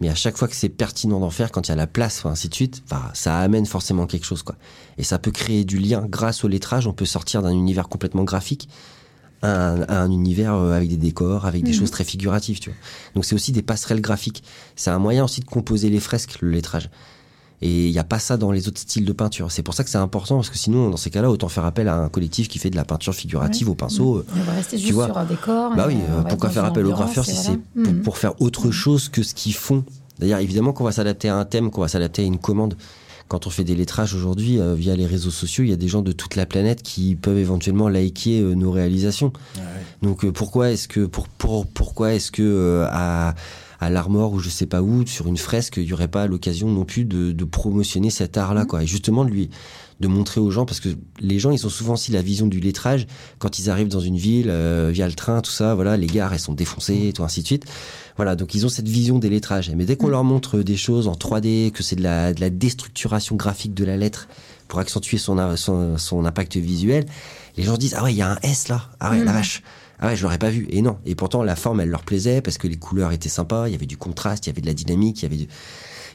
Mais 0.00 0.08
à 0.08 0.14
chaque 0.14 0.36
fois 0.36 0.46
que 0.46 0.54
c'est 0.54 0.68
pertinent 0.68 1.18
d'en 1.18 1.30
faire, 1.30 1.50
quand 1.50 1.66
il 1.66 1.70
y 1.70 1.72
a 1.72 1.76
la 1.76 1.88
place, 1.88 2.18
enfin, 2.18 2.30
ainsi 2.30 2.48
de 2.48 2.54
suite, 2.54 2.84
ça 3.14 3.38
amène 3.38 3.66
forcément 3.66 4.06
quelque 4.06 4.26
chose, 4.26 4.44
quoi. 4.44 4.54
Et 4.96 5.02
ça 5.02 5.18
peut 5.18 5.32
créer 5.32 5.64
du 5.64 5.78
lien 5.78 6.06
grâce 6.08 6.44
au 6.44 6.48
lettrage. 6.48 6.86
On 6.86 6.92
peut 6.92 7.04
sortir 7.04 7.42
d'un 7.42 7.50
univers 7.50 7.88
complètement 7.88 8.22
graphique 8.22 8.68
un, 9.42 9.84
un 9.88 10.10
univers 10.10 10.54
euh, 10.54 10.72
avec 10.76 10.88
des 10.88 10.96
décors, 10.96 11.46
avec 11.46 11.62
des 11.62 11.70
Mhm. 11.72 11.76
choses 11.78 11.90
très 11.90 12.04
figuratives, 12.04 12.58
tu 12.60 12.70
vois. 12.70 12.78
Donc 13.14 13.24
c'est 13.24 13.34
aussi 13.34 13.52
des 13.52 13.62
passerelles 13.62 14.00
graphiques. 14.00 14.42
C'est 14.76 14.90
un 14.90 14.98
moyen 14.98 15.24
aussi 15.24 15.40
de 15.40 15.46
composer 15.46 15.90
les 15.90 16.00
fresques, 16.00 16.38
le 16.40 16.50
lettrage. 16.50 16.90
Et 17.60 17.86
il 17.86 17.90
n'y 17.92 17.98
a 17.98 18.04
pas 18.04 18.20
ça 18.20 18.36
dans 18.36 18.52
les 18.52 18.68
autres 18.68 18.78
styles 18.80 19.04
de 19.04 19.12
peinture. 19.12 19.50
C'est 19.50 19.64
pour 19.64 19.74
ça 19.74 19.82
que 19.82 19.90
c'est 19.90 19.98
important, 19.98 20.36
parce 20.36 20.48
que 20.50 20.56
sinon, 20.58 20.90
dans 20.90 20.96
ces 20.96 21.10
cas-là, 21.10 21.28
autant 21.28 21.48
faire 21.48 21.64
appel 21.64 21.88
à 21.88 21.96
un 21.96 22.08
collectif 22.08 22.46
qui 22.48 22.60
fait 22.60 22.70
de 22.70 22.76
la 22.76 22.84
peinture 22.84 23.14
figurative 23.14 23.68
au 23.68 23.74
pinceau. 23.74 24.24
On 24.36 24.40
va 24.42 24.52
rester 24.52 24.76
tu 24.76 24.82
juste 24.82 24.94
vois. 24.94 25.06
sur 25.06 25.18
un 25.18 25.24
décor. 25.24 25.74
Bah 25.74 25.86
oui, 25.88 25.96
euh, 26.08 26.22
pourquoi 26.22 26.50
faire 26.50 26.64
appel 26.64 26.86
aux 26.86 26.92
graffeurs 26.92 27.24
si 27.24 27.34
c'est 27.34 27.56
pour, 27.82 27.92
Mhm. 27.92 28.02
pour 28.02 28.16
faire 28.18 28.40
autre 28.40 28.70
chose 28.70 29.08
que 29.08 29.22
ce 29.24 29.34
qu'ils 29.34 29.54
font 29.54 29.84
D'ailleurs, 30.20 30.40
évidemment 30.40 30.72
qu'on 30.72 30.82
va 30.84 30.90
s'adapter 30.92 31.28
à 31.28 31.36
un 31.36 31.44
thème, 31.44 31.70
qu'on 31.70 31.80
va 31.80 31.86
s'adapter 31.88 32.22
à 32.22 32.24
une 32.24 32.38
commande. 32.38 32.76
Quand 33.28 33.46
on 33.46 33.50
fait 33.50 33.64
des 33.64 33.74
lettrages 33.74 34.14
aujourd'hui 34.14 34.58
euh, 34.58 34.74
via 34.74 34.96
les 34.96 35.06
réseaux 35.06 35.30
sociaux, 35.30 35.62
il 35.62 35.70
y 35.70 35.72
a 35.72 35.76
des 35.76 35.88
gens 35.88 36.00
de 36.00 36.12
toute 36.12 36.34
la 36.34 36.46
planète 36.46 36.82
qui 36.82 37.14
peuvent 37.14 37.36
éventuellement 37.38 37.88
liker 37.88 38.40
euh, 38.40 38.54
nos 38.54 38.70
réalisations. 38.70 39.32
Donc 40.02 40.24
euh, 40.24 40.32
pourquoi 40.32 40.70
est-ce 40.70 40.88
que 40.88 41.04
pour, 41.04 41.28
pour 41.28 41.66
pourquoi 41.66 42.14
est-ce 42.14 42.30
que 42.30 42.86
à 42.90 43.34
à 43.80 43.90
l'Armor 43.90 44.32
ou 44.32 44.40
je 44.40 44.48
sais 44.48 44.66
pas 44.66 44.82
où 44.82 45.06
sur 45.06 45.28
une 45.28 45.36
fresque 45.36 45.76
il 45.76 45.84
y 45.84 45.92
aurait 45.92 46.08
pas 46.08 46.26
l'occasion 46.26 46.68
non 46.68 46.84
plus 46.84 47.04
de, 47.04 47.30
de 47.30 47.44
promotionner 47.44 48.10
cet 48.10 48.36
art 48.36 48.54
là 48.54 48.64
quoi? 48.64 48.82
Et 48.82 48.86
justement 48.86 49.24
de 49.24 49.30
lui 49.30 49.50
de 50.00 50.06
montrer 50.08 50.40
aux 50.40 50.50
gens 50.50 50.64
parce 50.64 50.78
que 50.80 50.88
les 51.20 51.38
gens 51.40 51.50
ils 51.50 51.66
ont 51.66 51.70
souvent 51.70 51.94
aussi 51.94 52.12
la 52.12 52.22
vision 52.22 52.46
du 52.46 52.60
lettrage 52.60 53.06
quand 53.38 53.58
ils 53.58 53.68
arrivent 53.68 53.88
dans 53.88 53.98
une 54.00 54.16
ville 54.16 54.46
euh, 54.48 54.90
via 54.92 55.06
le 55.08 55.14
train 55.14 55.40
tout 55.40 55.50
ça 55.50 55.74
voilà 55.74 55.96
les 55.96 56.06
gares 56.06 56.32
elles 56.32 56.38
sont 56.38 56.52
défoncées 56.54 57.08
et 57.08 57.12
tout 57.12 57.24
ainsi 57.24 57.42
de 57.42 57.46
suite 57.46 57.64
voilà 58.16 58.36
donc 58.36 58.54
ils 58.54 58.64
ont 58.64 58.68
cette 58.68 58.86
vision 58.88 59.18
des 59.18 59.28
lettrages 59.28 59.70
mais 59.74 59.84
dès 59.86 59.96
qu'on 59.96 60.06
leur 60.08 60.22
montre 60.22 60.58
des 60.62 60.76
choses 60.76 61.08
en 61.08 61.14
3D 61.14 61.72
que 61.72 61.82
c'est 61.82 61.96
de 61.96 62.02
la 62.04 62.32
de 62.32 62.40
la 62.40 62.48
déstructuration 62.50 63.34
graphique 63.34 63.74
de 63.74 63.84
la 63.84 63.96
lettre 63.96 64.28
pour 64.68 64.78
accentuer 64.78 65.18
son 65.18 65.56
son, 65.56 65.98
son 65.98 66.24
impact 66.24 66.56
visuel 66.58 67.04
les 67.56 67.64
gens 67.64 67.74
se 67.74 67.80
disent 67.80 67.94
ah 67.98 68.04
ouais 68.04 68.12
il 68.12 68.18
y 68.18 68.22
a 68.22 68.30
un 68.30 68.38
S 68.42 68.68
là 68.68 68.90
ah 69.00 69.10
ouais 69.10 69.18
la 69.24 69.32
Mhm. 69.32 69.36
vache 69.38 69.62
ah 70.00 70.06
ouais, 70.06 70.14
je 70.14 70.22
l'aurais 70.22 70.38
pas 70.38 70.48
vu. 70.50 70.68
Et 70.70 70.80
non. 70.80 70.96
Et 71.06 71.16
pourtant, 71.16 71.42
la 71.42 71.56
forme, 71.56 71.80
elle 71.80 71.88
leur 71.88 72.04
plaisait 72.04 72.40
parce 72.40 72.56
que 72.56 72.68
les 72.68 72.76
couleurs 72.76 73.10
étaient 73.10 73.28
sympas. 73.28 73.66
Il 73.66 73.72
y 73.72 73.74
avait 73.74 73.84
du 73.84 73.96
contraste, 73.96 74.46
il 74.46 74.50
y 74.50 74.52
avait 74.52 74.60
de 74.60 74.66
la 74.68 74.72
dynamique, 74.72 75.18
il 75.18 75.22
y 75.24 75.26
avait, 75.26 75.36
du- 75.38 75.48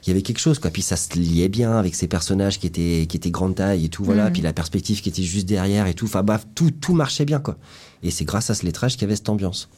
il 0.04 0.10
y 0.10 0.12
avait 0.12 0.22
quelque 0.22 0.40
chose, 0.40 0.60
quoi. 0.60 0.70
Puis 0.70 0.82
ça 0.82 0.98
se 0.98 1.18
liait 1.18 1.50
bien 1.50 1.78
avec 1.78 1.96
ces 1.96 2.08
personnages 2.08 2.60
qui 2.60 2.68
étaient, 2.68 3.06
qui 3.08 3.18
étaient 3.18 3.32
grande 3.32 3.56
taille 3.56 3.86
et 3.86 3.90
tout, 3.90 4.04
voilà. 4.04 4.26
Mhm. 4.26 4.34
Puis 4.34 4.42
la 4.42 4.54
perspective 4.54 5.02
qui 5.02 5.10
était 5.10 5.24
juste 5.24 5.48
derrière 5.48 5.88
et 5.88 5.94
tout. 5.94 6.06
Enfin, 6.06 6.24
bref, 6.24 6.46
tout, 6.56 6.72
tout 6.72 6.94
marchait 6.94 7.26
bien, 7.26 7.40
quoi. 7.40 7.58
Et 8.04 8.12
c'est 8.12 8.26
grâce 8.26 8.50
à 8.50 8.56
ce 8.56 8.66
lettrage 8.66 8.94
qu'il 8.94 9.04
y 9.04 9.06
avait 9.06 9.16
cette 9.16 9.30
ambiance. 9.30 9.70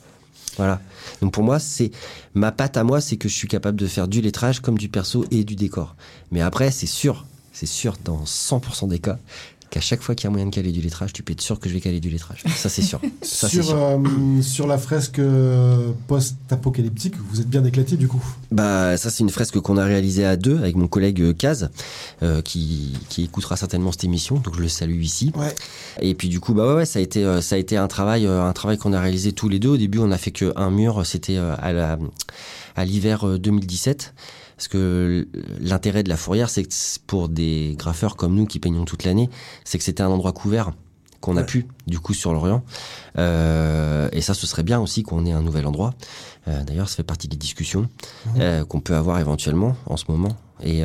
Voilà. 0.58 0.82
Donc 1.22 1.34
pour 1.34 1.44
moi, 1.44 1.60
c'est 1.60 1.92
ma 2.34 2.52
patte 2.52 2.78
à 2.78 2.84
moi, 2.84 3.02
c'est 3.02 3.18
que 3.18 3.30
je 3.30 3.36
suis 3.36 3.48
capable 3.48 3.80
de 3.80 3.88
faire 3.88 4.08
du 4.08 4.22
lettrage 4.22 4.62
comme 4.62 4.78
du 4.78 4.90
perso 4.90 5.26
et 5.30 5.44
du 5.44 5.56
décor. 5.56 5.96
Mais 6.32 6.42
après, 6.42 6.72
c'est 6.72 6.86
sûr, 6.88 7.26
c'est 7.52 7.66
sûr, 7.66 7.96
dans 8.04 8.24
100% 8.24 8.88
des 8.88 9.00
cas, 9.00 9.20
qu'à 9.76 9.82
chaque 9.82 10.02
fois 10.02 10.16
qu'il 10.16 10.24
y 10.24 10.28
a 10.28 10.30
moyen 10.32 10.46
de 10.46 10.56
caler 10.56 10.72
du 10.72 10.80
lettrage, 10.80 11.12
tu 11.12 11.22
peux 11.22 11.34
être 11.34 11.42
sûr 11.42 11.60
que 11.60 11.68
je 11.68 11.74
vais 11.74 11.82
caler 11.82 12.00
du 12.00 12.10
lettrage. 12.10 12.44
Ça, 12.56 12.70
c'est 12.70 12.82
sûr. 12.82 13.02
Ça, 13.22 13.50
c'est 13.50 13.58
sur, 13.58 13.66
sûr. 13.66 13.76
euh, 13.78 14.42
sur 14.42 14.68
la 14.68 14.78
fresque 14.78 15.20
euh, 15.20 15.92
post-apocalyptique, 16.08 17.16
vous 17.30 17.42
êtes 17.42 17.50
bien 17.50 17.62
éclaté 17.66 17.98
du 17.98 18.08
coup. 18.08 18.24
Bah, 18.52 18.96
ça, 18.96 19.10
c'est 19.10 19.24
une 19.24 19.30
fresque 19.30 19.60
qu'on 19.60 19.76
a 19.76 19.84
réalisée 19.84 20.24
à 20.26 20.38
deux 20.38 20.58
avec 20.60 20.78
mon 20.78 20.88
collègue 20.88 21.20
euh, 21.22 21.34
Kaz, 21.34 21.72
euh, 22.24 22.42
qui, 22.42 22.94
qui 23.10 23.26
écoutera 23.26 23.58
certainement 23.58 23.92
cette 23.92 24.06
émission, 24.06 24.36
donc 24.38 24.56
je 24.56 24.62
le 24.62 24.70
salue 24.70 25.02
ici. 25.02 25.34
Ouais. 25.36 25.54
Et 26.00 26.16
puis 26.16 26.30
du 26.30 26.40
coup, 26.40 26.54
bah 26.54 26.68
ouais, 26.68 26.76
ouais, 26.76 26.86
ça 26.86 27.00
a 27.00 27.02
été, 27.02 27.42
ça 27.42 27.56
a 27.56 27.58
été 27.58 27.76
un 27.76 27.90
travail, 27.90 28.26
un 28.26 28.54
travail 28.54 28.78
qu'on 28.78 28.94
a 28.94 29.02
réalisé 29.02 29.34
tous 29.34 29.50
les 29.50 29.60
deux. 29.60 29.70
Au 29.70 29.78
début, 29.78 29.98
on 29.98 30.12
a 30.12 30.18
fait 30.18 30.32
qu'un 30.32 30.70
mur, 30.70 31.06
c'était 31.06 31.36
à 31.36 31.74
la, 31.74 31.98
à 32.76 32.86
l'hiver 32.86 33.28
euh, 33.28 33.38
2017. 33.38 34.14
Parce 34.58 34.68
que 34.70 35.28
l'intérêt 35.60 36.04
de 36.04 36.10
la 36.10 36.18
fourrière, 36.18 36.50
c'est 36.50 36.64
que 36.64 36.74
pour 37.08 37.28
des 37.30 37.76
graffeurs 37.78 38.16
comme 38.16 38.36
nous 38.36 38.46
qui 38.46 38.60
peignons 38.60 38.86
toute 38.86 39.04
l'année, 39.04 39.30
c'est 39.66 39.78
que 39.78 39.84
c'était 39.84 40.04
un 40.04 40.08
endroit 40.10 40.32
couvert 40.32 40.72
qu'on 41.22 41.38
a 41.38 41.42
Ouais. 41.42 41.46
pu, 41.46 41.66
du 41.88 42.00
coup, 42.00 42.14
sur 42.14 42.34
l'Orient. 42.34 42.64
Euh, 43.18 44.10
et 44.12 44.22
ça, 44.22 44.34
ce 44.34 44.46
serait 44.48 44.64
bien 44.64 44.80
aussi 44.80 45.04
qu'on 45.04 45.26
ait 45.26 45.32
un 45.32 45.42
nouvel 45.42 45.66
endroit. 45.66 45.94
Euh, 46.48 46.64
D'ailleurs, 46.64 46.88
ça 46.90 46.98
fait 46.98 47.04
partie 47.04 47.28
des 47.28 47.38
discussions 47.38 47.90
euh, 48.38 48.64
qu'on 48.66 48.80
peut 48.80 48.96
avoir 48.96 49.20
éventuellement 49.20 49.76
en 49.88 49.98
ce 49.98 50.06
moment. 50.10 50.30
Et, 50.64 50.84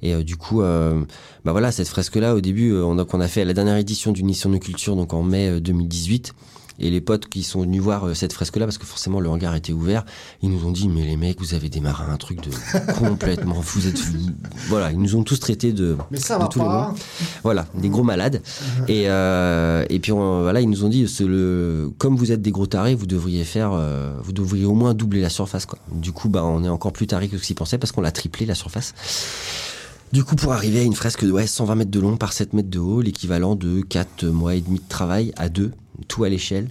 et 0.00 0.24
du 0.24 0.36
coup, 0.38 0.60
bah 0.62 1.52
voilà, 1.52 1.70
cette 1.70 1.88
fresque-là, 1.88 2.34
au 2.34 2.40
début, 2.40 2.72
on 2.74 2.98
a, 2.98 3.04
qu'on 3.04 3.20
a 3.20 3.28
fait 3.28 3.44
la 3.44 3.52
dernière 3.52 3.76
édition 3.76 4.10
d'une 4.12 4.24
mission 4.26 4.48
de 4.48 4.56
culture, 4.56 4.96
donc 4.96 5.12
en 5.12 5.22
mai 5.22 5.50
euh, 5.50 5.60
2018. 5.60 6.32
Et 6.80 6.90
les 6.90 7.00
potes 7.00 7.28
qui 7.28 7.42
sont 7.44 7.60
venus 7.62 7.80
voir 7.80 8.04
euh, 8.08 8.14
cette 8.14 8.32
fresque-là, 8.32 8.66
parce 8.66 8.78
que 8.78 8.84
forcément 8.86 9.20
le 9.20 9.28
hangar 9.28 9.54
était 9.54 9.72
ouvert, 9.72 10.04
ils 10.42 10.50
nous 10.50 10.66
ont 10.66 10.72
dit 10.72 10.88
mais 10.88 11.02
les 11.04 11.16
mecs, 11.16 11.38
vous 11.40 11.54
avez 11.54 11.68
démarré 11.68 12.04
un 12.10 12.16
truc 12.16 12.40
de 12.42 12.50
complètement, 12.98 13.54
vous 13.60 13.86
êtes, 13.86 14.00
voilà, 14.68 14.90
ils 14.90 14.98
nous 14.98 15.14
ont 15.16 15.22
tous 15.22 15.38
traités 15.38 15.72
de, 15.72 15.96
Mais 16.10 16.18
ça 16.18 16.36
de 16.36 16.42
va 16.42 16.48
tous 16.48 16.58
les 16.58 16.64
mots. 16.64 16.94
voilà, 17.44 17.66
des 17.74 17.88
gros 17.88 18.02
malades. 18.02 18.42
Et 18.88 19.04
euh, 19.08 19.84
et 19.88 20.00
puis 20.00 20.10
on- 20.12 20.42
voilà, 20.42 20.60
ils 20.60 20.68
nous 20.68 20.84
ont 20.84 20.88
dit, 20.88 21.06
le, 21.20 21.90
comme 21.98 22.16
vous 22.16 22.32
êtes 22.32 22.42
des 22.42 22.50
gros 22.50 22.66
tarés, 22.66 22.94
vous 22.94 23.06
devriez 23.06 23.44
faire, 23.44 23.70
euh, 23.72 24.16
vous 24.22 24.32
devriez 24.32 24.64
au 24.64 24.74
moins 24.74 24.94
doubler 24.94 25.20
la 25.20 25.30
surface 25.30 25.66
quoi. 25.66 25.78
Du 25.92 26.10
coup, 26.12 26.28
bah 26.28 26.42
on 26.44 26.64
est 26.64 26.68
encore 26.68 26.92
plus 26.92 27.06
tarés 27.06 27.28
que 27.28 27.38
ce 27.38 27.44
qu'ils 27.46 27.56
pensaient 27.56 27.78
parce 27.78 27.92
qu'on 27.92 28.00
l'a 28.00 28.10
triplé 28.12 28.46
la 28.46 28.54
surface. 28.56 28.94
Du 30.12 30.22
coup, 30.22 30.36
pour 30.36 30.52
arriver 30.52 30.80
à 30.80 30.82
une 30.82 30.94
fresque 30.94 31.24
de 31.24 31.32
ouais, 31.32 31.46
120 31.46 31.74
mètres 31.74 31.90
de 31.90 31.98
long 32.00 32.16
par 32.16 32.32
7 32.32 32.52
mètres 32.52 32.70
de 32.70 32.78
haut, 32.78 33.00
l'équivalent 33.00 33.56
de 33.56 33.80
4 33.80 34.26
mois 34.26 34.54
et 34.54 34.60
demi 34.60 34.78
de 34.78 34.88
travail 34.88 35.32
à 35.36 35.48
deux, 35.48 35.72
tout 36.08 36.24
à 36.24 36.28
l'échelle. 36.28 36.70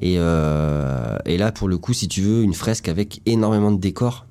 Et, 0.00 0.16
euh, 0.18 1.16
et 1.26 1.36
là, 1.36 1.52
pour 1.52 1.68
le 1.68 1.78
coup, 1.78 1.92
si 1.92 2.08
tu 2.08 2.20
veux, 2.22 2.42
une 2.42 2.54
fresque 2.54 2.88
avec 2.88 3.20
énormément 3.26 3.70
de 3.72 3.78
décors, 3.78 4.26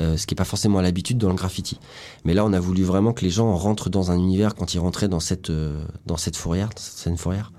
euh, 0.00 0.16
ce 0.16 0.26
qui 0.26 0.34
n'est 0.34 0.36
pas 0.36 0.44
forcément 0.44 0.78
à 0.78 0.82
l'habitude 0.82 1.18
dans 1.18 1.28
le 1.28 1.34
graffiti. 1.34 1.78
Mais 2.24 2.34
là, 2.34 2.44
on 2.44 2.52
a 2.52 2.60
voulu 2.60 2.82
vraiment 2.84 3.12
que 3.12 3.24
les 3.24 3.30
gens 3.30 3.54
rentrent 3.56 3.90
dans 3.90 4.10
un 4.10 4.16
univers 4.16 4.54
quand 4.54 4.74
ils 4.74 4.78
rentraient 4.78 5.08
dans 5.08 5.20
cette, 5.20 5.50
euh, 5.50 5.84
dans 6.06 6.16
cette 6.16 6.36
fourrière, 6.36 6.68
dans 6.68 6.80
cette 6.80 6.94
scène 6.98 7.16
fourrière. 7.16 7.52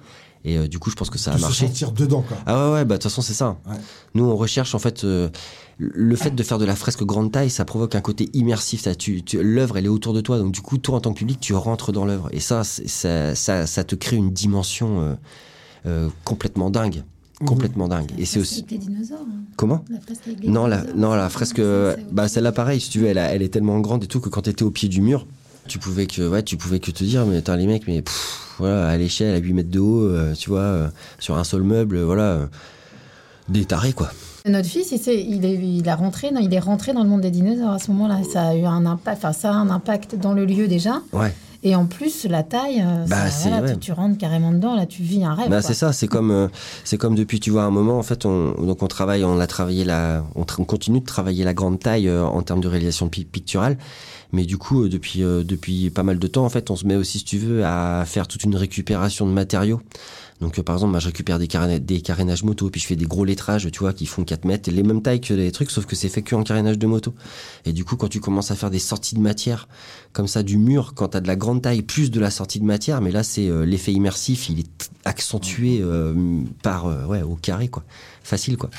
Et 0.45 0.57
euh, 0.57 0.69
du 0.69 0.79
coup, 0.79 0.89
je 0.89 0.95
pense 0.95 1.09
que 1.09 1.17
ça 1.17 1.31
a 1.31 1.33
de 1.33 1.39
se 1.39 1.43
marché. 1.43 1.67
sentir 1.67 1.91
dedans 1.91 2.21
quoi. 2.25 2.37
Ah 2.45 2.67
ouais, 2.67 2.73
ouais, 2.75 2.85
bah 2.85 2.95
de 2.95 3.01
toute 3.01 3.11
façon, 3.11 3.21
c'est 3.21 3.33
ça. 3.33 3.57
Ouais. 3.69 3.75
Nous, 4.13 4.23
on 4.23 4.37
recherche 4.37 4.73
en 4.73 4.79
fait 4.79 5.03
euh, 5.03 5.27
le 5.79 6.15
fait 6.15 6.31
de 6.33 6.43
faire 6.43 6.57
de 6.57 6.63
la 6.63 6.77
fresque 6.77 7.03
grande 7.03 7.29
taille, 7.33 7.49
ça 7.49 7.65
provoque 7.65 7.93
un 7.95 7.99
côté 7.99 8.29
immersif. 8.31 8.83
Ça, 8.83 8.95
tu, 8.95 9.21
tu- 9.21 9.43
l'œuvre, 9.43 9.77
elle 9.77 9.85
est 9.85 9.89
autour 9.89 10.13
de 10.13 10.21
toi, 10.21 10.37
donc 10.39 10.53
du 10.53 10.61
coup, 10.61 10.77
toi 10.77 10.95
en 10.95 11.01
tant 11.01 11.11
que 11.11 11.19
public, 11.19 11.41
tu 11.41 11.53
rentres 11.53 11.91
dans 11.91 12.05
l'œuvre, 12.05 12.29
et 12.31 12.39
ça, 12.39 12.63
ça, 12.63 13.35
ça, 13.35 13.67
ça 13.67 13.83
te 13.83 13.95
crée 13.95 14.15
une 14.15 14.31
dimension 14.31 15.01
euh, 15.01 15.15
complètement 16.25 16.69
dingue, 16.69 17.03
complètement 17.45 17.87
dingue. 17.87 18.11
Et 18.17 18.25
c'est 18.25 18.39
aussi 18.39 18.59
Avec 18.59 18.71
les 18.71 18.77
dinosaures. 18.77 19.19
hein. 19.21 19.43
comment 19.55 19.83
La 19.89 19.99
fresque 19.99 20.21
avec 20.27 20.39
les 20.41 20.49
non, 20.49 20.67
la, 20.67 20.77
dinosaures. 20.77 20.97
non, 20.97 21.15
la 21.15 21.29
fresque, 21.29 21.59
euh, 21.59 21.95
c'est 21.97 22.13
bah 22.13 22.27
celle-là 22.27 22.51
pareil, 22.51 22.79
si 22.81 22.89
tu 22.89 22.99
veux, 22.99 23.07
elle, 23.07 23.41
est 23.41 23.49
tellement 23.53 23.79
grande 23.79 24.03
et 24.03 24.07
tout 24.07 24.19
que 24.19 24.29
quand 24.29 24.41
t'étais 24.41 24.63
au 24.63 24.71
pied 24.71 24.89
du 24.89 25.01
mur, 25.01 25.25
tu 25.67 25.79
pouvais 25.79 26.07
que, 26.07 26.27
ouais, 26.27 26.43
tu 26.43 26.57
pouvais 26.57 26.79
que 26.79 26.91
te 26.91 27.03
dire, 27.03 27.25
mais 27.25 27.37
attends 27.37 27.55
les 27.55 27.67
mecs, 27.67 27.87
mais 27.87 28.01
pff, 28.01 28.55
voilà, 28.57 28.87
à 28.89 28.97
l'échelle, 28.97 29.35
à 29.35 29.37
8 29.37 29.53
mètres 29.53 29.69
de 29.71 29.79
haut, 29.79 30.01
euh, 30.03 30.33
tu 30.33 30.49
vois, 30.49 30.59
euh, 30.61 30.89
sur 31.19 31.37
un 31.37 31.43
seul 31.43 31.61
meuble, 31.63 31.97
euh, 31.97 32.05
voilà, 32.05 32.23
euh, 32.23 32.45
des 33.49 33.65
tarés 33.65 33.93
quoi. 33.93 34.11
Notre 34.45 34.67
fils, 34.69 34.91
il, 34.91 34.99
s'est- 34.99 35.21
il, 35.23 35.43
est, 35.45 35.55
il 35.55 35.87
a 35.89 35.95
rentré, 35.95 36.31
non, 36.31 36.39
il 36.41 36.51
est 36.53 36.59
rentré 36.59 36.93
dans 36.93 37.03
le 37.03 37.09
monde 37.09 37.21
des 37.21 37.29
dinosaures 37.29 37.71
à 37.71 37.79
ce 37.79 37.91
moment-là. 37.91 38.21
Ça 38.31 38.47
a 38.49 38.55
eu 38.55 38.63
un 38.63 38.85
impact, 38.85 39.17
enfin 39.17 39.33
ça 39.33 39.51
a 39.51 39.53
un 39.55 39.69
impact 39.69 40.15
dans 40.15 40.33
le 40.33 40.45
lieu 40.45 40.67
déjà. 40.67 41.01
Ouais. 41.13 41.33
Et 41.63 41.75
en 41.75 41.85
plus, 41.85 42.25
la 42.25 42.43
taille, 42.43 42.81
euh, 42.85 43.05
Bah, 43.07 43.25
ça, 43.25 43.29
c'est- 43.29 43.49
voilà, 43.49 43.65
ouais. 43.65 43.73
tu, 43.73 43.79
tu 43.79 43.91
rentres 43.91 44.17
carrément 44.17 44.51
dedans, 44.53 44.75
là, 44.75 44.85
tu 44.85 45.03
vis 45.03 45.25
un 45.25 45.33
rêve. 45.33 45.49
Bah, 45.49 45.61
c'est 45.61 45.73
ça, 45.73 45.91
c'est 45.91 46.07
comme, 46.07 46.31
euh, 46.31 46.47
c'est 46.85 46.97
comme 46.97 47.15
depuis, 47.15 47.39
tu 47.41 47.49
vois, 47.51 47.63
un 47.63 47.69
moment, 47.71 47.97
en 47.99 48.03
fait, 48.03 48.25
on, 48.25 48.51
donc 48.65 48.81
on 48.81 48.87
travaille, 48.87 49.23
on 49.25 49.39
a 49.39 49.47
travaillé 49.47 49.83
la, 49.83 50.23
on, 50.35 50.43
tra- 50.43 50.55
on 50.59 50.63
continue 50.65 51.01
de 51.01 51.05
travailler 51.05 51.43
la 51.43 51.53
grande 51.53 51.79
taille 51.79 52.07
euh, 52.07 52.23
en 52.23 52.41
termes 52.43 52.61
de 52.61 52.67
réalisation 52.69 53.09
pi- 53.09 53.25
picturale. 53.25 53.77
Mais 54.31 54.45
du 54.45 54.57
coup, 54.57 54.83
euh, 54.83 54.89
depuis, 54.89 55.23
euh, 55.23 55.43
depuis 55.43 55.89
pas 55.89 56.03
mal 56.03 56.17
de 56.19 56.27
temps, 56.27 56.45
en 56.45 56.49
fait, 56.49 56.69
on 56.71 56.75
se 56.77 56.85
met 56.85 56.95
aussi, 56.95 57.19
si 57.19 57.25
tu 57.25 57.37
veux, 57.37 57.65
à 57.65 58.03
faire 58.05 58.27
toute 58.27 58.43
une 58.43 58.55
récupération 58.55 59.25
de 59.27 59.31
matériaux. 59.31 59.81
Donc, 60.41 60.57
euh, 60.57 60.63
par 60.63 60.75
exemple, 60.75 60.91
moi, 60.91 60.99
je 60.99 61.07
récupère 61.07 61.37
des, 61.37 61.47
carré- 61.47 61.79
des 61.79 62.01
carénages 62.01 62.43
moto, 62.43 62.69
puis 62.69 62.79
je 62.79 62.87
fais 62.87 62.95
des 62.95 63.05
gros 63.05 63.25
lettrages, 63.25 63.69
tu 63.71 63.79
vois, 63.79 63.91
qui 63.93 64.05
font 64.05 64.23
4 64.23 64.45
mètres, 64.45 64.71
les 64.71 64.83
mêmes 64.83 65.01
tailles 65.01 65.19
que 65.19 65.33
les 65.33 65.51
trucs, 65.51 65.69
sauf 65.69 65.85
que 65.85 65.95
c'est 65.97 66.07
fait 66.09 66.21
que 66.21 66.33
en 66.35 66.43
carénage 66.43 66.77
de 66.77 66.87
moto. 66.87 67.13
Et 67.65 67.73
du 67.73 67.83
coup, 67.83 67.97
quand 67.97 68.07
tu 68.07 68.19
commences 68.21 68.49
à 68.51 68.55
faire 68.55 68.69
des 68.69 68.79
sorties 68.79 69.15
de 69.15 69.19
matière, 69.19 69.67
comme 70.13 70.27
ça, 70.27 70.41
du 70.41 70.57
mur, 70.57 70.93
quand 70.95 71.09
t'as 71.09 71.19
de 71.19 71.27
la 71.27 71.35
grande 71.35 71.61
taille, 71.61 71.81
plus 71.81 72.09
de 72.09 72.19
la 72.21 72.31
sortie 72.31 72.59
de 72.59 72.65
matière, 72.65 73.01
mais 73.01 73.11
là, 73.11 73.23
c'est 73.23 73.47
euh, 73.49 73.65
l'effet 73.65 73.91
immersif, 73.91 74.49
il 74.49 74.59
est 74.61 74.89
accentué 75.03 75.79
euh, 75.81 76.13
par, 76.63 76.85
euh, 76.87 77.05
ouais, 77.05 77.21
au 77.21 77.35
carré, 77.35 77.67
quoi. 77.67 77.83
Facile, 78.23 78.55
quoi. 78.57 78.69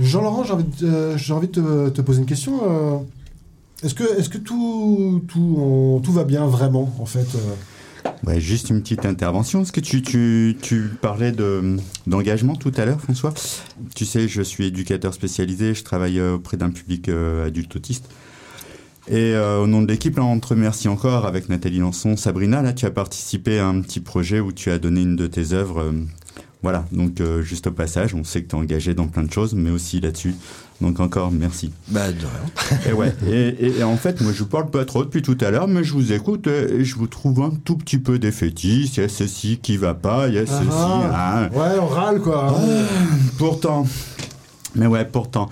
Jean-Laurent, 0.00 0.44
j'ai 0.44 0.52
envie, 0.52 1.48
de, 1.48 1.60
euh, 1.62 1.90
te, 1.90 2.00
poser 2.00 2.20
une 2.20 2.26
question. 2.26 2.60
euh. 2.62 2.98
Est-ce 3.82 3.94
que, 3.94 4.38
tout, 4.38 6.12
va 6.12 6.24
bien 6.24 6.46
vraiment, 6.46 6.92
en 6.98 7.06
fait 7.06 7.26
euh? 7.34 8.10
Ouais, 8.26 8.40
juste 8.40 8.70
une 8.70 8.80
petite 8.80 9.06
intervention. 9.06 9.62
Est-ce 9.62 9.72
que 9.72 9.80
tu, 9.80 10.90
parlais 11.00 11.32
de, 11.32 11.76
d'engagement 12.06 12.56
tout 12.56 12.72
à 12.76 12.84
l'heure, 12.84 13.00
François? 13.00 13.34
Tu 13.94 14.04
sais, 14.04 14.28
je 14.28 14.42
suis 14.42 14.66
éducateur 14.66 15.14
spécialisé, 15.14 15.74
je 15.74 15.84
travaille 15.84 16.20
auprès 16.20 16.56
d'un 16.56 16.70
public 16.70 17.08
adulte 17.08 17.76
autiste. 17.76 18.08
Et 19.08 19.36
au 19.36 19.66
nom 19.66 19.82
de 19.82 19.86
l'équipe, 19.86 20.18
on 20.18 20.40
te 20.40 20.48
remercie 20.48 20.88
encore 20.88 21.26
avec 21.26 21.48
Nathalie 21.48 21.78
Lançon. 21.78 22.16
Sabrina, 22.16 22.62
là, 22.62 22.72
tu 22.72 22.86
as 22.86 22.90
participé 22.90 23.58
à 23.58 23.66
un 23.66 23.80
petit 23.80 24.00
projet 24.00 24.40
où 24.40 24.52
tu 24.52 24.70
as 24.70 24.78
donné 24.78 25.02
une 25.02 25.16
de 25.16 25.26
tes 25.28 25.52
œuvres. 25.52 25.92
Voilà, 26.62 26.84
donc 26.92 27.20
euh, 27.20 27.42
juste 27.42 27.68
au 27.68 27.70
passage, 27.70 28.14
on 28.14 28.24
sait 28.24 28.42
que 28.42 28.48
tu 28.48 28.56
es 28.56 28.58
engagé 28.58 28.92
dans 28.94 29.06
plein 29.06 29.22
de 29.22 29.32
choses, 29.32 29.54
mais 29.54 29.70
aussi 29.70 30.00
là-dessus. 30.00 30.34
Donc 30.80 31.00
encore, 31.00 31.30
merci. 31.32 31.72
Bah, 31.88 32.10
de 32.12 32.18
rien. 32.20 32.78
Et 32.88 32.92
ouais. 32.92 33.12
Et, 33.28 33.48
et- 33.66 33.78
et 33.78 33.82
en 33.84 33.96
fait, 33.96 34.20
moi, 34.20 34.32
je 34.32 34.38
vous 34.40 34.48
parle 34.48 34.70
pas 34.70 34.84
trop 34.84 35.04
depuis 35.04 35.22
tout 35.22 35.36
à 35.40 35.50
l'heure, 35.50 35.66
mais 35.68 35.82
je 35.84 35.92
vous 35.92 36.12
écoute 36.12 36.46
et 36.46 36.84
je 36.84 36.94
vous 36.96 37.08
trouve 37.08 37.42
un 37.42 37.50
tout 37.64 37.76
petit 37.76 37.98
peu 37.98 38.18
défaitiste. 38.20 38.96
Il 38.96 39.00
y 39.00 39.02
a 39.04 39.08
ceci 39.08 39.58
qui 39.62 39.76
va 39.76 39.94
pas, 39.94 40.28
il 40.28 40.34
y 40.34 40.38
a 40.38 40.46
ceci. 40.46 40.68
Ah, 40.70 41.44
hein. 41.44 41.48
Ouais, 41.52 41.78
on 41.80 41.86
râle, 41.86 42.20
quoi. 42.20 42.56
Pourtant, 43.38 43.86
mais 44.74 44.86
ouais, 44.86 45.04
pourtant, 45.04 45.48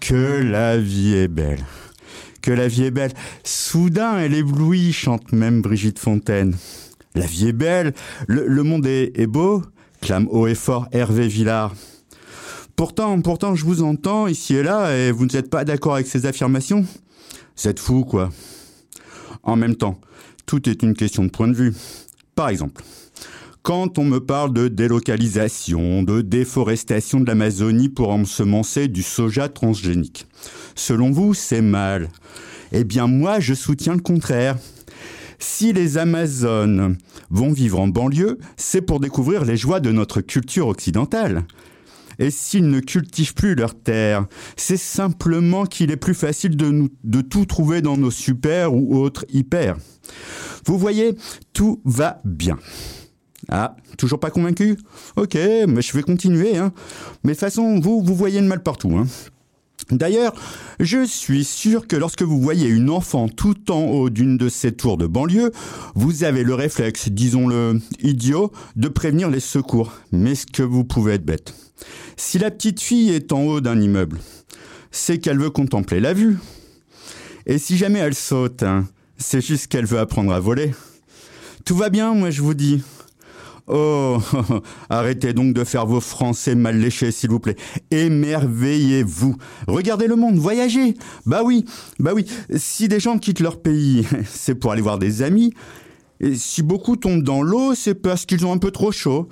que 0.00 0.42
la 0.42 0.76
vie 0.78 1.14
est 1.14 1.28
belle. 1.28 1.64
Que 2.42 2.50
la 2.50 2.68
vie 2.68 2.84
est 2.84 2.90
belle. 2.90 3.12
Soudain, 3.44 4.18
elle 4.18 4.34
éblouit, 4.34 4.92
chante 4.92 5.32
même 5.32 5.60
Brigitte 5.62 5.98
Fontaine. 5.98 6.54
La 7.14 7.26
vie 7.26 7.48
est 7.48 7.52
belle, 7.52 7.94
le, 8.26 8.46
le 8.46 8.62
monde 8.62 8.86
est, 8.86 9.18
est 9.18 9.26
beau, 9.26 9.62
clame 10.00 10.28
haut 10.30 10.46
et 10.46 10.54
fort 10.54 10.88
Hervé 10.92 11.28
Villard. 11.28 11.74
Pourtant, 12.76 13.20
pourtant, 13.20 13.54
je 13.54 13.64
vous 13.64 13.82
entends 13.82 14.28
ici 14.28 14.54
et 14.54 14.62
là, 14.62 14.96
et 14.96 15.10
vous 15.10 15.26
n'êtes 15.26 15.50
pas 15.50 15.64
d'accord 15.64 15.94
avec 15.94 16.06
ces 16.06 16.26
affirmations. 16.26 16.86
Vous 17.56 17.68
êtes 17.68 17.80
fou, 17.80 18.04
quoi. 18.04 18.30
En 19.42 19.56
même 19.56 19.74
temps, 19.74 19.98
tout 20.46 20.68
est 20.68 20.82
une 20.82 20.94
question 20.94 21.24
de 21.24 21.30
point 21.30 21.48
de 21.48 21.54
vue. 21.54 21.74
Par 22.34 22.48
exemple, 22.48 22.82
quand 23.62 23.98
on 23.98 24.04
me 24.04 24.20
parle 24.20 24.52
de 24.54 24.68
délocalisation, 24.68 26.02
de 26.02 26.20
déforestation 26.20 27.20
de 27.20 27.26
l'Amazonie 27.26 27.88
pour 27.88 28.10
ensemencer 28.10 28.88
du 28.88 29.02
soja 29.02 29.48
transgénique, 29.48 30.26
selon 30.74 31.10
vous, 31.10 31.34
c'est 31.34 31.60
mal. 31.60 32.08
Eh 32.72 32.84
bien, 32.84 33.06
moi, 33.06 33.40
je 33.40 33.54
soutiens 33.54 33.94
le 33.94 34.00
contraire. 34.00 34.56
Si 35.38 35.72
les 35.72 35.98
Amazones 35.98 36.98
vont 37.30 37.52
vivre 37.52 37.80
en 37.80 37.88
banlieue, 37.88 38.38
c'est 38.56 38.82
pour 38.82 39.00
découvrir 39.00 39.44
les 39.44 39.56
joies 39.56 39.80
de 39.80 39.92
notre 39.92 40.20
culture 40.20 40.68
occidentale. 40.68 41.44
Et 42.18 42.30
s'ils 42.30 42.68
ne 42.68 42.80
cultivent 42.80 43.34
plus 43.34 43.54
leurs 43.54 43.80
terres, 43.80 44.26
c'est 44.56 44.76
simplement 44.76 45.66
qu'il 45.66 45.92
est 45.92 45.96
plus 45.96 46.14
facile 46.14 46.56
de, 46.56 47.20
tout 47.20 47.44
trouver 47.44 47.80
dans 47.80 47.96
nos 47.96 48.10
super 48.10 48.74
ou 48.74 48.96
autres 48.96 49.24
hyper. 49.28 49.76
Vous 50.66 50.78
voyez, 50.78 51.16
tout 51.52 51.80
va 51.84 52.20
bien. 52.24 52.58
Ah, 53.48 53.76
toujours 53.96 54.18
pas 54.18 54.30
convaincu? 54.30 54.76
Ok, 55.16 55.34
mais 55.68 55.80
je 55.80 55.92
vais 55.96 56.02
continuer. 56.02 56.56
Hein. 56.56 56.72
Mais 57.22 57.32
de 57.32 57.34
toute 57.36 57.40
façon, 57.40 57.78
vous, 57.78 58.02
vous 58.02 58.14
voyez 58.14 58.40
le 58.40 58.48
mal 58.48 58.62
partout. 58.62 58.92
Hein. 58.96 59.06
D'ailleurs, 59.90 60.34
je 60.80 61.04
suis 61.04 61.44
sûr 61.44 61.86
que 61.86 61.96
lorsque 61.96 62.22
vous 62.22 62.40
voyez 62.40 62.68
une 62.68 62.90
enfant 62.90 63.28
tout 63.28 63.70
en 63.70 63.84
haut 63.84 64.10
d'une 64.10 64.36
de 64.36 64.48
ces 64.50 64.72
tours 64.72 64.98
de 64.98 65.06
banlieue, 65.06 65.50
vous 65.94 66.24
avez 66.24 66.42
le 66.42 66.54
réflexe, 66.54 67.08
disons-le 67.08 67.80
idiot, 68.02 68.52
de 68.76 68.88
prévenir 68.88 69.30
les 69.30 69.40
secours. 69.40 69.92
Mais 70.12 70.34
ce 70.34 70.46
que 70.46 70.62
vous 70.62 70.84
pouvez 70.84 71.14
être 71.14 71.24
bête. 71.24 71.54
Si 72.16 72.38
la 72.38 72.50
petite 72.50 72.80
fille 72.80 73.10
est 73.10 73.32
en 73.32 73.42
haut 73.44 73.60
d'un 73.60 73.80
immeuble, 73.80 74.18
c'est 74.90 75.18
qu'elle 75.18 75.38
veut 75.38 75.50
contempler 75.50 76.00
la 76.00 76.12
vue. 76.12 76.36
Et 77.46 77.56
si 77.56 77.78
jamais 77.78 78.00
elle 78.00 78.14
saute, 78.14 78.62
hein, 78.62 78.86
c'est 79.16 79.40
juste 79.40 79.68
qu'elle 79.68 79.86
veut 79.86 79.98
apprendre 79.98 80.32
à 80.34 80.40
voler. 80.40 80.74
Tout 81.64 81.76
va 81.76 81.88
bien, 81.88 82.12
moi 82.12 82.30
je 82.30 82.42
vous 82.42 82.54
dis. 82.54 82.82
Oh, 83.68 84.18
arrêtez 84.90 85.34
donc 85.34 85.52
de 85.52 85.62
faire 85.62 85.86
vos 85.86 86.00
français 86.00 86.54
mal 86.54 86.78
léchés, 86.78 87.10
s'il 87.10 87.30
vous 87.30 87.38
plaît. 87.38 87.56
Émerveillez-vous. 87.90 89.36
Regardez 89.66 90.06
le 90.06 90.16
monde, 90.16 90.36
voyagez. 90.36 90.94
Bah 91.26 91.42
oui, 91.44 91.66
bah 91.98 92.12
oui. 92.14 92.24
Si 92.56 92.88
des 92.88 92.98
gens 92.98 93.18
quittent 93.18 93.40
leur 93.40 93.60
pays, 93.60 94.06
c'est 94.26 94.54
pour 94.54 94.72
aller 94.72 94.82
voir 94.82 94.98
des 94.98 95.22
amis. 95.22 95.52
Et 96.20 96.34
si 96.34 96.62
beaucoup 96.62 96.96
tombent 96.96 97.22
dans 97.22 97.42
l'eau, 97.42 97.74
c'est 97.74 97.94
parce 97.94 98.24
qu'ils 98.24 98.46
ont 98.46 98.52
un 98.52 98.58
peu 98.58 98.70
trop 98.70 98.90
chaud. 98.90 99.28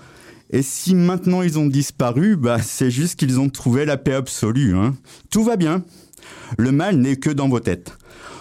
Et 0.50 0.62
si 0.62 0.94
maintenant 0.94 1.42
ils 1.42 1.58
ont 1.58 1.66
disparu, 1.66 2.36
bah 2.36 2.62
c'est 2.62 2.90
juste 2.90 3.18
qu'ils 3.18 3.40
ont 3.40 3.48
trouvé 3.48 3.84
la 3.84 3.96
paix 3.96 4.14
absolue. 4.14 4.76
Hein. 4.76 4.94
Tout 5.30 5.42
va 5.42 5.56
bien. 5.56 5.82
Le 6.58 6.72
mal 6.72 6.96
n'est 6.96 7.16
que 7.16 7.30
dans 7.30 7.48
vos 7.48 7.60
têtes. 7.60 7.92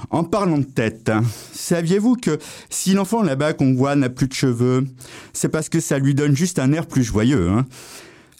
En 0.09 0.23
parlant 0.23 0.59
de 0.59 0.63
tête, 0.63 1.11
saviez-vous 1.53 2.15
que 2.15 2.37
si 2.69 2.93
l'enfant 2.93 3.23
là-bas 3.23 3.53
qu'on 3.53 3.73
voit 3.73 3.95
n'a 3.95 4.09
plus 4.09 4.27
de 4.27 4.33
cheveux, 4.33 4.85
c'est 5.33 5.49
parce 5.49 5.69
que 5.69 5.79
ça 5.79 5.97
lui 5.97 6.13
donne 6.13 6.35
juste 6.35 6.59
un 6.59 6.71
air 6.73 6.85
plus 6.85 7.03
joyeux. 7.03 7.49
Hein? 7.49 7.65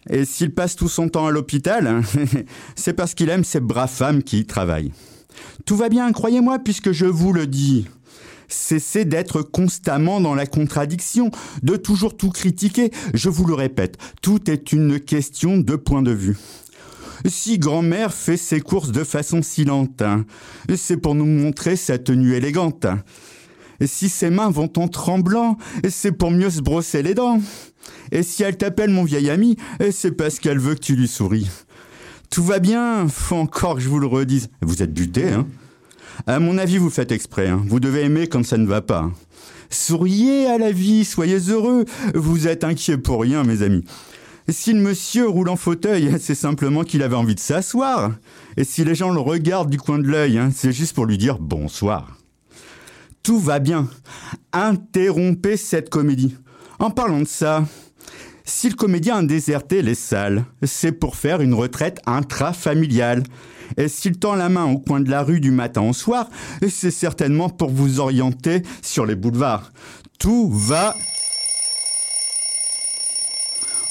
Et 0.10 0.26
s'il 0.26 0.54
passe 0.54 0.76
tout 0.76 0.90
son 0.90 1.10
temps 1.10 1.26
à 1.26 1.32
l'hôpital, 1.32 2.02
c'est 2.76 2.94
parce 2.94 3.14
qu'il 3.14 3.30
aime 3.30 3.44
ces 3.44 3.60
braves 3.60 3.90
femmes 3.90 4.22
qui 4.22 4.40
y 4.40 4.46
travaillent. 4.46 4.92
Tout 5.66 5.76
va 5.76 5.90
bien, 5.90 6.12
croyez-moi, 6.12 6.60
puisque 6.60 6.92
je 6.92 7.06
vous 7.06 7.34
le 7.34 7.48
dis. 7.48 7.88
Cessez 8.48 9.06
d'être 9.06 9.42
constamment 9.42 10.22
dans 10.22 10.36
la 10.36 10.46
contradiction, 10.46 11.32
de 11.64 11.76
toujours 11.76 12.16
tout 12.16 12.30
critiquer. 12.30 12.92
Je 13.16 13.30
vous 13.30 13.46
le 13.46 13.56
répète, 13.56 13.98
tout 14.22 14.52
est 14.52 14.72
une 14.72 15.00
question 15.00 15.58
de 15.58 15.76
point 15.76 16.04
de 16.04 16.12
vue. 16.12 16.38
Si 17.28 17.58
grand-mère 17.58 18.14
fait 18.14 18.38
ses 18.38 18.62
courses 18.62 18.92
de 18.92 19.04
façon 19.04 19.42
silente, 19.42 20.02
hein, 20.02 20.26
c'est 20.76 20.98
pour 20.98 21.16
nous 21.16 21.26
montrer 21.26 21.76
sa 21.76 21.98
tenue 21.98 22.34
élégante. 22.34 22.86
Si 23.84 24.10
ses 24.10 24.30
mains 24.30 24.50
vont 24.50 24.72
en 24.78 24.88
tremblant, 24.88 25.58
c'est 25.90 26.12
pour 26.12 26.32
mieux 26.32 26.50
se 26.50 26.62
brosser 26.62 27.02
les 27.02 27.14
dents. 27.14 27.42
Et 28.12 28.24
si 28.24 28.44
elle 28.44 28.58
t'appelle 28.58 28.90
mon 28.90 29.04
vieil 29.04 29.30
ami, 29.30 29.58
c'est 29.92 30.12
parce 30.12 30.40
qu'elle 30.40 30.60
veut 30.60 30.76
que 30.76 30.80
tu 30.80 30.96
lui 30.96 31.08
souris. 31.08 31.50
Tout 32.30 32.44
va 32.44 32.60
bien, 32.60 33.08
faut 33.08 33.36
encore 33.36 33.76
que 33.76 33.82
je 33.82 33.90
vous 33.90 34.00
le 34.00 34.08
redise. 34.08 34.50
Vous 34.62 34.84
êtes 34.84 34.94
buté, 34.94 35.30
hein 35.30 35.48
À 36.28 36.40
mon 36.40 36.58
avis, 36.58 36.78
vous 36.78 36.90
faites 36.90 37.12
exprès. 37.12 37.48
Hein. 37.48 37.64
Vous 37.68 37.80
devez 37.80 38.04
aimer 38.04 38.28
quand 38.28 38.46
ça 38.46 38.58
ne 38.58 38.68
va 38.68 38.82
pas. 38.82 39.10
Souriez 39.70 40.46
à 40.48 40.58
la 40.58 40.72
vie, 40.72 41.06
soyez 41.06 41.38
heureux. 41.50 41.86
Vous 42.14 42.48
êtes 42.48 42.64
inquiets 42.64 42.98
pour 42.98 43.22
rien, 43.22 43.44
mes 43.44 43.62
amis. 43.62 43.84
Si 44.48 44.74
le 44.74 44.80
monsieur 44.80 45.28
roule 45.28 45.50
en 45.50 45.56
fauteuil, 45.56 46.16
c'est 46.20 46.36
simplement 46.36 46.84
qu'il 46.84 47.02
avait 47.02 47.16
envie 47.16 47.36
de 47.36 47.40
s'asseoir. 47.40 48.12
Et 48.58 48.64
si 48.64 48.86
les 48.86 48.96
gens 48.96 49.12
le 49.12 49.20
regardent 49.20 49.70
du 49.70 49.80
coin 49.80 49.98
de 49.98 50.08
l'œil, 50.08 50.38
hein, 50.38 50.52
c'est 50.54 50.72
juste 50.72 50.94
pour 50.94 51.06
lui 51.06 51.18
dire 51.18 51.40
bonsoir. 51.40 52.18
Tout 53.24 53.40
va 53.40 53.58
bien. 53.58 53.90
Interrompez 54.54 55.58
cette 55.58 55.90
comédie. 55.90 56.36
En 56.78 56.92
parlant 56.92 57.22
de 57.22 57.28
ça, 57.28 57.64
si 58.44 58.70
le 58.70 58.76
comédien 58.76 59.18
a 59.18 59.24
déserté 59.24 59.82
les 59.82 59.96
salles, 59.96 60.46
c'est 60.62 60.92
pour 60.92 61.16
faire 61.16 61.42
une 61.42 61.56
retraite 61.56 62.00
intrafamiliale. 62.06 63.24
Et 63.78 63.88
s'il 63.88 64.20
tend 64.20 64.36
la 64.36 64.50
main 64.50 64.66
au 64.66 64.78
coin 64.78 65.00
de 65.00 65.10
la 65.10 65.24
rue 65.24 65.40
du 65.40 65.50
matin 65.50 65.82
au 65.82 65.94
soir, 65.94 66.30
c'est 66.70 66.92
certainement 66.92 67.50
pour 67.50 67.72
vous 67.72 68.00
orienter 68.00 68.62
sur 68.84 69.08
les 69.08 69.16
boulevards. 69.16 69.72
Tout 70.20 70.52
va 70.52 70.94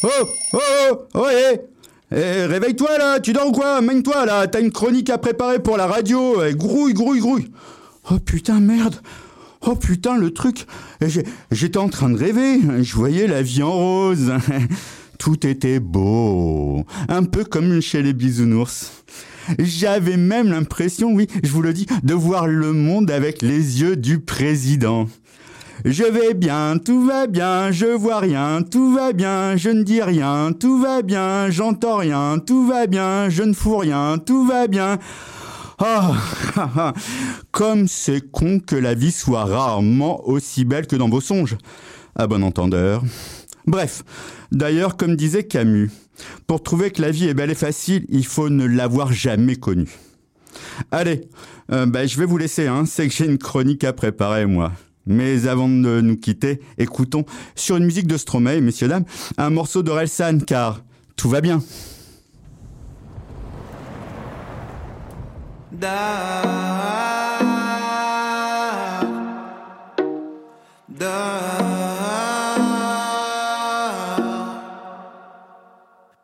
Oh 0.04 0.08
Oh 0.52 0.58
Oh 0.90 1.06
Oh 1.14 1.26
eh, 1.32 1.60
eh 2.12 2.44
Réveille-toi 2.44 2.98
là 2.98 3.20
Tu 3.20 3.32
dors 3.32 3.48
ou 3.48 3.52
quoi? 3.52 3.80
Mène-toi 3.80 4.26
là 4.26 4.46
T'as 4.46 4.60
une 4.60 4.70
chronique 4.70 5.08
à 5.08 5.16
préparer 5.16 5.60
pour 5.60 5.78
la 5.78 5.86
radio. 5.86 6.42
Eh, 6.44 6.54
Grouille, 6.54 6.92
grouille, 6.92 7.20
grouille. 7.20 7.50
Oh 8.10 8.18
putain, 8.18 8.60
merde. 8.60 8.96
Oh 9.62 9.74
putain, 9.76 10.18
le 10.18 10.30
truc. 10.30 10.66
Eh, 11.00 11.06
J'étais 11.50 11.78
en 11.78 11.88
train 11.88 12.10
de 12.10 12.18
rêver. 12.18 12.60
Je 12.82 12.94
voyais 12.94 13.26
la 13.26 13.40
vie 13.40 13.62
en 13.62 13.72
rose. 13.72 14.32
Tout 15.18 15.46
était 15.46 15.80
beau. 15.80 16.84
Un 17.08 17.24
peu 17.24 17.44
comme 17.44 17.80
chez 17.80 18.02
les 18.02 18.12
bisounours. 18.12 18.92
J'avais 19.58 20.16
même 20.18 20.50
l'impression, 20.50 21.12
oui, 21.12 21.28
je 21.42 21.50
vous 21.50 21.62
le 21.62 21.72
dis, 21.72 21.86
de 22.02 22.14
voir 22.14 22.46
le 22.46 22.72
monde 22.72 23.10
avec 23.10 23.40
les 23.40 23.80
yeux 23.80 23.96
du 23.96 24.18
président. 24.18 25.06
Je 25.84 26.04
vais 26.04 26.32
bien, 26.32 26.78
tout 26.78 27.04
va 27.04 27.26
bien, 27.26 27.70
je 27.70 27.84
vois 27.84 28.18
rien, 28.18 28.62
tout 28.62 28.94
va 28.94 29.12
bien, 29.12 29.54
je 29.56 29.68
ne 29.68 29.82
dis 29.82 30.00
rien, 30.00 30.54
tout 30.58 30.80
va 30.80 31.02
bien, 31.02 31.50
j'entends 31.50 31.98
rien, 31.98 32.38
tout 32.38 32.66
va 32.66 32.86
bien, 32.86 33.28
je 33.28 33.42
ne 33.42 33.52
fous 33.52 33.76
rien, 33.76 34.16
tout 34.16 34.46
va 34.46 34.66
bien. 34.66 34.98
Ah, 35.78 36.14
comme 37.50 37.86
c'est 37.86 38.22
con 38.30 38.60
que 38.60 38.76
la 38.76 38.94
vie 38.94 39.12
soit 39.12 39.44
rarement 39.44 40.26
aussi 40.26 40.64
belle 40.64 40.86
que 40.86 40.96
dans 40.96 41.10
vos 41.10 41.20
songes. 41.20 41.58
À 42.16 42.26
bon 42.26 42.42
entendeur. 42.42 43.02
Bref, 43.66 44.04
d'ailleurs, 44.52 44.96
comme 44.96 45.16
disait 45.16 45.44
Camus, 45.44 45.90
pour 46.46 46.62
trouver 46.62 46.92
que 46.92 47.02
la 47.02 47.10
vie 47.10 47.28
est 47.28 47.34
belle 47.34 47.50
et 47.50 47.54
facile, 47.54 48.06
il 48.08 48.24
faut 48.24 48.48
ne 48.48 48.64
l'avoir 48.64 49.12
jamais 49.12 49.56
connue. 49.56 49.90
Allez, 50.90 51.28
euh, 51.70 51.84
ben, 51.84 52.08
je 52.08 52.18
vais 52.18 52.24
vous 52.24 52.38
laisser, 52.38 52.68
hein, 52.68 52.84
c'est 52.86 53.06
que 53.06 53.14
j'ai 53.14 53.26
une 53.26 53.36
chronique 53.36 53.84
à 53.84 53.92
préparer, 53.92 54.46
moi. 54.46 54.72
Mais 55.06 55.46
avant 55.46 55.68
de 55.68 56.00
nous 56.00 56.16
quitter, 56.16 56.60
écoutons 56.78 57.24
sur 57.54 57.76
une 57.76 57.84
musique 57.84 58.06
de 58.06 58.16
Stromae, 58.16 58.60
messieurs, 58.60 58.88
dames, 58.88 59.04
un 59.36 59.50
morceau 59.50 59.82
d'Orelsan, 59.82 60.38
car 60.46 60.82
tout 61.16 61.28
va 61.28 61.40
bien. 61.40 61.62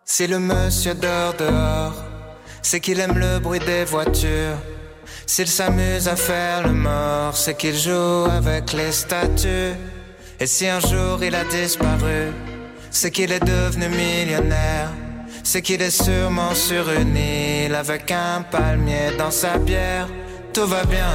Si 0.04 0.26
le 0.26 0.38
monsieur 0.38 0.94
dort 0.94 1.34
dehors, 1.38 1.94
c'est 2.62 2.80
qu'il 2.80 3.00
aime 3.00 3.18
le 3.18 3.38
bruit 3.38 3.58
des 3.60 3.84
voitures. 3.84 4.58
S'il 5.32 5.46
s'amuse 5.46 6.08
à 6.08 6.16
faire 6.16 6.66
le 6.66 6.72
mort, 6.72 7.36
c'est 7.36 7.56
qu'il 7.56 7.76
joue 7.76 8.26
avec 8.28 8.72
les 8.72 8.90
statues. 8.90 9.76
Et 10.40 10.46
si 10.46 10.66
un 10.66 10.80
jour 10.80 11.22
il 11.22 11.36
a 11.36 11.44
disparu, 11.44 12.32
c'est 12.90 13.12
qu'il 13.12 13.30
est 13.30 13.44
devenu 13.44 13.86
millionnaire. 13.90 14.90
C'est 15.44 15.62
qu'il 15.62 15.82
est 15.82 15.96
sûrement 16.04 16.52
sur 16.56 16.90
une 16.90 17.16
île 17.16 17.76
avec 17.76 18.10
un 18.10 18.42
palmier 18.42 19.16
dans 19.16 19.30
sa 19.30 19.56
bière. 19.58 20.08
Tout 20.52 20.66
va 20.66 20.82
bien. 20.84 21.14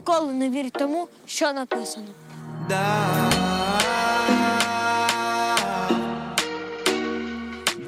Ніколи 0.00 0.32
не 0.32 0.50
вірь 0.50 0.70
тому, 0.70 1.08
що 1.26 1.52
написано. 1.52 2.06
Da, 2.68 3.30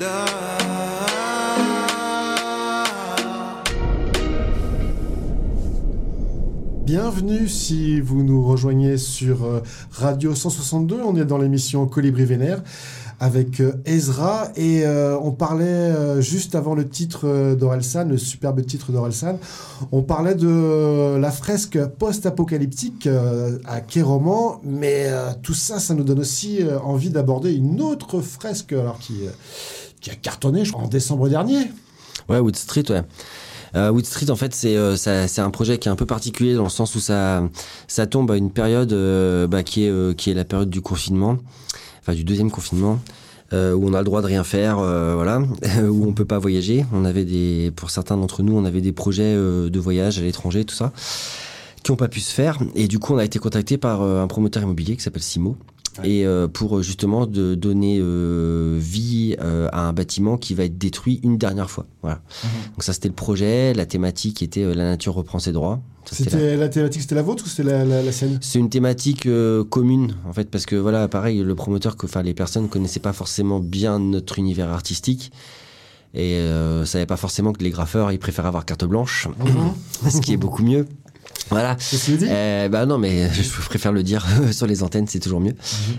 da. 0.00 0.38
Bienvenue 6.88 7.48
si 7.48 8.00
vous 8.00 8.22
nous 8.22 8.42
rejoignez 8.42 8.96
sur 8.96 9.44
euh, 9.44 9.60
Radio 9.90 10.34
162. 10.34 11.02
On 11.02 11.16
est 11.16 11.26
dans 11.26 11.36
l'émission 11.36 11.86
Colibri 11.86 12.24
Vénère 12.24 12.62
avec 13.23 13.61
euh, 13.61 13.71
Ezra 13.85 14.49
et 14.57 14.85
euh, 14.85 15.17
on 15.17 15.31
parlait 15.31 15.63
euh, 15.63 16.19
juste 16.19 16.55
avant 16.55 16.75
le 16.75 16.89
titre 16.89 17.55
d'Orelsan, 17.57 18.09
le 18.09 18.17
superbe 18.17 18.65
titre 18.65 18.91
d'Orelsan, 18.91 19.39
on 19.93 20.01
parlait 20.01 20.35
de 20.35 21.15
la 21.15 21.31
fresque 21.31 21.79
post-apocalyptique 21.85 23.07
à 23.65 23.79
Kéroman, 23.79 24.59
mais 24.65 25.09
tout 25.41 25.53
ça, 25.53 25.79
ça 25.79 25.93
nous 25.93 26.03
donne 26.03 26.19
aussi 26.19 26.59
envie 26.83 27.11
d'aborder 27.11 27.53
une 27.53 27.79
autre 27.79 28.19
fresque 28.19 28.73
alors 28.73 28.99
qui, 28.99 29.21
qui 30.01 30.09
a 30.09 30.15
cartonné 30.15 30.65
je 30.65 30.73
crois, 30.73 30.83
en 30.83 30.89
décembre 30.89 31.29
dernier. 31.29 31.71
Ouais, 32.27 32.39
Wood 32.39 32.57
Street, 32.57 32.83
ouais. 32.89 33.03
Wood 33.89 34.05
Street, 34.05 34.29
en 34.31 34.35
fait, 34.35 34.53
c'est 34.53 34.75
euh, 34.75 34.95
un 35.37 35.49
projet 35.49 35.77
qui 35.77 35.87
est 35.87 35.91
un 35.91 35.95
peu 35.95 36.05
particulier 36.05 36.55
dans 36.55 36.63
le 36.63 36.69
sens 36.69 36.93
où 36.95 36.99
ça, 36.99 37.43
ça 37.87 38.05
tombe 38.05 38.31
à 38.31 38.37
une 38.37 38.51
période 38.51 38.93
bah, 39.49 39.63
qui, 39.63 39.85
est, 39.85 40.15
qui 40.17 40.29
est 40.29 40.33
la 40.33 40.45
période 40.45 40.69
du 40.69 40.81
confinement, 40.81 41.37
enfin 42.03 42.13
du 42.13 42.23
deuxième 42.23 42.51
confinement, 42.51 42.99
euh, 43.53 43.73
où 43.73 43.87
on 43.87 43.93
a 43.93 43.99
le 43.99 44.05
droit 44.05 44.21
de 44.21 44.27
rien 44.27 44.43
faire, 44.43 44.79
euh, 44.79 45.13
voilà, 45.15 45.41
où 45.89 46.05
on 46.05 46.13
peut 46.13 46.25
pas 46.25 46.39
voyager. 46.39 46.85
On 46.91 47.05
avait 47.05 47.25
des, 47.25 47.71
pour 47.75 47.89
certains 47.89 48.17
d'entre 48.17 48.43
nous, 48.43 48.55
on 48.55 48.65
avait 48.65 48.81
des 48.81 48.91
projets 48.91 49.33
euh, 49.35 49.69
de 49.69 49.79
voyage 49.79 50.19
à 50.19 50.21
l'étranger, 50.21 50.65
tout 50.65 50.75
ça, 50.75 50.91
qui 51.83 51.91
ont 51.91 51.95
pas 51.95 52.09
pu 52.09 52.19
se 52.19 52.33
faire. 52.33 52.59
Et 52.75 52.87
du 52.87 52.99
coup, 52.99 53.13
on 53.13 53.17
a 53.17 53.25
été 53.25 53.39
contacté 53.39 53.77
par 53.77 54.01
euh, 54.01 54.21
un 54.21 54.27
promoteur 54.27 54.63
immobilier 54.63 54.95
qui 54.97 55.03
s'appelle 55.03 55.23
Simo. 55.23 55.55
Et 56.03 56.25
euh, 56.25 56.47
pour 56.47 56.77
euh, 56.77 56.81
justement 56.81 57.25
de 57.27 57.55
donner 57.55 57.99
euh, 58.01 58.77
vie 58.79 59.35
à 59.39 59.87
un 59.87 59.93
bâtiment 59.93 60.37
qui 60.37 60.53
va 60.55 60.63
être 60.63 60.77
détruit 60.77 61.19
une 61.23 61.37
dernière 61.37 61.69
fois. 61.69 61.85
Voilà. 62.01 62.21
Donc 62.71 62.83
ça 62.83 62.93
c'était 62.93 63.09
le 63.09 63.13
projet. 63.13 63.73
La 63.73 63.85
thématique 63.85 64.41
était 64.41 64.63
la 64.73 64.83
nature 64.85 65.13
reprend 65.13 65.39
ses 65.39 65.51
droits. 65.51 65.81
C'était 66.11 66.57
la- 66.57 66.67
thématique, 66.67 67.01
c'était 67.01 67.15
la 67.15 67.21
vôtre 67.21 67.45
ou 67.45 67.47
c'était 67.47 67.69
la, 67.69 67.85
la, 67.85 68.01
la 68.03 68.11
sienne? 68.11 68.37
C'est 68.41 68.59
une 68.59 68.69
thématique 68.69 69.25
euh, 69.25 69.63
commune 69.63 70.15
en 70.27 70.33
fait 70.33 70.49
parce 70.49 70.65
que 70.65 70.75
voilà 70.75 71.07
pareil 71.07 71.39
le 71.43 71.55
promoteur 71.55 71.95
que 71.95 72.05
enfin 72.07 72.23
les 72.23 72.33
personnes 72.33 72.67
connaissaient 72.67 72.99
pas 72.99 73.13
forcément 73.13 73.59
bien 73.61 73.99
notre 73.99 74.37
univers 74.39 74.69
artistique 74.69 75.31
et 76.13 76.35
euh, 76.35 76.85
savaient 76.85 77.05
pas 77.05 77.17
forcément 77.17 77.53
que 77.53 77.63
les 77.63 77.69
graffeurs 77.71 78.11
ils 78.11 78.19
préfèrent 78.19 78.45
avoir 78.45 78.65
carte 78.65 78.83
blanche 78.85 79.27
ce 80.09 80.19
qui 80.21 80.33
est 80.33 80.37
beaucoup 80.37 80.63
mieux 80.63 80.85
voilà 81.49 81.75
euh, 82.29 82.69
bah 82.69 82.85
non, 82.85 82.97
mais 82.97 83.29
je 83.33 83.49
préfère 83.65 83.91
le 83.91 84.03
dire 84.03 84.25
sur 84.51 84.67
les 84.67 84.83
antennes, 84.83 85.07
c'est 85.07 85.19
toujours 85.19 85.39
mieux. 85.39 85.53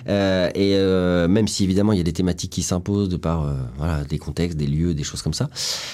Euh, 0.09 0.49
et 0.55 0.75
euh, 0.77 1.29
même 1.29 1.49
si 1.49 1.65
évidemment 1.65 1.93
il 1.93 1.99
y 1.99 2.01
a 2.01 2.05
des 2.05 2.13
thématiques 2.13 2.53
qui 2.53 2.63
s'imposent 2.63 3.09
de 3.09 3.17
par 3.17 3.45
euh, 3.45 3.55
voilà 3.79 4.05
des 4.05 4.19
contextes, 4.19 4.57
des 4.57 4.67
lieux, 4.67 4.95
des 4.95 5.05
choses 5.05 5.23
comme 5.23 5.35
ça. 5.35 5.51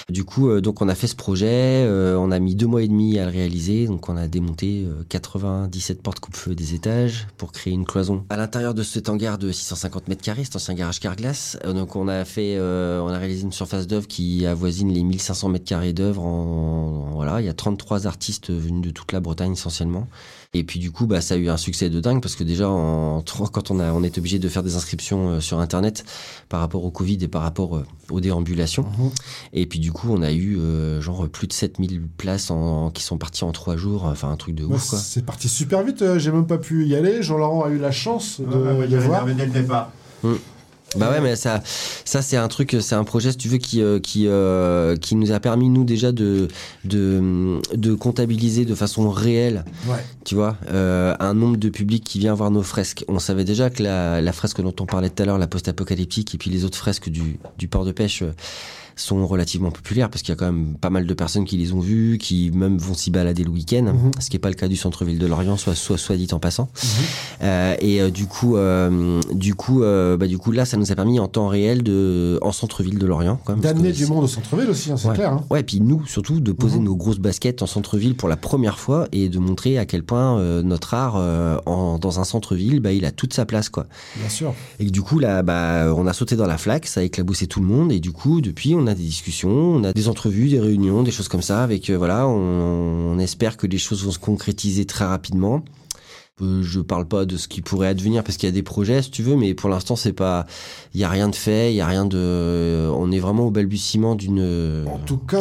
Du 0.09 0.23
coup, 0.23 0.49
euh, 0.49 0.61
donc 0.61 0.81
on 0.81 0.89
a 0.89 0.95
fait 0.95 1.07
ce 1.07 1.15
projet, 1.15 1.47
euh, 1.85 2.15
on 2.17 2.31
a 2.31 2.39
mis 2.39 2.55
deux 2.55 2.67
mois 2.67 2.81
et 2.83 2.87
demi 2.87 3.19
à 3.19 3.25
le 3.25 3.31
réaliser. 3.31 3.87
Donc 3.87 4.09
on 4.09 4.17
a 4.17 4.27
démonté 4.27 4.85
euh, 4.87 5.03
97 5.09 6.01
portes 6.01 6.19
coupe-feu 6.19 6.55
des 6.55 6.73
étages 6.73 7.27
pour 7.37 7.51
créer 7.51 7.73
une 7.73 7.85
cloison 7.85 8.23
à 8.29 8.37
l'intérieur 8.37 8.73
de 8.73 8.83
cet 8.83 9.09
hangar 9.09 9.37
de 9.37 9.51
650 9.51 10.07
mètres 10.07 10.21
carrés, 10.23 10.43
cet 10.43 10.55
ancien 10.55 10.73
garage 10.73 10.99
Carglass. 10.99 11.57
Donc 11.65 11.95
on 11.95 12.07
a 12.07 12.25
fait, 12.25 12.55
euh, 12.57 12.99
on 13.01 13.07
a 13.09 13.17
réalisé 13.17 13.43
une 13.43 13.51
surface 13.51 13.87
d'œuvre 13.87 14.07
qui 14.07 14.45
avoisine 14.45 14.91
les 14.93 15.03
1500 15.03 15.49
mètres 15.49 15.65
carrés 15.65 15.93
d'œuvre. 15.93 16.21
En, 16.23 17.07
en- 17.11 17.11
voilà, 17.15 17.41
il 17.41 17.45
y 17.45 17.49
a 17.49 17.53
33 17.53 18.07
artistes 18.07 18.49
venus 18.51 18.81
de 18.81 18.89
toute 18.91 19.11
la 19.11 19.19
Bretagne 19.19 19.40
essentiellement. 19.49 20.07
Et 20.53 20.65
puis 20.65 20.79
du 20.79 20.91
coup, 20.91 21.05
bah, 21.07 21.21
ça 21.21 21.35
a 21.35 21.37
eu 21.37 21.47
un 21.49 21.55
succès 21.55 21.89
de 21.89 21.99
dingue 22.01 22.21
parce 22.21 22.35
que 22.35 22.43
déjà, 22.43 22.69
en, 22.69 23.23
quand 23.53 23.71
on, 23.71 23.79
a, 23.79 23.93
on 23.93 24.03
est 24.03 24.17
obligé 24.17 24.37
de 24.37 24.49
faire 24.49 24.63
des 24.63 24.75
inscriptions 24.75 25.29
euh, 25.29 25.39
sur 25.39 25.59
Internet 25.61 26.03
par 26.49 26.59
rapport 26.59 26.83
au 26.83 26.91
Covid 26.91 27.17
et 27.21 27.29
par 27.29 27.41
rapport 27.41 27.77
euh, 27.77 27.85
aux 28.09 28.19
déambulations. 28.19 28.85
Et 29.53 29.65
puis 29.65 29.79
du 29.79 29.93
coup, 29.93 30.09
on 30.11 30.21
a 30.21 30.33
eu 30.33 30.57
euh, 30.59 30.99
genre 31.01 31.29
plus 31.29 31.47
de 31.47 31.53
7000 31.53 32.01
places 32.17 32.51
en, 32.51 32.89
qui 32.91 33.01
sont 33.01 33.17
parties 33.17 33.45
en 33.45 33.53
trois 33.53 33.77
jours. 33.77 34.03
Enfin, 34.03 34.29
un 34.29 34.35
truc 34.35 34.55
de 34.55 34.65
Moi, 34.65 34.75
ouf, 34.75 34.89
quoi. 34.89 34.99
c'est 34.99 35.25
parti 35.25 35.47
super 35.47 35.83
vite, 35.83 36.01
euh, 36.01 36.19
j'ai 36.19 36.31
même 36.33 36.47
pas 36.47 36.57
pu 36.57 36.85
y 36.85 36.95
aller. 36.95 37.23
Jean-Laurent 37.23 37.63
a 37.63 37.69
eu 37.69 37.77
la 37.77 37.91
chance 37.91 38.41
de, 38.41 38.45
Ouais, 38.45 38.73
ouais, 38.77 38.87
de 38.87 38.91
j'avais 38.91 39.07
voir. 39.07 39.25
dès 39.25 39.45
le 39.45 39.51
départ. 39.51 39.91
Bah 40.97 41.09
ouais, 41.09 41.21
mais 41.21 41.35
ça, 41.37 41.61
ça 42.03 42.21
c'est 42.21 42.35
un 42.35 42.47
truc, 42.49 42.75
c'est 42.81 42.95
un 42.95 43.03
projet, 43.05 43.31
si 43.31 43.37
tu 43.37 43.47
veux, 43.47 43.57
qui, 43.59 43.81
euh, 43.81 43.99
qui, 43.99 44.27
euh, 44.27 44.97
qui 44.97 45.15
nous 45.15 45.31
a 45.31 45.39
permis 45.39 45.69
nous 45.69 45.85
déjà 45.85 46.11
de, 46.11 46.49
de, 46.83 47.59
de 47.73 47.93
comptabiliser 47.93 48.65
de 48.65 48.75
façon 48.75 49.09
réelle, 49.09 49.63
Ouais. 49.87 50.03
tu 50.25 50.35
vois, 50.35 50.57
euh, 50.69 51.15
un 51.19 51.33
nombre 51.33 51.55
de 51.57 51.69
publics 51.69 52.03
qui 52.03 52.19
vient 52.19 52.33
voir 52.33 52.51
nos 52.51 52.63
fresques. 52.63 53.05
On 53.07 53.19
savait 53.19 53.45
déjà 53.45 53.69
que 53.69 53.81
la, 53.83 54.19
la 54.21 54.33
fresque 54.33 54.61
dont 54.61 54.75
on 54.81 54.85
parlait 54.85 55.09
tout 55.09 55.23
à 55.23 55.25
l'heure, 55.25 55.37
la 55.37 55.47
post-apocalyptique, 55.47 56.35
et 56.35 56.37
puis 56.37 56.49
les 56.49 56.65
autres 56.65 56.77
fresques 56.77 57.09
du, 57.09 57.39
du 57.57 57.67
port 57.69 57.85
de 57.85 57.91
pêche. 57.93 58.21
euh, 58.23 58.31
sont 58.95 59.25
relativement 59.27 59.71
populaires 59.71 60.09
parce 60.09 60.21
qu'il 60.21 60.29
y 60.29 60.33
a 60.33 60.35
quand 60.35 60.51
même 60.51 60.75
pas 60.79 60.89
mal 60.89 61.05
de 61.05 61.13
personnes 61.13 61.45
qui 61.45 61.57
les 61.57 61.73
ont 61.73 61.79
vues, 61.79 62.17
qui 62.19 62.51
même 62.53 62.77
vont 62.77 62.93
s'y 62.93 63.11
balader 63.11 63.43
le 63.43 63.49
week-end, 63.49 63.83
Mhm. 63.93 64.11
ce 64.19 64.29
qui 64.29 64.35
n'est 64.35 64.39
pas 64.39 64.49
le 64.49 64.55
cas 64.55 64.67
du 64.67 64.75
centre-ville 64.75 65.19
de 65.19 65.25
Lorient, 65.27 65.57
soit, 65.57 65.75
soit, 65.75 65.97
soit 65.97 66.15
dit 66.17 66.27
en 66.31 66.39
passant. 66.39 66.69
Euh, 67.43 67.75
et 67.79 68.01
euh, 68.01 68.09
du 68.09 68.25
coup, 68.25 68.55
euh, 68.57 69.19
du 69.33 69.55
coup, 69.55 69.83
euh, 69.83 70.17
bah, 70.17 70.27
du 70.27 70.37
coup, 70.37 70.51
là, 70.51 70.65
ça 70.65 70.77
nous 70.77 70.91
a 70.91 70.95
permis 70.95 71.19
en 71.19 71.27
temps 71.27 71.47
réel 71.47 71.83
de, 71.83 72.37
en 72.41 72.51
centre-ville 72.51 72.97
de 72.99 73.05
Lorient, 73.05 73.39
D'amener 73.61 73.91
du 73.91 74.05
monde 74.05 74.23
au 74.25 74.27
centre-ville 74.27 74.69
aussi, 74.69 74.91
hein, 74.91 74.97
c'est 74.97 75.07
Ouais. 75.07 75.15
clair. 75.15 75.33
hein. 75.33 75.43
Ouais, 75.49 75.61
et 75.61 75.63
puis 75.63 75.79
nous, 75.81 76.05
surtout, 76.05 76.39
de 76.39 76.51
poser 76.51 76.77
Mhm. 76.77 76.85
nos 76.85 76.95
grosses 76.95 77.19
baskets 77.19 77.61
en 77.61 77.67
centre-ville 77.67 78.15
pour 78.15 78.29
la 78.29 78.37
première 78.37 78.79
fois 78.79 79.07
et 79.11 79.29
de 79.29 79.39
montrer 79.39 79.77
à 79.77 79.85
quel 79.85 80.03
point 80.03 80.37
euh, 80.39 80.61
notre 80.61 80.93
art 80.93 81.15
euh, 81.17 81.57
en, 81.65 81.97
dans 81.99 82.19
un 82.19 82.23
centre-ville, 82.23 82.79
bah, 82.79 82.91
il 82.91 83.05
a 83.05 83.11
toute 83.11 83.33
sa 83.33 83.45
place, 83.45 83.69
quoi. 83.69 83.85
Bien 84.17 84.29
sûr. 84.29 84.53
Et 84.79 84.85
du 84.85 85.01
coup, 85.01 85.19
là, 85.19 85.41
bah, 85.43 85.93
on 85.95 86.07
a 86.07 86.13
sauté 86.13 86.35
dans 86.35 86.47
la 86.47 86.57
flaque, 86.57 86.85
ça 86.87 86.99
a 87.01 87.03
éclaboussé 87.03 87.47
tout 87.47 87.59
le 87.59 87.65
monde. 87.65 87.91
Et 87.91 87.99
du 87.99 88.11
coup, 88.11 88.41
depuis, 88.41 88.75
on 88.75 88.87
a 88.87 88.90
des 88.95 89.03
discussions, 89.03 89.49
on 89.49 89.83
a 89.83 89.93
des 89.93 90.07
entrevues, 90.07 90.49
des 90.49 90.59
réunions, 90.59 91.03
des 91.03 91.11
choses 91.11 91.27
comme 91.27 91.41
ça. 91.41 91.63
Avec, 91.63 91.89
euh, 91.89 91.97
voilà, 91.97 92.27
on 92.27 93.17
espère 93.19 93.57
que 93.57 93.67
les 93.67 93.77
choses 93.77 94.03
vont 94.03 94.11
se 94.11 94.19
concrétiser 94.19 94.85
très 94.85 95.05
rapidement. 95.05 95.63
Euh, 96.41 96.61
Je 96.63 96.79
parle 96.79 97.05
pas 97.07 97.25
de 97.25 97.37
ce 97.37 97.47
qui 97.47 97.61
pourrait 97.61 97.87
advenir 97.87 98.23
parce 98.23 98.37
qu'il 98.37 98.47
y 98.47 98.51
a 98.51 98.53
des 98.53 98.63
projets, 98.63 99.01
si 99.01 99.11
tu 99.11 99.21
veux, 99.23 99.35
mais 99.35 99.53
pour 99.53 99.69
l'instant, 99.69 99.95
c'est 99.95 100.13
pas, 100.13 100.45
il 100.93 100.99
y 100.99 101.03
a 101.03 101.09
rien 101.09 101.29
de 101.29 101.35
fait, 101.35 101.71
il 101.71 101.75
y 101.75 101.81
a 101.81 101.87
rien 101.87 102.05
de, 102.05 102.89
on 102.95 103.11
est 103.11 103.19
vraiment 103.19 103.45
au 103.45 103.51
balbutiement 103.51 104.15
d'une 104.15 104.83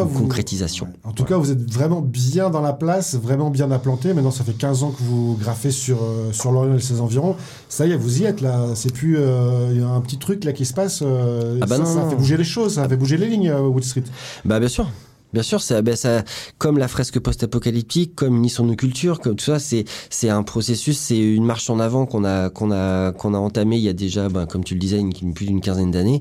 vous- 0.05 0.21
concrétisation. 0.21 0.89
En 1.05 1.13
tout 1.13 1.25
cas, 1.25 1.37
vous 1.37 1.51
êtes 1.51 1.71
vraiment 1.71 2.01
bien 2.01 2.51
dans 2.51 2.61
la 2.61 2.73
place, 2.73 3.15
vraiment 3.15 3.51
bien 3.51 3.71
implanté. 3.71 4.13
Maintenant, 4.15 4.31
ça 4.31 4.45
fait 4.45 4.53
15 4.57 4.83
ans 4.83 4.91
que 4.91 5.03
vous 5.03 5.37
graffez 5.41 5.71
sur, 5.71 6.03
euh, 6.03 6.33
sur 6.33 6.53
Lorient 6.53 6.77
et 6.77 6.81
ses 6.81 7.01
environs. 7.01 7.37
Ça 7.69 7.87
y 7.87 7.93
est, 7.93 7.97
vous 7.97 8.23
y 8.23 8.25
êtes 8.25 8.41
là. 8.41 8.67
C'est 8.75 8.93
plus. 8.93 9.17
euh, 9.19 9.71
Il 9.73 9.81
y 9.81 9.83
a 9.85 9.89
un 9.89 10.01
petit 10.01 10.19
truc 10.19 10.45
là 10.45 10.53
qui 10.53 10.65
se 10.65 10.75
passe. 10.75 11.01
euh, 11.03 11.59
Ah 11.63 11.67
bah 11.67 11.77
ça, 11.79 11.85
ça 11.85 12.09
fait 12.11 12.17
bouger 12.17 12.37
les 12.37 12.45
choses, 12.45 12.75
ça 12.75 12.89
fait 12.89 12.97
bouger 12.97 13.17
les 13.17 13.29
lignes, 13.29 13.53
Wood 13.53 13.85
Street. 13.85 14.05
Bah 14.45 14.59
bien 14.61 14.69
sûr. 14.69 14.87
Bien 15.33 15.45
sûr, 15.45 15.62
ça, 15.62 15.81
ben, 15.81 15.95
ça, 15.95 16.24
comme 16.59 16.76
la 16.76 16.89
fresque 16.89 17.20
post-apocalyptique, 17.20 18.16
comme 18.16 18.37
Unis 18.37 18.51
sur 18.51 18.64
nos 18.64 18.74
cultures, 18.74 19.20
comme 19.20 19.37
tout 19.37 19.45
ça, 19.45 19.61
c'est 19.61 19.85
c'est 20.11 20.28
un 20.28 20.43
processus, 20.43 20.99
c'est 20.99 21.18
une 21.18 21.45
marche 21.45 21.70
en 21.70 21.78
avant 21.78 22.05
qu'on 22.05 22.24
a 22.24 22.51
qu'on 22.51 22.72
a 22.72 23.12
qu'on 23.12 23.33
a 23.35 23.39
entamé 23.39 23.76
il 23.76 23.83
y 23.83 23.89
a 23.89 23.93
déjà, 23.93 24.28
ben, 24.28 24.47
comme 24.47 24.64
tu 24.64 24.74
le 24.74 24.81
disais, 24.81 24.99
une, 24.99 25.12
une- 25.22 25.33
plus 25.33 25.47
d'une 25.47 25.61
quinzaine 25.61 25.93
d'années, 25.93 26.20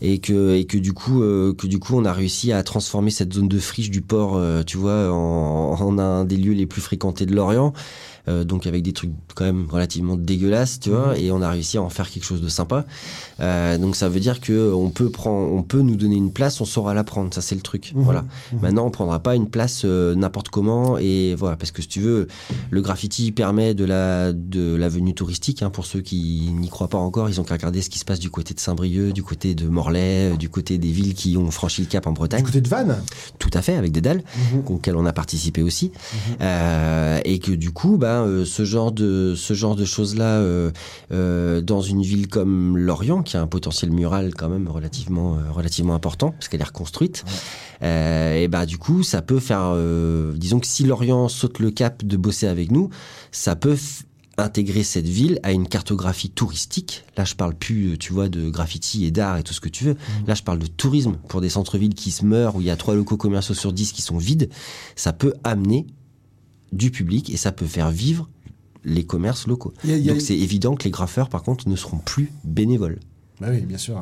et 0.00 0.20
que 0.20 0.54
et 0.54 0.64
que 0.64 0.78
du 0.78 0.94
coup 0.94 1.22
euh, 1.22 1.52
que 1.52 1.66
du 1.66 1.78
coup 1.78 1.96
on 1.98 2.04
a 2.06 2.12
réussi 2.14 2.50
à 2.52 2.62
transformer 2.62 3.10
cette 3.10 3.34
zone 3.34 3.48
de 3.48 3.58
friche 3.58 3.90
du 3.90 4.00
port, 4.00 4.36
euh, 4.36 4.62
tu 4.62 4.78
vois, 4.78 5.12
en, 5.12 5.76
en 5.78 5.98
un 5.98 6.24
des 6.24 6.36
lieux 6.36 6.54
les 6.54 6.66
plus 6.66 6.80
fréquentés 6.80 7.26
de 7.26 7.34
l'Orient. 7.34 7.74
Euh, 8.28 8.44
donc 8.44 8.66
avec 8.66 8.82
des 8.82 8.92
trucs 8.92 9.10
quand 9.34 9.44
même 9.44 9.66
relativement 9.70 10.16
dégueulasses, 10.16 10.80
tu 10.80 10.90
vois, 10.90 11.18
et 11.18 11.30
on 11.30 11.42
a 11.42 11.50
réussi 11.50 11.78
à 11.78 11.82
en 11.82 11.88
faire 11.90 12.10
quelque 12.10 12.24
chose 12.24 12.40
de 12.40 12.48
sympa. 12.48 12.84
Euh, 13.40 13.76
donc 13.78 13.96
ça 13.96 14.08
veut 14.08 14.20
dire 14.20 14.40
que 14.40 14.72
on 14.72 14.90
peut 14.90 15.10
prendre, 15.10 15.52
on 15.52 15.62
peut 15.62 15.80
nous 15.82 15.96
donner 15.96 16.16
une 16.16 16.32
place, 16.32 16.60
on 16.60 16.64
saura 16.64 16.94
la 16.94 17.04
prendre, 17.04 17.32
ça 17.34 17.40
c'est 17.42 17.54
le 17.54 17.60
truc. 17.60 17.92
Mhm. 17.94 18.02
Voilà. 18.02 18.22
Mhm. 18.52 18.58
Maintenant, 18.62 18.86
on 18.86 18.90
prendra 18.90 19.18
pas 19.20 19.34
une 19.36 19.48
place 19.48 19.82
euh, 19.84 20.14
n'importe 20.14 20.48
comment, 20.48 20.98
et 20.98 21.34
voilà, 21.36 21.56
parce 21.56 21.70
que 21.70 21.82
si 21.82 21.88
tu 21.88 22.00
veux, 22.00 22.26
le 22.70 22.80
graffiti 22.82 23.32
permet 23.32 23.74
de 23.74 23.84
la 23.84 24.32
de 24.32 24.74
la 24.74 24.88
venue 24.88 25.14
touristique. 25.14 25.62
hein, 25.62 25.70
pour 25.70 25.86
ceux 25.86 26.00
qui 26.00 26.50
n'y 26.52 26.68
croient 26.68 26.88
pas 26.88 26.98
encore, 26.98 27.28
ils 27.28 27.40
ont 27.40 27.44
qu'à 27.44 27.54
regarder 27.54 27.82
ce 27.82 27.90
qui 27.90 27.98
se 27.98 28.04
passe 28.04 28.18
du 28.18 28.30
côté 28.30 28.54
de 28.54 28.60
Saint-Brieuc, 28.60 29.12
du 29.12 29.22
côté 29.22 29.54
de 29.54 29.68
Morlaix, 29.68 30.36
du 30.38 30.48
côté 30.48 30.78
des 30.78 30.90
villes 30.90 31.14
qui 31.14 31.36
ont 31.36 31.50
franchi 31.50 31.82
le 31.82 31.86
cap 31.88 32.06
en 32.06 32.12
Bretagne. 32.12 32.40
Du 32.40 32.46
côté 32.46 32.60
de 32.60 32.68
Vannes 32.68 32.96
Tout 33.38 33.50
à 33.52 33.62
fait, 33.62 33.74
avec 33.76 33.92
des 33.92 34.00
dalles, 34.00 34.22
Mhm. 34.54 34.62
auxquelles 34.66 34.96
on 34.96 35.06
a 35.06 35.12
participé 35.12 35.62
aussi. 35.62 35.92
Et 37.24 37.38
que 37.38 37.52
du 37.52 37.70
coup, 37.70 37.96
bah, 37.96 38.15
euh, 38.22 38.44
ce 38.44 38.64
genre 38.64 38.92
de, 38.92 39.34
ce 39.36 39.54
genre 39.54 39.76
de 39.76 39.84
choses-là, 39.84 40.38
euh, 40.38 40.70
euh, 41.12 41.60
dans 41.60 41.80
une 41.80 42.02
ville 42.02 42.28
comme 42.28 42.76
Lorient, 42.76 43.22
qui 43.22 43.36
a 43.36 43.42
un 43.42 43.46
potentiel 43.46 43.90
mural 43.90 44.34
quand 44.34 44.48
même 44.48 44.68
relativement, 44.68 45.38
relativement 45.52 45.94
important, 45.94 46.30
parce 46.30 46.48
qu'elle 46.48 46.60
est 46.60 46.64
reconstruite, 46.64 47.24
et 47.82 48.48
bah, 48.48 48.66
du 48.66 48.78
coup, 48.78 49.02
ça 49.02 49.22
peut 49.22 49.38
faire, 49.38 49.74
disons 50.34 50.60
que 50.60 50.66
si 50.66 50.84
Lorient 50.84 51.28
saute 51.28 51.58
le 51.58 51.70
cap 51.70 52.04
de 52.04 52.16
bosser 52.16 52.46
avec 52.46 52.70
nous, 52.70 52.90
ça 53.32 53.54
peut 53.54 53.76
intégrer 54.38 54.82
cette 54.82 55.06
ville 55.06 55.38
à 55.42 55.52
une 55.52 55.66
cartographie 55.66 56.30
touristique. 56.30 57.04
Là, 57.16 57.24
je 57.24 57.34
parle 57.34 57.54
plus, 57.54 57.96
tu 57.98 58.12
vois, 58.12 58.28
de 58.28 58.50
graffiti 58.50 59.04
et 59.04 59.10
d'art 59.10 59.38
et 59.38 59.42
tout 59.42 59.54
ce 59.54 59.60
que 59.60 59.68
tu 59.68 59.84
veux. 59.84 59.96
Là, 60.26 60.34
je 60.34 60.42
parle 60.42 60.58
de 60.58 60.66
tourisme 60.66 61.16
pour 61.28 61.40
des 61.40 61.48
centres-villes 61.48 61.94
qui 61.94 62.10
se 62.10 62.24
meurent, 62.24 62.56
où 62.56 62.60
il 62.60 62.66
y 62.66 62.70
a 62.70 62.76
trois 62.76 62.94
locaux 62.94 63.16
commerciaux 63.16 63.54
sur 63.54 63.72
10 63.72 63.92
qui 63.92 64.02
sont 64.02 64.18
vides. 64.18 64.50
Ça 64.94 65.12
peut 65.12 65.34
amener 65.44 65.86
du 66.76 66.90
public 66.90 67.30
et 67.30 67.36
ça 67.36 67.52
peut 67.52 67.66
faire 67.66 67.90
vivre 67.90 68.28
les 68.84 69.04
commerces 69.04 69.46
locaux. 69.46 69.72
A- 69.88 69.92
a- 69.92 69.98
Donc 69.98 70.20
c'est 70.20 70.36
évident 70.38 70.74
que 70.76 70.84
les 70.84 70.90
graffeurs, 70.90 71.28
par 71.28 71.42
contre, 71.42 71.68
ne 71.68 71.74
seront 71.76 71.98
plus 71.98 72.30
bénévoles. 72.44 72.98
Bah 73.40 73.48
oui, 73.50 73.60
bien 73.60 73.76
sûr. 73.76 73.96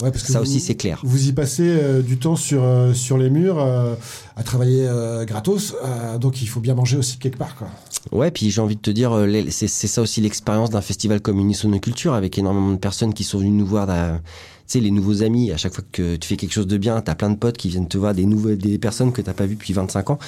Ouais, 0.00 0.10
parce 0.10 0.22
que 0.22 0.32
Ça 0.32 0.38
vous- 0.40 0.46
aussi, 0.46 0.58
c'est 0.58 0.74
clair. 0.74 0.98
Vous 1.04 1.28
y 1.28 1.32
passez 1.34 1.64
euh, 1.68 2.00
du 2.00 2.16
temps 2.16 2.34
sur, 2.36 2.62
euh, 2.64 2.94
sur 2.94 3.18
les 3.18 3.28
murs, 3.28 3.58
euh, 3.58 3.94
à 4.36 4.42
travailler 4.42 4.88
gratos, 5.26 5.74
donc 6.18 6.40
il 6.40 6.46
faut 6.48 6.60
bien 6.60 6.74
manger 6.74 6.96
aussi 6.96 7.18
quelque 7.18 7.36
part. 7.36 7.56
Quoi. 7.56 7.68
Ouais, 8.12 8.30
puis 8.30 8.50
j'ai 8.50 8.60
envie 8.62 8.76
de 8.76 8.80
te 8.80 8.90
dire, 8.90 9.12
c'est 9.50 9.68
ça 9.68 10.00
aussi 10.00 10.20
l'expérience 10.22 10.70
d'un 10.70 10.80
festival 10.80 11.20
comme 11.20 11.38
Unisonoculture, 11.40 12.14
avec 12.14 12.38
énormément 12.38 12.70
de 12.72 12.78
personnes 12.78 13.12
qui 13.12 13.24
sont 13.24 13.38
venues 13.38 13.50
nous 13.50 13.66
voir. 13.66 13.86
Tu 14.66 14.78
sais, 14.78 14.80
les 14.80 14.90
nouveaux 14.90 15.22
amis, 15.22 15.52
à 15.52 15.58
chaque 15.58 15.74
fois 15.74 15.84
que 15.92 16.16
tu 16.16 16.26
fais 16.26 16.36
quelque 16.38 16.52
chose 16.52 16.66
de 16.66 16.78
bien, 16.78 16.98
t'as 17.02 17.14
plein 17.14 17.28
de 17.28 17.36
potes 17.36 17.58
qui 17.58 17.68
viennent 17.68 17.86
te 17.86 17.98
voir, 17.98 18.14
des, 18.14 18.24
nouveaux, 18.24 18.54
des 18.54 18.78
personnes 18.78 19.12
que 19.12 19.20
t'as 19.20 19.34
pas 19.34 19.44
vues 19.44 19.56
depuis 19.56 19.74
25 19.74 20.08
ans, 20.10 20.18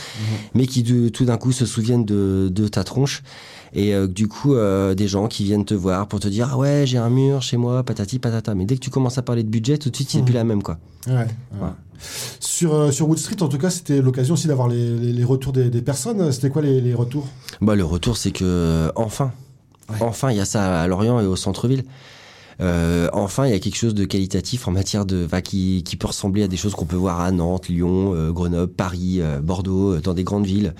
mais 0.54 0.66
qui 0.66 0.82
de- 0.82 1.08
tout 1.08 1.24
d'un 1.24 1.38
coup 1.38 1.52
se 1.52 1.64
souviennent 1.64 2.04
de, 2.04 2.48
de 2.52 2.68
ta 2.68 2.84
tronche. 2.84 3.22
Et 3.72 3.94
euh, 3.94 4.06
du 4.06 4.28
coup, 4.28 4.54
euh, 4.54 4.94
des 4.94 5.08
gens 5.08 5.26
qui 5.26 5.44
viennent 5.44 5.64
te 5.64 5.72
voir 5.74 6.06
pour 6.06 6.20
te 6.20 6.28
dire 6.28 6.50
Ah 6.52 6.58
ouais, 6.58 6.84
j'ai 6.86 6.98
un 6.98 7.08
mur 7.10 7.40
chez 7.42 7.56
moi, 7.56 7.82
patati 7.82 8.18
patata. 8.18 8.54
Mais 8.54 8.66
dès 8.66 8.74
que 8.76 8.80
tu 8.80 8.90
commences 8.90 9.16
à 9.18 9.22
parler 9.22 9.42
de 9.42 9.48
budget, 9.48 9.78
tout 9.78 9.88
de 9.90 9.96
suite, 9.96 10.10
c'est 10.10 10.22
plus 10.22 10.34
la 10.34 10.44
même, 10.44 10.62
quoi. 10.62 10.78
Ouais, 11.06 11.14
ouais. 11.14 11.68
Sur, 12.40 12.74
euh, 12.74 12.90
sur 12.90 13.08
Wood 13.08 13.18
Street, 13.18 13.42
en 13.42 13.48
tout 13.48 13.58
cas, 13.58 13.70
c'était 13.70 14.02
l'occasion 14.02 14.34
aussi 14.34 14.46
d'avoir 14.48 14.68
les, 14.68 14.96
les- 14.98 15.12
les 15.14 15.24
retours 15.24 15.52
des, 15.54 15.70
des 15.70 15.80
personnes. 15.82 16.30
C'était 16.30 16.50
quoi 16.50 16.60
les, 16.62 16.80
les 16.82 16.92
retours? 16.94 17.26
Bah, 17.62 17.74
le 17.74 17.84
retour, 17.84 18.16
c'est 18.18 18.32
que 18.32 18.92
enfin, 18.96 19.32
enfin, 20.00 20.30
il 20.30 20.36
y 20.36 20.40
a 20.40 20.44
ça 20.44 20.82
à 20.82 20.86
Lorient 20.86 21.20
et 21.20 21.26
au 21.26 21.36
centre-ville. 21.36 21.84
Euh, 22.60 23.08
enfin, 23.12 23.46
il 23.46 23.50
y 23.52 23.54
a 23.54 23.58
quelque 23.58 23.76
chose 23.76 23.94
de 23.94 24.04
qualitatif 24.06 24.66
en 24.66 24.70
matière 24.70 25.04
de, 25.04 25.26
enfin, 25.26 25.42
qui, 25.42 25.82
qui 25.84 25.96
peut 25.96 26.06
ressembler 26.06 26.42
à 26.42 26.48
des 26.48 26.56
choses 26.56 26.74
qu'on 26.74 26.86
peut 26.86 26.96
voir 26.96 27.20
à 27.20 27.30
Nantes, 27.30 27.68
Lyon, 27.68 28.14
euh, 28.14 28.32
Grenoble, 28.32 28.72
Paris, 28.72 29.16
euh, 29.20 29.40
Bordeaux, 29.40 29.94
euh, 29.96 30.00
dans 30.00 30.14
des 30.14 30.24
grandes 30.24 30.46
villes. 30.46 30.74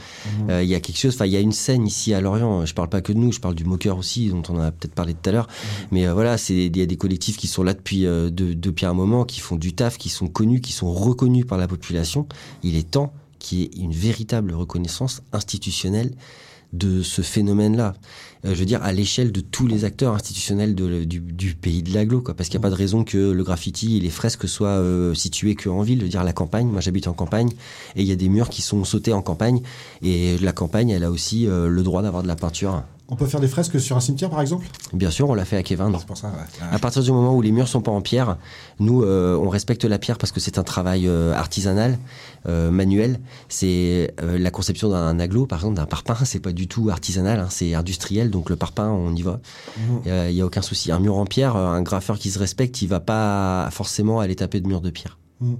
Euh, 0.49 0.63
Il 0.63 0.69
y 0.71 0.75
a 0.75 0.81
quelque 0.81 0.99
chose, 0.99 1.15
enfin, 1.15 1.27
il 1.27 1.33
y 1.33 1.37
a 1.37 1.41
une 1.41 1.53
scène 1.53 1.87
ici 1.87 2.15
à 2.15 2.21
Lorient. 2.23 2.65
Je 2.65 2.73
parle 2.73 2.89
pas 2.89 3.03
que 3.03 3.13
de 3.13 3.19
nous, 3.19 3.31
je 3.31 3.41
parle 3.41 3.55
du 3.55 3.65
Moqueur 3.65 3.99
aussi, 3.99 4.29
dont 4.31 4.43
on 4.49 4.59
a 4.59 4.71
peut-être 4.71 4.95
parlé 4.95 5.13
tout 5.15 5.29
à 5.29 5.33
l'heure. 5.33 5.49
Mais 5.91 6.07
euh, 6.07 6.15
voilà, 6.15 6.39
c'est 6.39 6.55
il 6.67 6.77
y 6.77 6.83
a 6.83 6.87
des 6.87 6.97
collectifs 6.97 7.37
qui 7.37 7.47
sont 7.47 7.63
là 7.63 7.75
depuis 7.75 8.07
euh, 8.07 8.31
de- 8.31 8.55
depuis 8.55 8.87
un 8.87 8.95
moment, 8.95 9.25
qui 9.25 9.41
font 9.41 9.57
du 9.57 9.75
taf, 9.75 9.99
qui 9.99 10.09
sont 10.09 10.29
connus, 10.29 10.61
qui 10.63 10.73
sont 10.73 10.91
reconnus 10.93 11.45
par 11.47 11.59
la 11.59 11.69
population. 11.69 12.27
Il 12.63 12.77
est 12.77 12.91
temps 12.91 13.13
qu'il 13.39 13.59
y 13.59 13.63
ait 13.65 13.71
une 13.77 13.93
véritable 13.93 14.55
reconnaissance 14.55 15.21
institutionnelle 15.33 16.13
de 16.77 17.03
ce 17.03 17.23
phénomène-là. 17.23 17.95
Euh, 18.45 18.55
je 18.55 18.61
veux 18.61 18.65
dire, 18.65 18.83
à 18.83 18.93
l'échelle 18.93 19.33
de 19.33 19.41
tous 19.41 19.67
les 19.67 19.85
acteurs 19.85 20.15
institutionnels 20.15 20.75
du, 20.75 21.55
pays 21.55 21.83
de 21.83 21.93
l'agglo, 21.93 22.21
quoi. 22.21 22.35
Parce 22.35 22.49
qu'il 22.49 22.59
n'y 22.59 22.65
a 22.65 22.69
pas 22.69 22.71
de 22.71 22.79
raison 22.79 23.05
que 23.05 23.31
le 23.31 23.45
graffiti 23.45 23.97
et 23.97 24.01
les 24.01 24.11
fresques 24.11 24.49
soient 24.49 24.69
euh, 24.69 25.15
situés 25.15 25.55
qu'en 25.55 25.83
ville. 25.83 26.01
Je 26.01 26.05
veux 26.05 26.11
dire, 26.11 26.25
la 26.25 26.33
campagne, 26.33 26.69
moi 26.69 26.81
j'habite 26.81 27.09
en 27.09 27.13
campagne, 27.13 27.51
et 27.97 28.03
il 28.03 28.07
y 28.07 28.13
a 28.13 28.17
des 28.17 28.29
murs 28.29 28.51
qui 28.51 28.63
sont 28.63 28.85
sautés 28.85 29.13
en 29.13 29.23
campagne, 29.23 29.61
et 30.03 30.39
la 30.39 30.53
campagne, 30.53 30.91
elle 30.91 31.05
a 31.05 31.11
aussi 31.11 31.47
euh, 31.47 31.69
le 31.69 31.83
droit 31.83 32.03
d'avoir 32.03 32.23
de 32.23 32.29
la 32.29 32.37
peinture. 32.37 32.83
On 33.09 33.15
peut 33.15 33.27
faire 33.27 33.39
des 33.39 33.47
fresques 33.47 33.81
sur 33.81 33.97
un 33.97 34.01
cimetière, 34.01 34.31
par 34.31 34.41
exemple? 34.41 34.67
Bien 34.93 35.11
sûr, 35.13 35.29
on 35.31 35.35
l'a 35.35 35.45
fait 35.45 35.57
à. 35.57 35.63
C'est 35.67 36.07
pour 36.07 36.17
ça, 36.17 36.29
ouais. 36.29 36.67
À 36.73 36.79
partir 36.81 37.03
du 37.03 37.13
moment 37.13 37.35
où 37.35 37.41
les 37.41 37.53
murs 37.53 37.69
sont 37.69 37.81
pas 37.81 37.93
en 37.93 38.01
pierre, 38.01 38.37
nous 38.81 39.03
euh, 39.05 39.37
on 39.37 39.49
respecte 39.49 39.85
la 39.85 39.99
pierre 39.99 40.19
parce 40.19 40.33
que 40.33 40.41
c'est 40.41 40.59
un 40.59 40.65
travail 40.65 41.07
euh, 41.07 41.33
artisanal, 41.33 41.99
euh, 42.49 42.71
manuel. 42.73 43.21
C'est 43.49 44.13
euh, 44.21 44.39
la 44.39 44.51
conception 44.51 44.89
d'un 44.89 45.21
aglo, 45.21 45.47
par 45.47 45.61
exemple 45.61 45.77
d'un 45.77 45.87
parpaing, 45.87 46.25
c'est 46.25 46.41
pas 46.41 46.53
du 46.53 46.67
tout 46.67 46.91
artisanal, 46.91 47.39
hein, 47.39 47.49
c'est 47.49 47.75
industriel. 47.75 48.31
Donc 48.31 48.51
le 48.51 48.57
parpaing, 48.57 48.91
on 48.91 49.15
y 49.15 49.23
va. 49.23 49.39
Il 50.07 50.33
y 50.33 50.41
a 50.41 50.47
aucun 50.47 50.63
souci. 50.63 50.91
Un 50.91 50.99
mur 50.99 51.17
en 51.17 51.27
pierre, 51.27 51.55
euh, 51.55 51.69
un 51.69 51.83
graffeur 51.83 52.19
qui 52.19 52.31
se 52.31 52.41
respecte, 52.41 52.83
il 52.83 52.89
va 52.89 53.01
pas 53.01 53.69
forcément 53.71 54.19
aller 54.19 54.35
taper 54.35 54.61
de 54.61 54.67
mur 54.67 54.81
de 54.81 54.91
pierre. 54.91 55.17
Mm. 55.41 55.55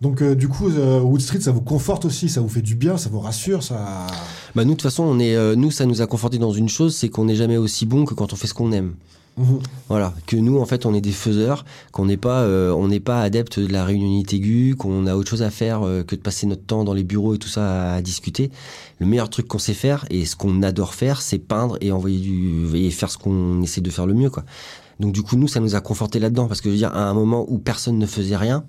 Donc, 0.00 0.22
euh, 0.22 0.34
du 0.34 0.48
coup, 0.48 0.68
euh, 0.68 1.00
Wood 1.00 1.20
Street, 1.20 1.40
ça 1.40 1.52
vous 1.52 1.60
conforte 1.60 2.04
aussi, 2.04 2.28
ça 2.28 2.40
vous 2.40 2.48
fait 2.48 2.62
du 2.62 2.74
bien, 2.74 2.96
ça 2.96 3.10
vous 3.10 3.20
rassure, 3.20 3.62
ça. 3.62 4.06
Bah 4.54 4.64
nous 4.64 4.70
de 4.70 4.76
toute 4.76 4.82
façon, 4.82 5.04
on 5.04 5.18
est, 5.18 5.36
euh, 5.36 5.54
nous 5.54 5.70
ça 5.70 5.86
nous 5.86 6.02
a 6.02 6.06
conforté 6.06 6.38
dans 6.38 6.52
une 6.52 6.68
chose, 6.68 6.96
c'est 6.96 7.08
qu'on 7.08 7.26
n'est 7.26 7.36
jamais 7.36 7.56
aussi 7.56 7.86
bon 7.86 8.04
que 8.04 8.14
quand 8.14 8.32
on 8.32 8.36
fait 8.36 8.48
ce 8.48 8.54
qu'on 8.54 8.72
aime. 8.72 8.94
Mhm. 9.36 9.60
Voilà, 9.88 10.12
que 10.26 10.36
nous 10.36 10.58
en 10.58 10.66
fait 10.66 10.86
on 10.86 10.92
est 10.92 11.00
des 11.00 11.12
faiseurs, 11.12 11.64
qu'on 11.92 12.06
n'est 12.06 12.16
pas 12.16 12.42
euh, 12.42 12.72
on 12.72 12.88
n'est 12.88 13.00
pas 13.00 13.22
adepte 13.22 13.60
de 13.60 13.72
la 13.72 13.84
réunionite 13.84 14.32
aiguë, 14.34 14.74
qu'on 14.76 15.06
a 15.06 15.14
autre 15.14 15.30
chose 15.30 15.42
à 15.42 15.50
faire 15.50 15.82
que 16.06 16.16
de 16.16 16.20
passer 16.20 16.48
notre 16.48 16.64
temps 16.64 16.82
dans 16.82 16.94
les 16.94 17.04
bureaux 17.04 17.34
et 17.34 17.38
tout 17.38 17.48
ça 17.48 17.94
à, 17.94 18.02
discuter. 18.02 18.50
Le 18.98 19.06
meilleur 19.06 19.30
truc 19.30 19.46
qu'on 19.46 19.60
sait 19.60 19.72
faire 19.72 20.04
et 20.10 20.26
ce 20.26 20.34
qu'on 20.34 20.62
adore 20.62 20.94
faire, 20.94 21.22
c'est 21.22 21.38
peindre 21.38 21.78
et 21.80 21.92
envoyer 21.92 22.18
du 22.18 22.74
et 22.74 22.90
faire 22.90 23.10
ce 23.10 23.18
qu'on 23.18 23.62
essaie 23.62 23.80
de 23.80 23.90
faire 23.90 24.06
le 24.06 24.14
mieux 24.14 24.30
quoi. 24.30 24.44
Donc 24.98 25.12
du 25.12 25.22
coup 25.22 25.36
nous 25.36 25.48
ça 25.48 25.60
nous 25.60 25.76
a 25.76 25.80
conforté 25.80 26.18
là-dedans 26.18 26.48
parce 26.48 26.60
que 26.60 26.68
je 26.68 26.72
veux 26.72 26.78
dire 26.78 26.94
à 26.94 27.08
un 27.08 27.14
moment 27.14 27.46
où 27.48 27.58
personne 27.58 27.98
ne 27.98 28.06
faisait 28.06 28.36
rien, 28.36 28.64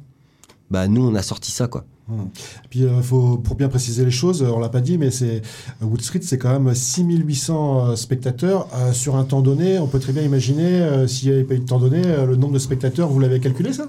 bah 0.72 0.88
nous 0.88 1.06
on 1.08 1.14
a 1.14 1.22
sorti 1.22 1.52
ça 1.52 1.68
quoi. 1.68 1.86
Puis, 2.70 2.84
euh, 2.84 3.02
faut, 3.02 3.38
pour 3.38 3.56
bien 3.56 3.70
préciser 3.70 4.04
les 4.04 4.12
choses, 4.12 4.44
euh, 4.44 4.50
on 4.54 4.60
l'a 4.60 4.68
pas 4.68 4.82
dit, 4.82 4.98
mais 4.98 5.12
c'est 5.12 5.42
euh, 5.82 5.86
Wood 5.86 6.02
Street, 6.02 6.20
c'est 6.22 6.38
quand 6.38 6.60
même 6.60 6.76
6800 6.76 7.92
euh, 7.92 7.96
spectateurs 7.96 8.68
euh, 8.76 8.92
sur 8.92 9.16
un 9.16 9.24
temps 9.24 9.40
donné. 9.42 9.80
On 9.80 9.88
peut 9.88 10.00
très 10.00 10.12
bien 10.12 10.24
imaginer, 10.24 11.08
s'il 11.08 11.30
n'y 11.30 11.36
avait 11.36 11.46
pas 11.46 11.54
eu 11.54 11.60
de 11.60 11.66
temps 11.66 11.80
donné, 11.80 12.02
le 12.02 12.36
nombre 12.36 12.54
de 12.54 12.60
spectateurs, 12.60 13.08
vous 13.08 13.20
l'avez 13.22 13.40
calculé 13.40 13.72
ça? 13.72 13.88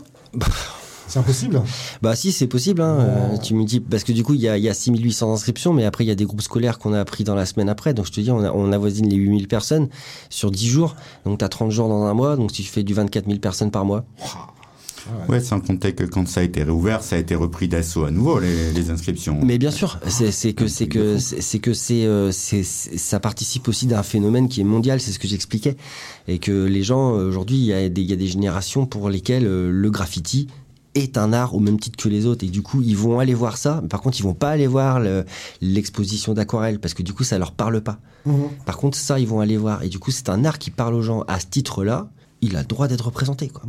C'est 1.08 1.18
impossible 1.18 1.60
Bah 2.00 2.14
si, 2.14 2.32
c'est 2.32 2.46
possible. 2.46 2.80
Hein. 2.80 2.96
Euh, 3.00 3.36
tu 3.36 3.54
me 3.54 3.64
dis 3.64 3.80
parce 3.80 4.02
que 4.04 4.12
du 4.12 4.22
coup 4.24 4.32
il 4.32 4.40
y 4.40 4.48
a, 4.48 4.56
y 4.56 4.68
a 4.68 4.72
6800 4.74 5.32
inscriptions, 5.34 5.72
mais 5.74 5.84
après 5.84 6.04
il 6.04 6.06
y 6.06 6.10
a 6.10 6.14
des 6.14 6.24
groupes 6.24 6.40
scolaires 6.40 6.78
qu'on 6.78 6.94
a 6.94 7.04
pris 7.04 7.22
dans 7.24 7.34
la 7.34 7.44
semaine 7.44 7.68
après. 7.68 7.92
Donc 7.92 8.06
je 8.06 8.12
te 8.12 8.20
dis, 8.20 8.30
on, 8.30 8.42
a- 8.42 8.52
on 8.52 8.72
avoisine 8.72 9.08
les 9.08 9.16
8000 9.16 9.46
personnes 9.48 9.88
sur 10.30 10.50
10 10.50 10.66
jours. 10.68 10.94
Donc 11.26 11.38
tu 11.40 11.44
as 11.44 11.48
30 11.50 11.70
jours 11.70 11.88
dans 11.88 12.04
un 12.04 12.14
mois. 12.14 12.36
Donc 12.36 12.50
si 12.52 12.62
tu 12.62 12.68
fais 12.70 12.82
du 12.82 12.94
24 12.94 13.26
000 13.26 13.40
personnes 13.40 13.70
par 13.70 13.84
mois. 13.84 14.04
Ouais, 15.28 15.40
sans 15.40 15.60
compter 15.60 15.94
que 15.94 16.04
quand 16.04 16.28
ça 16.28 16.40
a 16.40 16.42
été 16.42 16.62
réouvert, 16.62 17.02
ça 17.02 17.16
a 17.16 17.18
été 17.18 17.34
repris 17.34 17.68
d'assaut 17.68 18.04
à 18.04 18.10
nouveau, 18.10 18.38
les, 18.38 18.72
les 18.72 18.90
inscriptions. 18.90 19.38
Mais 19.44 19.58
bien 19.58 19.70
sûr, 19.70 19.98
c'est 20.06 20.52
que 20.52 20.66
c'est 20.68 20.86
que 20.86 21.18
c'est 21.18 21.58
que 21.58 21.72
c'est 21.74 22.04
euh, 22.06 22.30
ça 22.32 23.20
participe 23.20 23.68
aussi 23.68 23.86
d'un 23.86 24.02
phénomène 24.02 24.48
qui 24.48 24.60
est 24.60 24.64
mondial. 24.64 25.00
C'est 25.00 25.12
ce 25.12 25.18
que 25.18 25.28
j'expliquais. 25.28 25.76
Et 26.28 26.38
que 26.38 26.64
les 26.66 26.82
gens 26.82 27.10
aujourd'hui 27.12 27.56
il 27.56 27.64
y 27.66 27.72
a 27.72 27.88
des 27.88 28.02
il 28.02 28.10
y 28.10 28.12
a 28.12 28.16
des 28.16 28.26
générations 28.28 28.86
pour 28.86 29.08
lesquelles 29.10 29.46
euh, 29.46 29.70
le 29.70 29.90
graffiti 29.90 30.46
est 30.94 31.16
un 31.16 31.32
art 31.32 31.54
au 31.54 31.60
même 31.60 31.80
titre 31.80 31.96
que 31.96 32.08
les 32.08 32.26
autres. 32.26 32.44
Et 32.44 32.48
du 32.50 32.62
coup 32.62 32.82
ils 32.82 32.96
vont 32.96 33.18
aller 33.18 33.34
voir 33.34 33.56
ça. 33.56 33.80
Mais 33.82 33.88
par 33.88 34.02
contre 34.02 34.18
ils 34.20 34.24
vont 34.24 34.34
pas 34.34 34.50
aller 34.50 34.66
voir 34.66 35.00
le- 35.00 35.24
l'exposition 35.60 36.34
d'aquarelle 36.34 36.78
parce 36.80 36.94
que 36.94 37.02
du 37.02 37.12
coup 37.12 37.24
ça 37.24 37.38
leur 37.38 37.52
parle 37.52 37.80
pas. 37.80 37.98
Mhm. 38.24 38.44
par 38.66 38.76
contre 38.76 38.96
ça 38.96 39.18
ils 39.18 39.26
vont 39.26 39.40
aller 39.40 39.56
voir. 39.56 39.82
Et 39.82 39.88
du 39.88 39.98
coup 39.98 40.10
c'est 40.10 40.28
un 40.28 40.44
art 40.44 40.58
qui 40.58 40.70
parle 40.70 40.94
aux 40.94 41.02
gens 41.02 41.22
à 41.28 41.40
ce 41.40 41.46
titre 41.46 41.82
là 41.82 42.08
il 42.42 42.56
a 42.56 42.60
le 42.60 42.66
droit 42.66 42.88
d'être 42.88 43.06
représenté 43.06 43.48
quoi. 43.48 43.62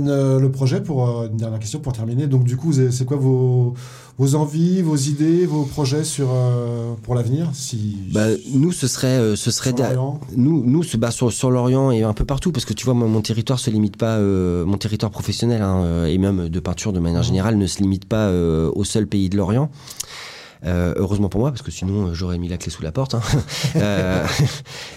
Euh, 0.00 0.38
le 0.38 0.50
projet, 0.50 0.82
pour 0.82 1.08
euh, 1.08 1.28
une 1.28 1.38
dernière 1.38 1.58
question 1.58 1.80
pour 1.80 1.94
terminer, 1.94 2.26
donc 2.26 2.44
du 2.44 2.56
coup, 2.56 2.72
c'est 2.72 3.04
quoi 3.06 3.16
vos, 3.16 3.74
vos 4.18 4.34
envies, 4.34 4.82
vos 4.82 4.96
idées, 4.96 5.46
vos 5.46 5.64
projets 5.64 6.04
sur, 6.04 6.28
euh, 6.30 6.92
pour 7.02 7.14
l'avenir 7.14 7.50
si... 7.54 7.96
Bah, 8.12 8.26
nous, 8.52 8.72
ce 8.72 8.86
serait, 8.86 9.34
ce 9.36 9.50
serait 9.50 9.74
Sur 9.74 10.20
nous, 10.36 10.62
nous, 10.64 10.82
bah, 10.98 11.10
sur, 11.10 11.32
sur 11.32 11.50
l'Orient 11.50 11.90
et 11.90 12.02
un 12.02 12.12
peu 12.12 12.26
partout, 12.26 12.52
parce 12.52 12.66
que 12.66 12.74
tu 12.74 12.84
vois, 12.84 12.94
moi, 12.94 13.08
mon 13.08 13.22
territoire 13.22 13.58
se 13.58 13.70
limite 13.70 13.96
pas, 13.96 14.20
mon 14.20 14.76
territoire 14.76 15.10
professionnel 15.10 15.62
hein, 15.62 16.04
et 16.04 16.18
même 16.18 16.48
de 16.48 16.60
peinture 16.60 16.92
de 16.92 17.00
manière 17.00 17.22
générale 17.22 17.56
ne 17.56 17.66
se 17.66 17.80
limite 17.80 18.04
pas 18.04 18.30
au 18.30 18.84
seul 18.84 19.06
pays 19.06 19.30
de 19.30 19.36
l'Orient. 19.36 19.70
Euh, 20.66 20.94
heureusement 20.96 21.28
pour 21.28 21.40
moi, 21.40 21.50
parce 21.50 21.62
que 21.62 21.70
sinon 21.70 22.06
euh, 22.08 22.14
j'aurais 22.14 22.38
mis 22.38 22.48
la 22.48 22.56
clé 22.56 22.70
sous 22.70 22.82
la 22.82 22.92
porte. 22.92 23.14
hein. 23.14 23.20
Euh, 23.76 24.24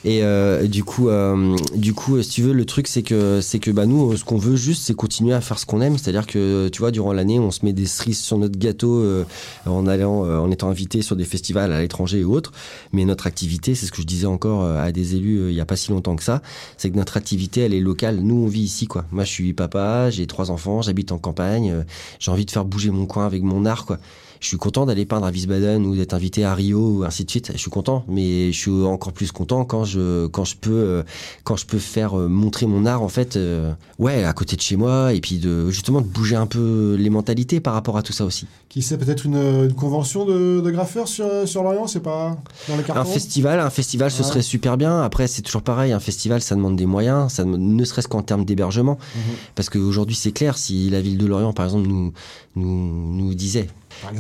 et 0.06 0.24
euh, 0.24 0.68
du 0.68 0.84
coup, 0.84 1.10
euh, 1.10 1.56
du 1.76 1.94
coup, 1.94 2.22
si 2.22 2.30
tu 2.30 2.42
veux, 2.44 2.54
le 2.54 2.64
truc 2.66 2.88
c'est 2.88 3.02
que 3.02 3.42
c'est 3.42 3.60
que 3.60 3.72
bah 3.72 3.86
nous, 3.86 4.16
ce 4.16 4.24
qu'on 4.24 4.38
veut 4.38 4.56
juste, 4.56 4.84
c'est 4.86 4.94
continuer 4.94 5.34
à 5.34 5.42
faire 5.42 5.58
ce 5.60 5.66
qu'on 5.66 5.82
aime. 5.82 5.98
C'est-à-dire 5.98 6.28
que 6.28 6.70
tu 6.70 6.80
vois, 6.80 6.92
durant 6.92 7.12
l'année, 7.12 7.40
on 7.40 7.52
se 7.52 7.66
met 7.66 7.74
des 7.74 7.86
cerises 7.86 8.20
sur 8.20 8.38
notre 8.38 8.58
gâteau 8.58 9.00
euh, 9.00 9.26
en 9.66 9.88
allant, 9.88 10.26
euh, 10.26 10.38
en 10.38 10.52
étant 10.52 10.70
invité 10.70 11.02
sur 11.02 11.16
des 11.16 11.26
festivals 11.26 11.72
à 11.74 11.82
l'étranger 11.82 12.20
et 12.20 12.24
autres. 12.24 12.52
Mais 12.94 13.04
notre 13.06 13.28
activité, 13.28 13.76
c'est 13.76 13.86
ce 13.88 13.92
que 13.92 14.02
je 14.02 14.08
disais 14.08 14.28
encore 14.28 14.64
euh, 14.64 14.82
à 14.82 14.92
des 14.92 15.16
élus 15.16 15.40
euh, 15.40 15.52
il 15.52 15.56
y 15.56 15.62
a 15.62 15.66
pas 15.66 15.76
si 15.76 15.92
longtemps 15.92 16.16
que 16.16 16.24
ça, 16.24 16.42
c'est 16.78 16.90
que 16.92 16.96
notre 16.96 17.18
activité, 17.18 17.62
elle 17.62 17.74
est 17.74 17.80
locale. 17.82 18.20
Nous, 18.22 18.36
on 18.36 18.48
vit 18.48 18.62
ici, 18.62 18.88
quoi. 18.88 19.06
Moi, 19.12 19.24
je 19.24 19.32
suis 19.32 19.54
papa, 19.54 20.10
j'ai 20.12 20.28
trois 20.28 20.52
enfants, 20.52 20.82
j'habite 20.82 21.12
en 21.12 21.18
campagne, 21.18 21.72
euh, 21.72 21.84
j'ai 22.20 22.32
envie 22.32 22.46
de 22.46 22.52
faire 22.52 22.66
bouger 22.66 22.92
mon 22.92 23.06
coin 23.06 23.26
avec 23.26 23.44
mon 23.44 23.66
art, 23.66 23.86
quoi. 23.86 23.98
Je 24.40 24.48
suis 24.48 24.58
content 24.58 24.86
d'aller 24.86 25.06
peindre 25.06 25.26
à 25.26 25.32
Wiesbaden 25.32 25.86
ou 25.86 25.96
d'être 25.96 26.14
invité 26.14 26.44
à 26.46 26.54
Rio 26.54 27.00
ou 27.00 27.04
ainsi 27.04 27.26
de 27.26 27.30
suite. 27.30 27.52
Je 27.54 27.58
suis 27.58 27.72
content, 27.72 28.04
mais 28.08 28.52
je 28.52 28.58
suis 28.58 28.72
encore 28.86 29.12
plus 29.14 29.32
content 29.32 29.66
quand 29.66 29.84
je 29.84 30.28
quand 30.28 30.46
je 30.46 30.56
peux 30.56 30.72
euh, 30.72 31.04
quand 31.44 31.56
je 31.56 31.66
peux 31.66 31.80
faire 31.80 32.18
euh, 32.20 32.28
montrer 32.28 32.66
mon 32.68 32.86
art 32.86 33.02
en 33.02 33.10
fait, 33.10 33.36
euh, 33.36 33.74
ouais, 34.00 34.24
à 34.24 34.34
côté 34.34 34.56
de 34.56 34.62
chez 34.62 34.76
moi 34.76 35.14
et 35.14 35.22
puis 35.22 35.38
de 35.40 35.70
justement 35.72 36.02
de 36.02 36.08
bouger 36.08 36.36
un 36.36 36.46
peu 36.48 36.96
les 37.00 37.10
mentalités 37.10 37.60
par 37.60 37.74
rapport 37.74 37.98
à 37.98 38.04
tout 38.04 38.14
ça 38.14 38.26
aussi. 38.26 38.46
Qui 38.70 38.82
sait 38.82 38.98
peut-être 38.98 39.26
une, 39.26 39.38
une 39.38 39.74
convention 39.74 40.26
de, 40.26 40.62
de 40.62 40.72
graffeurs 40.72 41.08
sur, 41.08 41.48
sur 41.48 41.64
Lorient, 41.64 41.88
c'est 41.88 42.02
pas 42.02 42.38
dans 42.68 42.78
les 42.78 42.84
cartons? 42.84 43.02
Un 43.02 43.06
festival, 43.06 43.60
un 43.60 43.70
festival, 43.70 44.12
ce 44.12 44.22
Ouais. 44.22 44.28
serait 44.28 44.42
super 44.42 44.78
bien. 44.78 45.02
Après, 45.02 45.26
c'est 45.28 45.42
toujours 45.42 45.62
pareil. 45.62 45.94
Un 45.94 46.00
festival, 46.00 46.42
ça 46.42 46.54
demande 46.56 46.76
des 46.76 46.86
moyens, 46.86 47.32
ça 47.32 47.46
ne 47.46 47.84
serait-ce 47.86 48.08
qu'en 48.08 48.22
termes 48.24 48.44
d'hébergement. 48.46 48.98
Mhm. 49.16 49.22
Parce 49.56 49.70
qu'aujourd'hui, 49.70 50.16
c'est 50.16 50.32
clair, 50.34 50.58
si 50.58 50.90
la 50.90 51.02
ville 51.02 51.18
de 51.18 51.26
Lorient, 51.26 51.54
par 51.54 51.66
exemple, 51.66 51.88
nous, 51.88 52.12
nous, 52.56 53.14
nous 53.14 53.34
disait. 53.34 53.68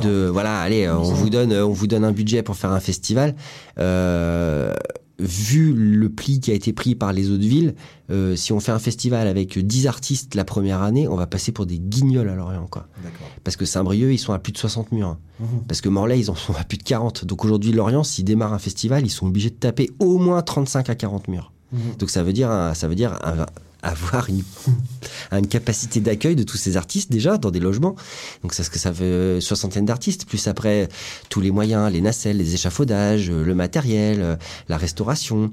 De, 0.02 0.28
voilà, 0.32 0.60
allez, 0.60 0.86
euh, 0.86 0.98
on 0.98 1.04
vous 1.14 1.30
donne, 1.30 1.54
on 1.54 1.72
vous 1.72 1.88
donne 1.88 2.04
un 2.04 2.12
budget 2.12 2.44
pour 2.44 2.56
faire 2.56 2.72
un 2.72 2.80
festival, 2.80 3.36
euh, 3.80 4.74
vu 5.20 5.74
le 5.74 6.10
pli 6.10 6.40
qui 6.40 6.52
a 6.52 6.54
été 6.54 6.74
pris 6.74 6.94
par 6.94 7.12
les 7.12 7.32
autres 7.32 7.44
villes, 7.44 7.74
euh, 8.12 8.36
si 8.36 8.54
on 8.54 8.60
fait 8.60 8.72
un 8.72 8.78
festival 8.80 9.28
avec 9.28 9.58
10 9.58 9.88
artistes 9.88 10.36
la 10.36 10.46
première 10.46 10.84
année, 10.84 11.08
on 11.08 11.16
va 11.16 11.26
passer 11.26 11.52
pour 11.52 11.66
des 11.66 11.80
guignols 11.80 12.30
à 12.30 12.36
Lorient, 12.36 12.68
quoi. 12.70 12.88
Parce 13.44 13.58
que 13.58 13.66
Saint-Brieuc, 13.66 14.12
ils 14.14 14.20
sont 14.20 14.34
à 14.34 14.38
plus 14.40 14.52
de 14.54 14.60
60 14.60 14.92
murs. 14.92 15.08
hein. 15.08 15.18
Mhm. 15.40 15.48
Parce 15.68 15.82
que 15.82 15.90
Morlaix, 15.90 16.20
ils 16.20 16.30
en 16.30 16.36
sont 16.36 16.54
à 16.54 16.64
plus 16.64 16.78
de 16.78 16.84
40. 16.84 17.26
Donc 17.26 17.44
aujourd'hui, 17.46 17.72
Lorient, 17.72 18.04
s'ils 18.04 18.26
démarrent 18.26 18.54
un 18.54 18.60
festival, 18.60 19.06
ils 19.06 19.10
sont 19.10 19.26
obligés 19.28 19.50
de 19.50 19.56
taper 19.56 19.90
au 20.00 20.20
moins 20.20 20.42
35 20.44 20.90
à 20.92 20.96
40 20.96 21.28
murs. 21.30 21.52
Mhm. 21.72 21.80
Donc 21.98 22.10
ça 22.12 22.22
veut 22.22 22.34
dire, 22.34 22.52
un- 22.52 22.76
ça 22.76 22.88
veut 22.88 22.96
dire 22.96 23.14
un- 23.24 23.46
avoir 23.84 24.28
une, 24.30 24.44
capacité 25.48 26.00
d'accueil 26.00 26.36
de 26.36 26.44
tous 26.44 26.58
ces 26.58 26.78
artistes 26.78 27.12
déjà 27.12 27.38
dans 27.38 27.52
des 27.52 27.60
logements. 27.60 27.96
Donc 28.42 28.54
c'est 28.54 28.64
ce 28.64 28.70
que 28.70 28.80
ça 28.80 28.92
veut 28.92 29.40
soixantaine 29.42 29.86
d'artistes, 29.86 30.26
plus 30.26 30.48
après 30.48 30.88
tous 31.30 31.42
les 31.42 31.52
moyens, 31.52 31.92
les 31.92 32.02
nacelles, 32.02 32.38
les 32.38 32.54
échafaudages, 32.54 33.30
euh, 33.30 33.44
le 33.44 33.56
matériel, 33.56 34.22
euh, 34.22 34.36
la 34.70 34.78
restauration. 34.78 35.52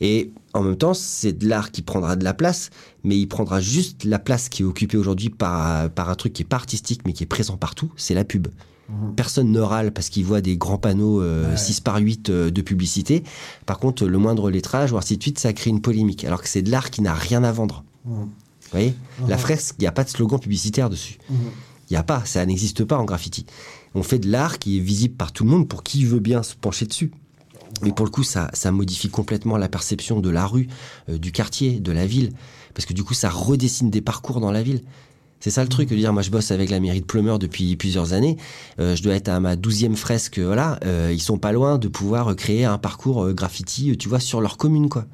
Et 0.00 0.32
en 0.52 0.62
même 0.62 0.76
temps, 0.76 0.94
c'est 0.94 1.32
de 1.32 1.48
l'art 1.48 1.70
qui 1.70 1.82
prendra 1.82 2.16
de 2.16 2.24
la 2.24 2.34
place, 2.34 2.70
mais 3.04 3.16
il 3.16 3.26
prendra 3.26 3.60
juste 3.60 4.04
la 4.04 4.18
place 4.18 4.48
qui 4.48 4.62
est 4.62 4.66
occupée 4.66 4.96
aujourd'hui 4.96 5.30
par, 5.30 5.88
par 5.90 6.10
un 6.10 6.14
truc 6.14 6.32
qui 6.32 6.42
est 6.42 6.46
pas 6.46 6.56
artistique, 6.56 7.02
mais 7.06 7.12
qui 7.12 7.22
est 7.22 7.26
présent 7.26 7.56
partout, 7.56 7.92
c'est 7.96 8.14
la 8.14 8.24
pub. 8.24 8.48
Personne 9.16 9.50
ne 9.52 9.60
râle 9.60 9.92
parce 9.92 10.08
qu'il 10.08 10.24
voit 10.24 10.40
des 10.40 10.56
grands 10.56 10.78
panneaux 10.78 11.20
euh, 11.22 11.50
Ouais. 11.50 11.56
6 11.56 11.80
par 11.80 11.96
8 11.98 12.30
euh, 12.30 12.50
de 12.50 12.62
publicité. 12.62 13.22
Par 13.66 13.78
contre, 13.78 14.06
le 14.06 14.18
moindre 14.18 14.50
lettrage 14.50 14.92
ou 14.92 14.98
ainsi 14.98 15.16
de 15.16 15.22
suite, 15.22 15.38
ça 15.38 15.52
crée 15.52 15.70
une 15.70 15.80
polémique. 15.80 16.24
Alors 16.24 16.42
que 16.42 16.48
c'est 16.48 16.62
de 16.62 16.70
l'art 16.70 16.90
qui 16.90 17.02
n'a 17.02 17.14
rien 17.14 17.42
à 17.44 17.52
vendre. 17.52 17.84
Mhm. 18.04 18.14
Vous 18.24 18.28
voyez? 18.70 18.94
La 19.28 19.36
Mhm. 19.36 19.40
fresque, 19.42 19.74
il 19.78 19.82
n'y 19.82 19.86
a 19.86 19.92
pas 19.92 20.04
de 20.04 20.08
slogan 20.08 20.38
publicitaire 20.40 20.88
dessus. 20.90 21.18
Mhm. 21.30 21.36
Il 21.90 21.92
n'y 21.92 21.96
a 21.98 22.02
pas, 22.02 22.22
ça 22.24 22.44
n'existe 22.46 22.84
pas 22.84 22.96
en 22.96 23.04
graffiti. 23.04 23.44
On 23.94 24.02
fait 24.02 24.18
de 24.18 24.30
l'art 24.30 24.58
qui 24.58 24.78
est 24.78 24.80
visible 24.80 25.14
par 25.14 25.32
tout 25.32 25.44
le 25.44 25.50
monde 25.50 25.68
pour 25.68 25.82
qui 25.82 26.04
veut 26.06 26.20
bien 26.20 26.42
se 26.42 26.54
pencher 26.54 26.86
dessus. 26.86 27.10
Mais 27.82 27.92
pour 27.92 28.06
le 28.06 28.10
coup, 28.10 28.22
ça, 28.22 28.50
ça 28.54 28.70
modifie 28.70 29.08
complètement 29.10 29.56
la 29.56 29.68
perception 29.68 30.20
de 30.20 30.30
la 30.30 30.46
rue, 30.46 30.68
euh, 31.10 31.18
du 31.18 31.32
quartier, 31.32 31.80
de 31.80 31.92
la 31.92 32.06
ville. 32.06 32.32
Parce 32.74 32.86
que 32.86 32.92
du 32.94 33.02
coup, 33.04 33.12
ça 33.14 33.28
redessine 33.28 33.90
des 33.90 34.00
parcours 34.00 34.40
dans 34.40 34.50
la 34.52 34.62
ville. 34.62 34.82
C'est 35.44 35.50
ça 35.50 35.62
le 35.64 35.68
truc, 35.68 35.88
de 35.90 35.96
dire, 35.96 36.12
moi 36.12 36.22
je 36.22 36.30
bosse 36.30 36.52
avec 36.52 36.70
la 36.70 36.78
mairie 36.78 37.00
de 37.00 37.04
Plumeur 37.04 37.40
depuis 37.40 37.74
plusieurs 37.74 38.12
années, 38.12 38.36
euh, 38.78 38.94
je 38.94 39.02
dois 39.02 39.14
être 39.14 39.28
à 39.28 39.40
ma 39.40 39.56
douzième 39.56 39.96
fresque, 39.96 40.38
voilà, 40.38 40.78
euh, 40.84 41.10
ils 41.12 41.20
sont 41.20 41.36
pas 41.36 41.50
loin 41.50 41.78
de 41.78 41.88
pouvoir 41.88 42.28
euh, 42.30 42.34
créer 42.34 42.64
un 42.64 42.78
parcours 42.78 43.24
euh, 43.24 43.32
graffiti, 43.32 43.90
euh, 43.90 43.96
tu 43.96 44.08
vois, 44.08 44.20
sur 44.20 44.40
leur 44.40 44.56
commune, 44.56 44.88
quoi. 44.88 45.04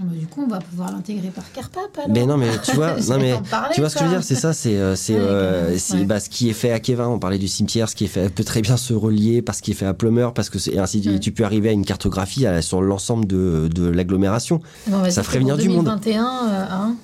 Ah 0.00 0.04
bah, 0.06 0.16
du 0.18 0.26
coup, 0.26 0.42
on 0.42 0.48
va 0.48 0.58
pouvoir 0.58 0.90
l'intégrer 0.90 1.28
par 1.28 1.52
Carpap 1.52 1.82
alors. 1.98 2.08
Mais 2.10 2.24
non, 2.24 2.38
mais 2.38 2.48
tu 2.64 2.74
vois, 2.74 2.94
non, 3.10 3.18
mais, 3.18 3.34
parler, 3.50 3.74
tu 3.74 3.82
vois 3.82 3.90
ce 3.90 3.96
que 3.96 4.00
je 4.00 4.04
veux 4.06 4.10
dire, 4.14 4.24
c'est 4.24 4.36
ça, 4.36 4.54
c'est 4.54 4.74
euh, 4.78 4.96
c'est 4.96 5.12
Ouais, 5.16 5.20
euh, 5.20 6.04
bah, 6.06 6.18
ce 6.18 6.30
qui 6.30 6.48
est 6.48 6.54
fait 6.54 6.72
à 6.72 6.80
Kevin, 6.80 7.04
on 7.04 7.18
parlait 7.18 7.36
du 7.36 7.46
cimetière, 7.46 7.90
ce 7.90 7.94
qui 7.94 8.04
est 8.04 8.08
fait 8.08 8.34
peut 8.34 8.44
très 8.44 8.62
bien 8.62 8.78
se 8.78 8.94
relier 8.94 9.42
par 9.42 9.54
ce 9.54 9.60
qui 9.60 9.72
est 9.72 9.74
fait 9.74 9.84
à 9.84 9.92
Plumeur, 9.92 10.32
parce 10.32 10.48
que 10.48 10.58
c'est 10.58 10.72
et 10.72 10.78
ainsi 10.78 11.02
Ouais. 11.06 11.20
tu 11.20 11.30
peux 11.30 11.44
arriver 11.44 11.68
à 11.68 11.72
une 11.72 11.84
cartographie 11.84 12.46
à- 12.46 12.62
sur 12.62 12.80
l'ensemble 12.80 13.26
de, 13.26 13.68
de 13.70 13.86
l'agglomération. 13.86 14.62
Bon, 14.86 15.10
ça 15.10 15.22
ferait 15.22 15.40
venir 15.40 15.58
du 15.58 15.68
monde. 15.68 15.84
2021, 15.84 16.24
euh, 16.24 16.64
hein. 16.70 16.94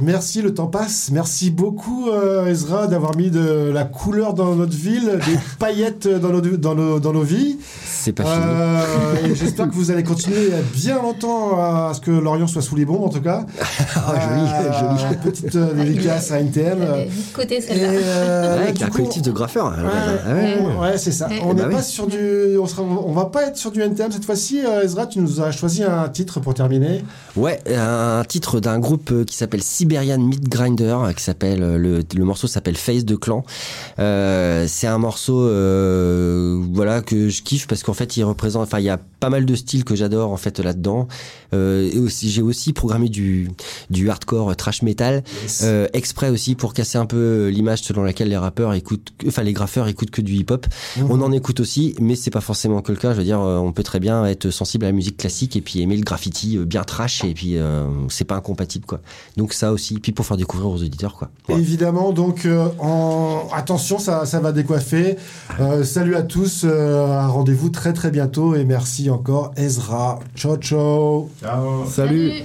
Merci, 0.00 0.42
le 0.42 0.54
temps 0.54 0.68
passe. 0.68 1.10
Merci 1.12 1.50
beaucoup, 1.50 2.08
euh, 2.08 2.46
Ezra, 2.46 2.86
d'avoir 2.86 3.16
mis 3.16 3.30
de 3.30 3.70
la 3.74 3.82
couleur 3.82 4.32
dans 4.32 4.54
notre 4.54 4.76
ville, 4.76 5.18
des 5.26 5.38
paillettes 5.58 6.06
dans 6.06 6.28
nos, 6.28 6.40
dans 6.40 6.74
nos, 6.76 7.00
dans 7.00 7.12
nos 7.12 7.22
vies. 7.22 7.58
C'est 8.00 8.12
pas 8.12 8.22
fini. 8.22 8.36
Euh, 8.46 9.34
j'espère 9.34 9.68
que 9.68 9.74
vous 9.74 9.90
allez 9.90 10.04
continuer 10.04 10.50
bien 10.72 11.02
longtemps 11.02 11.58
à 11.58 11.92
ce 11.94 12.00
que 12.00 12.12
Lorient 12.12 12.46
soit 12.46 12.62
sous 12.62 12.76
les 12.76 12.84
bombes, 12.84 13.02
en 13.02 13.08
tout 13.08 13.20
cas. 13.20 13.44
Ah, 13.96 14.14
joli, 14.20 15.08
joli. 15.08 15.16
Petite 15.22 15.56
euh, 15.56 15.74
dédicace 15.74 16.30
à 16.30 16.38
NTM. 16.40 16.78
Elle 16.82 17.00
est 17.00 17.04
vite 17.06 17.28
de 17.30 17.36
côté 17.36 17.60
celle-là. 17.60 17.88
euh, 17.90 18.56
Ouais, 18.58 18.62
avec 18.68 18.80
un 18.82 18.88
collectif 18.88 19.22
de 19.22 19.32
graffeurs. 19.32 19.66
Ouais, 19.66 19.74
hein. 19.84 20.34
Ouais, 20.34 20.60
ouais. 20.60 20.80
ouais, 20.92 20.98
c'est 20.98 21.10
ça. 21.12 21.28
On 21.42 21.48
bah 21.48 21.54
n'est 21.62 21.68
oui. 21.68 21.74
pas 21.74 21.82
sur 21.82 22.06
du, 22.06 22.56
on 22.58 22.66
sera, 22.66 22.82
on 22.82 23.12
va 23.12 23.26
pas 23.26 23.44
être 23.48 23.56
sur 23.56 23.70
du 23.72 23.82
NTM 23.82 24.12
cette 24.12 24.24
fois-ci. 24.24 24.60
Euh, 24.64 24.82
Ezra, 24.84 25.06
tu 25.06 25.18
nous 25.18 25.40
as 25.40 25.50
choisi 25.50 25.82
un 25.82 26.08
titre 26.08 26.40
pour 26.40 26.54
terminer. 26.54 27.04
Ouais, 27.36 27.60
un 27.74 28.22
titre 28.26 28.60
d'un 28.60 28.78
groupe 28.78 29.10
euh, 29.10 29.24
qui 29.24 29.36
s'appelle 29.36 29.62
Siberian 29.62 30.18
Meat 30.18 30.48
Grinder, 30.48 30.96
euh, 31.04 31.12
qui 31.12 31.22
s'appelle 31.24 31.62
euh, 31.62 31.76
le, 31.76 32.02
le 32.14 32.24
morceau 32.24 32.46
s'appelle 32.46 32.76
Face 32.76 33.04
de 33.04 33.16
Clan. 33.16 33.44
Euh, 33.98 34.64
c'est 34.68 34.86
un 34.86 34.98
morceau, 34.98 35.40
euh, 35.40 36.62
voilà, 36.72 37.00
que 37.02 37.28
je 37.28 37.42
kiffe 37.42 37.66
parce 37.66 37.82
qu'en 37.88 37.94
fait, 37.94 38.18
il 38.18 38.24
représente, 38.24 38.64
enfin, 38.64 38.80
il 38.80 38.84
y 38.84 38.90
a 38.90 38.98
pas 39.20 39.30
mal 39.30 39.46
de 39.46 39.54
styles 39.54 39.84
que 39.84 39.96
j'adore 39.96 40.30
en 40.30 40.36
fait 40.36 40.60
là-dedans. 40.60 41.08
Euh, 41.54 41.90
et 41.90 41.98
aussi, 41.98 42.28
j'ai 42.28 42.42
aussi 42.42 42.74
programmé 42.74 43.08
du 43.08 43.50
du 43.88 44.10
hardcore 44.10 44.54
trash 44.56 44.82
metal 44.82 45.22
euh, 45.62 45.86
exprès 45.94 46.28
aussi 46.28 46.54
pour 46.54 46.74
casser 46.74 46.98
un 46.98 47.06
peu 47.06 47.48
l'image 47.48 47.80
selon 47.80 48.02
laquelle 48.02 48.28
les 48.28 48.36
rappeurs 48.36 48.74
écoutent, 48.74 49.14
enfin 49.26 49.42
les 49.42 49.54
graffeurs 49.54 49.88
écoutent 49.88 50.10
que 50.10 50.20
du 50.20 50.34
hip-hop. 50.34 50.66
On 51.08 51.22
en 51.22 51.32
écoute 51.32 51.60
aussi, 51.60 51.94
mais 51.98 52.14
c'est 52.14 52.30
pas 52.30 52.42
forcément 52.42 52.82
que 52.82 52.92
le 52.92 52.98
cas. 52.98 53.12
Je 53.12 53.18
veux 53.18 53.24
dire, 53.24 53.40
euh, 53.40 53.56
on 53.56 53.72
peut 53.72 53.82
très 53.82 54.00
bien 54.00 54.26
être 54.26 54.50
sensible 54.50 54.84
à 54.84 54.88
la 54.88 54.92
musique 54.92 55.16
classique 55.16 55.56
et 55.56 55.62
puis 55.62 55.80
aimer 55.80 55.96
le 55.96 56.02
graffiti 56.02 56.58
euh, 56.58 56.66
bien 56.66 56.84
trash 56.84 57.24
et 57.24 57.32
puis 57.32 57.56
euh, 57.56 57.86
c'est 58.10 58.26
pas 58.26 58.36
incompatible 58.36 58.84
quoi. 58.84 59.00
Donc 59.38 59.54
ça 59.54 59.72
aussi, 59.72 59.98
puis 60.00 60.12
pour 60.12 60.26
faire 60.26 60.36
découvrir 60.36 60.68
aux 60.68 60.82
auditeurs 60.82 61.14
quoi. 61.14 61.30
Évidemment, 61.48 62.12
donc 62.12 62.44
euh, 62.44 62.68
en... 62.78 63.48
attention, 63.54 63.98
ça, 63.98 64.26
ça 64.26 64.40
va 64.40 64.52
décoiffer. 64.52 65.16
Euh, 65.60 65.82
salut 65.84 66.14
à 66.14 66.22
tous, 66.22 66.64
euh, 66.64 67.26
rendez-vous 67.26 67.70
très 67.78 67.92
très 67.92 68.10
bientôt 68.10 68.56
et 68.56 68.64
merci 68.64 69.08
encore 69.08 69.52
Ezra. 69.56 70.18
Ciao 70.34 70.56
ciao. 70.56 71.30
Salut. 71.86 71.86
Salut 71.86 72.44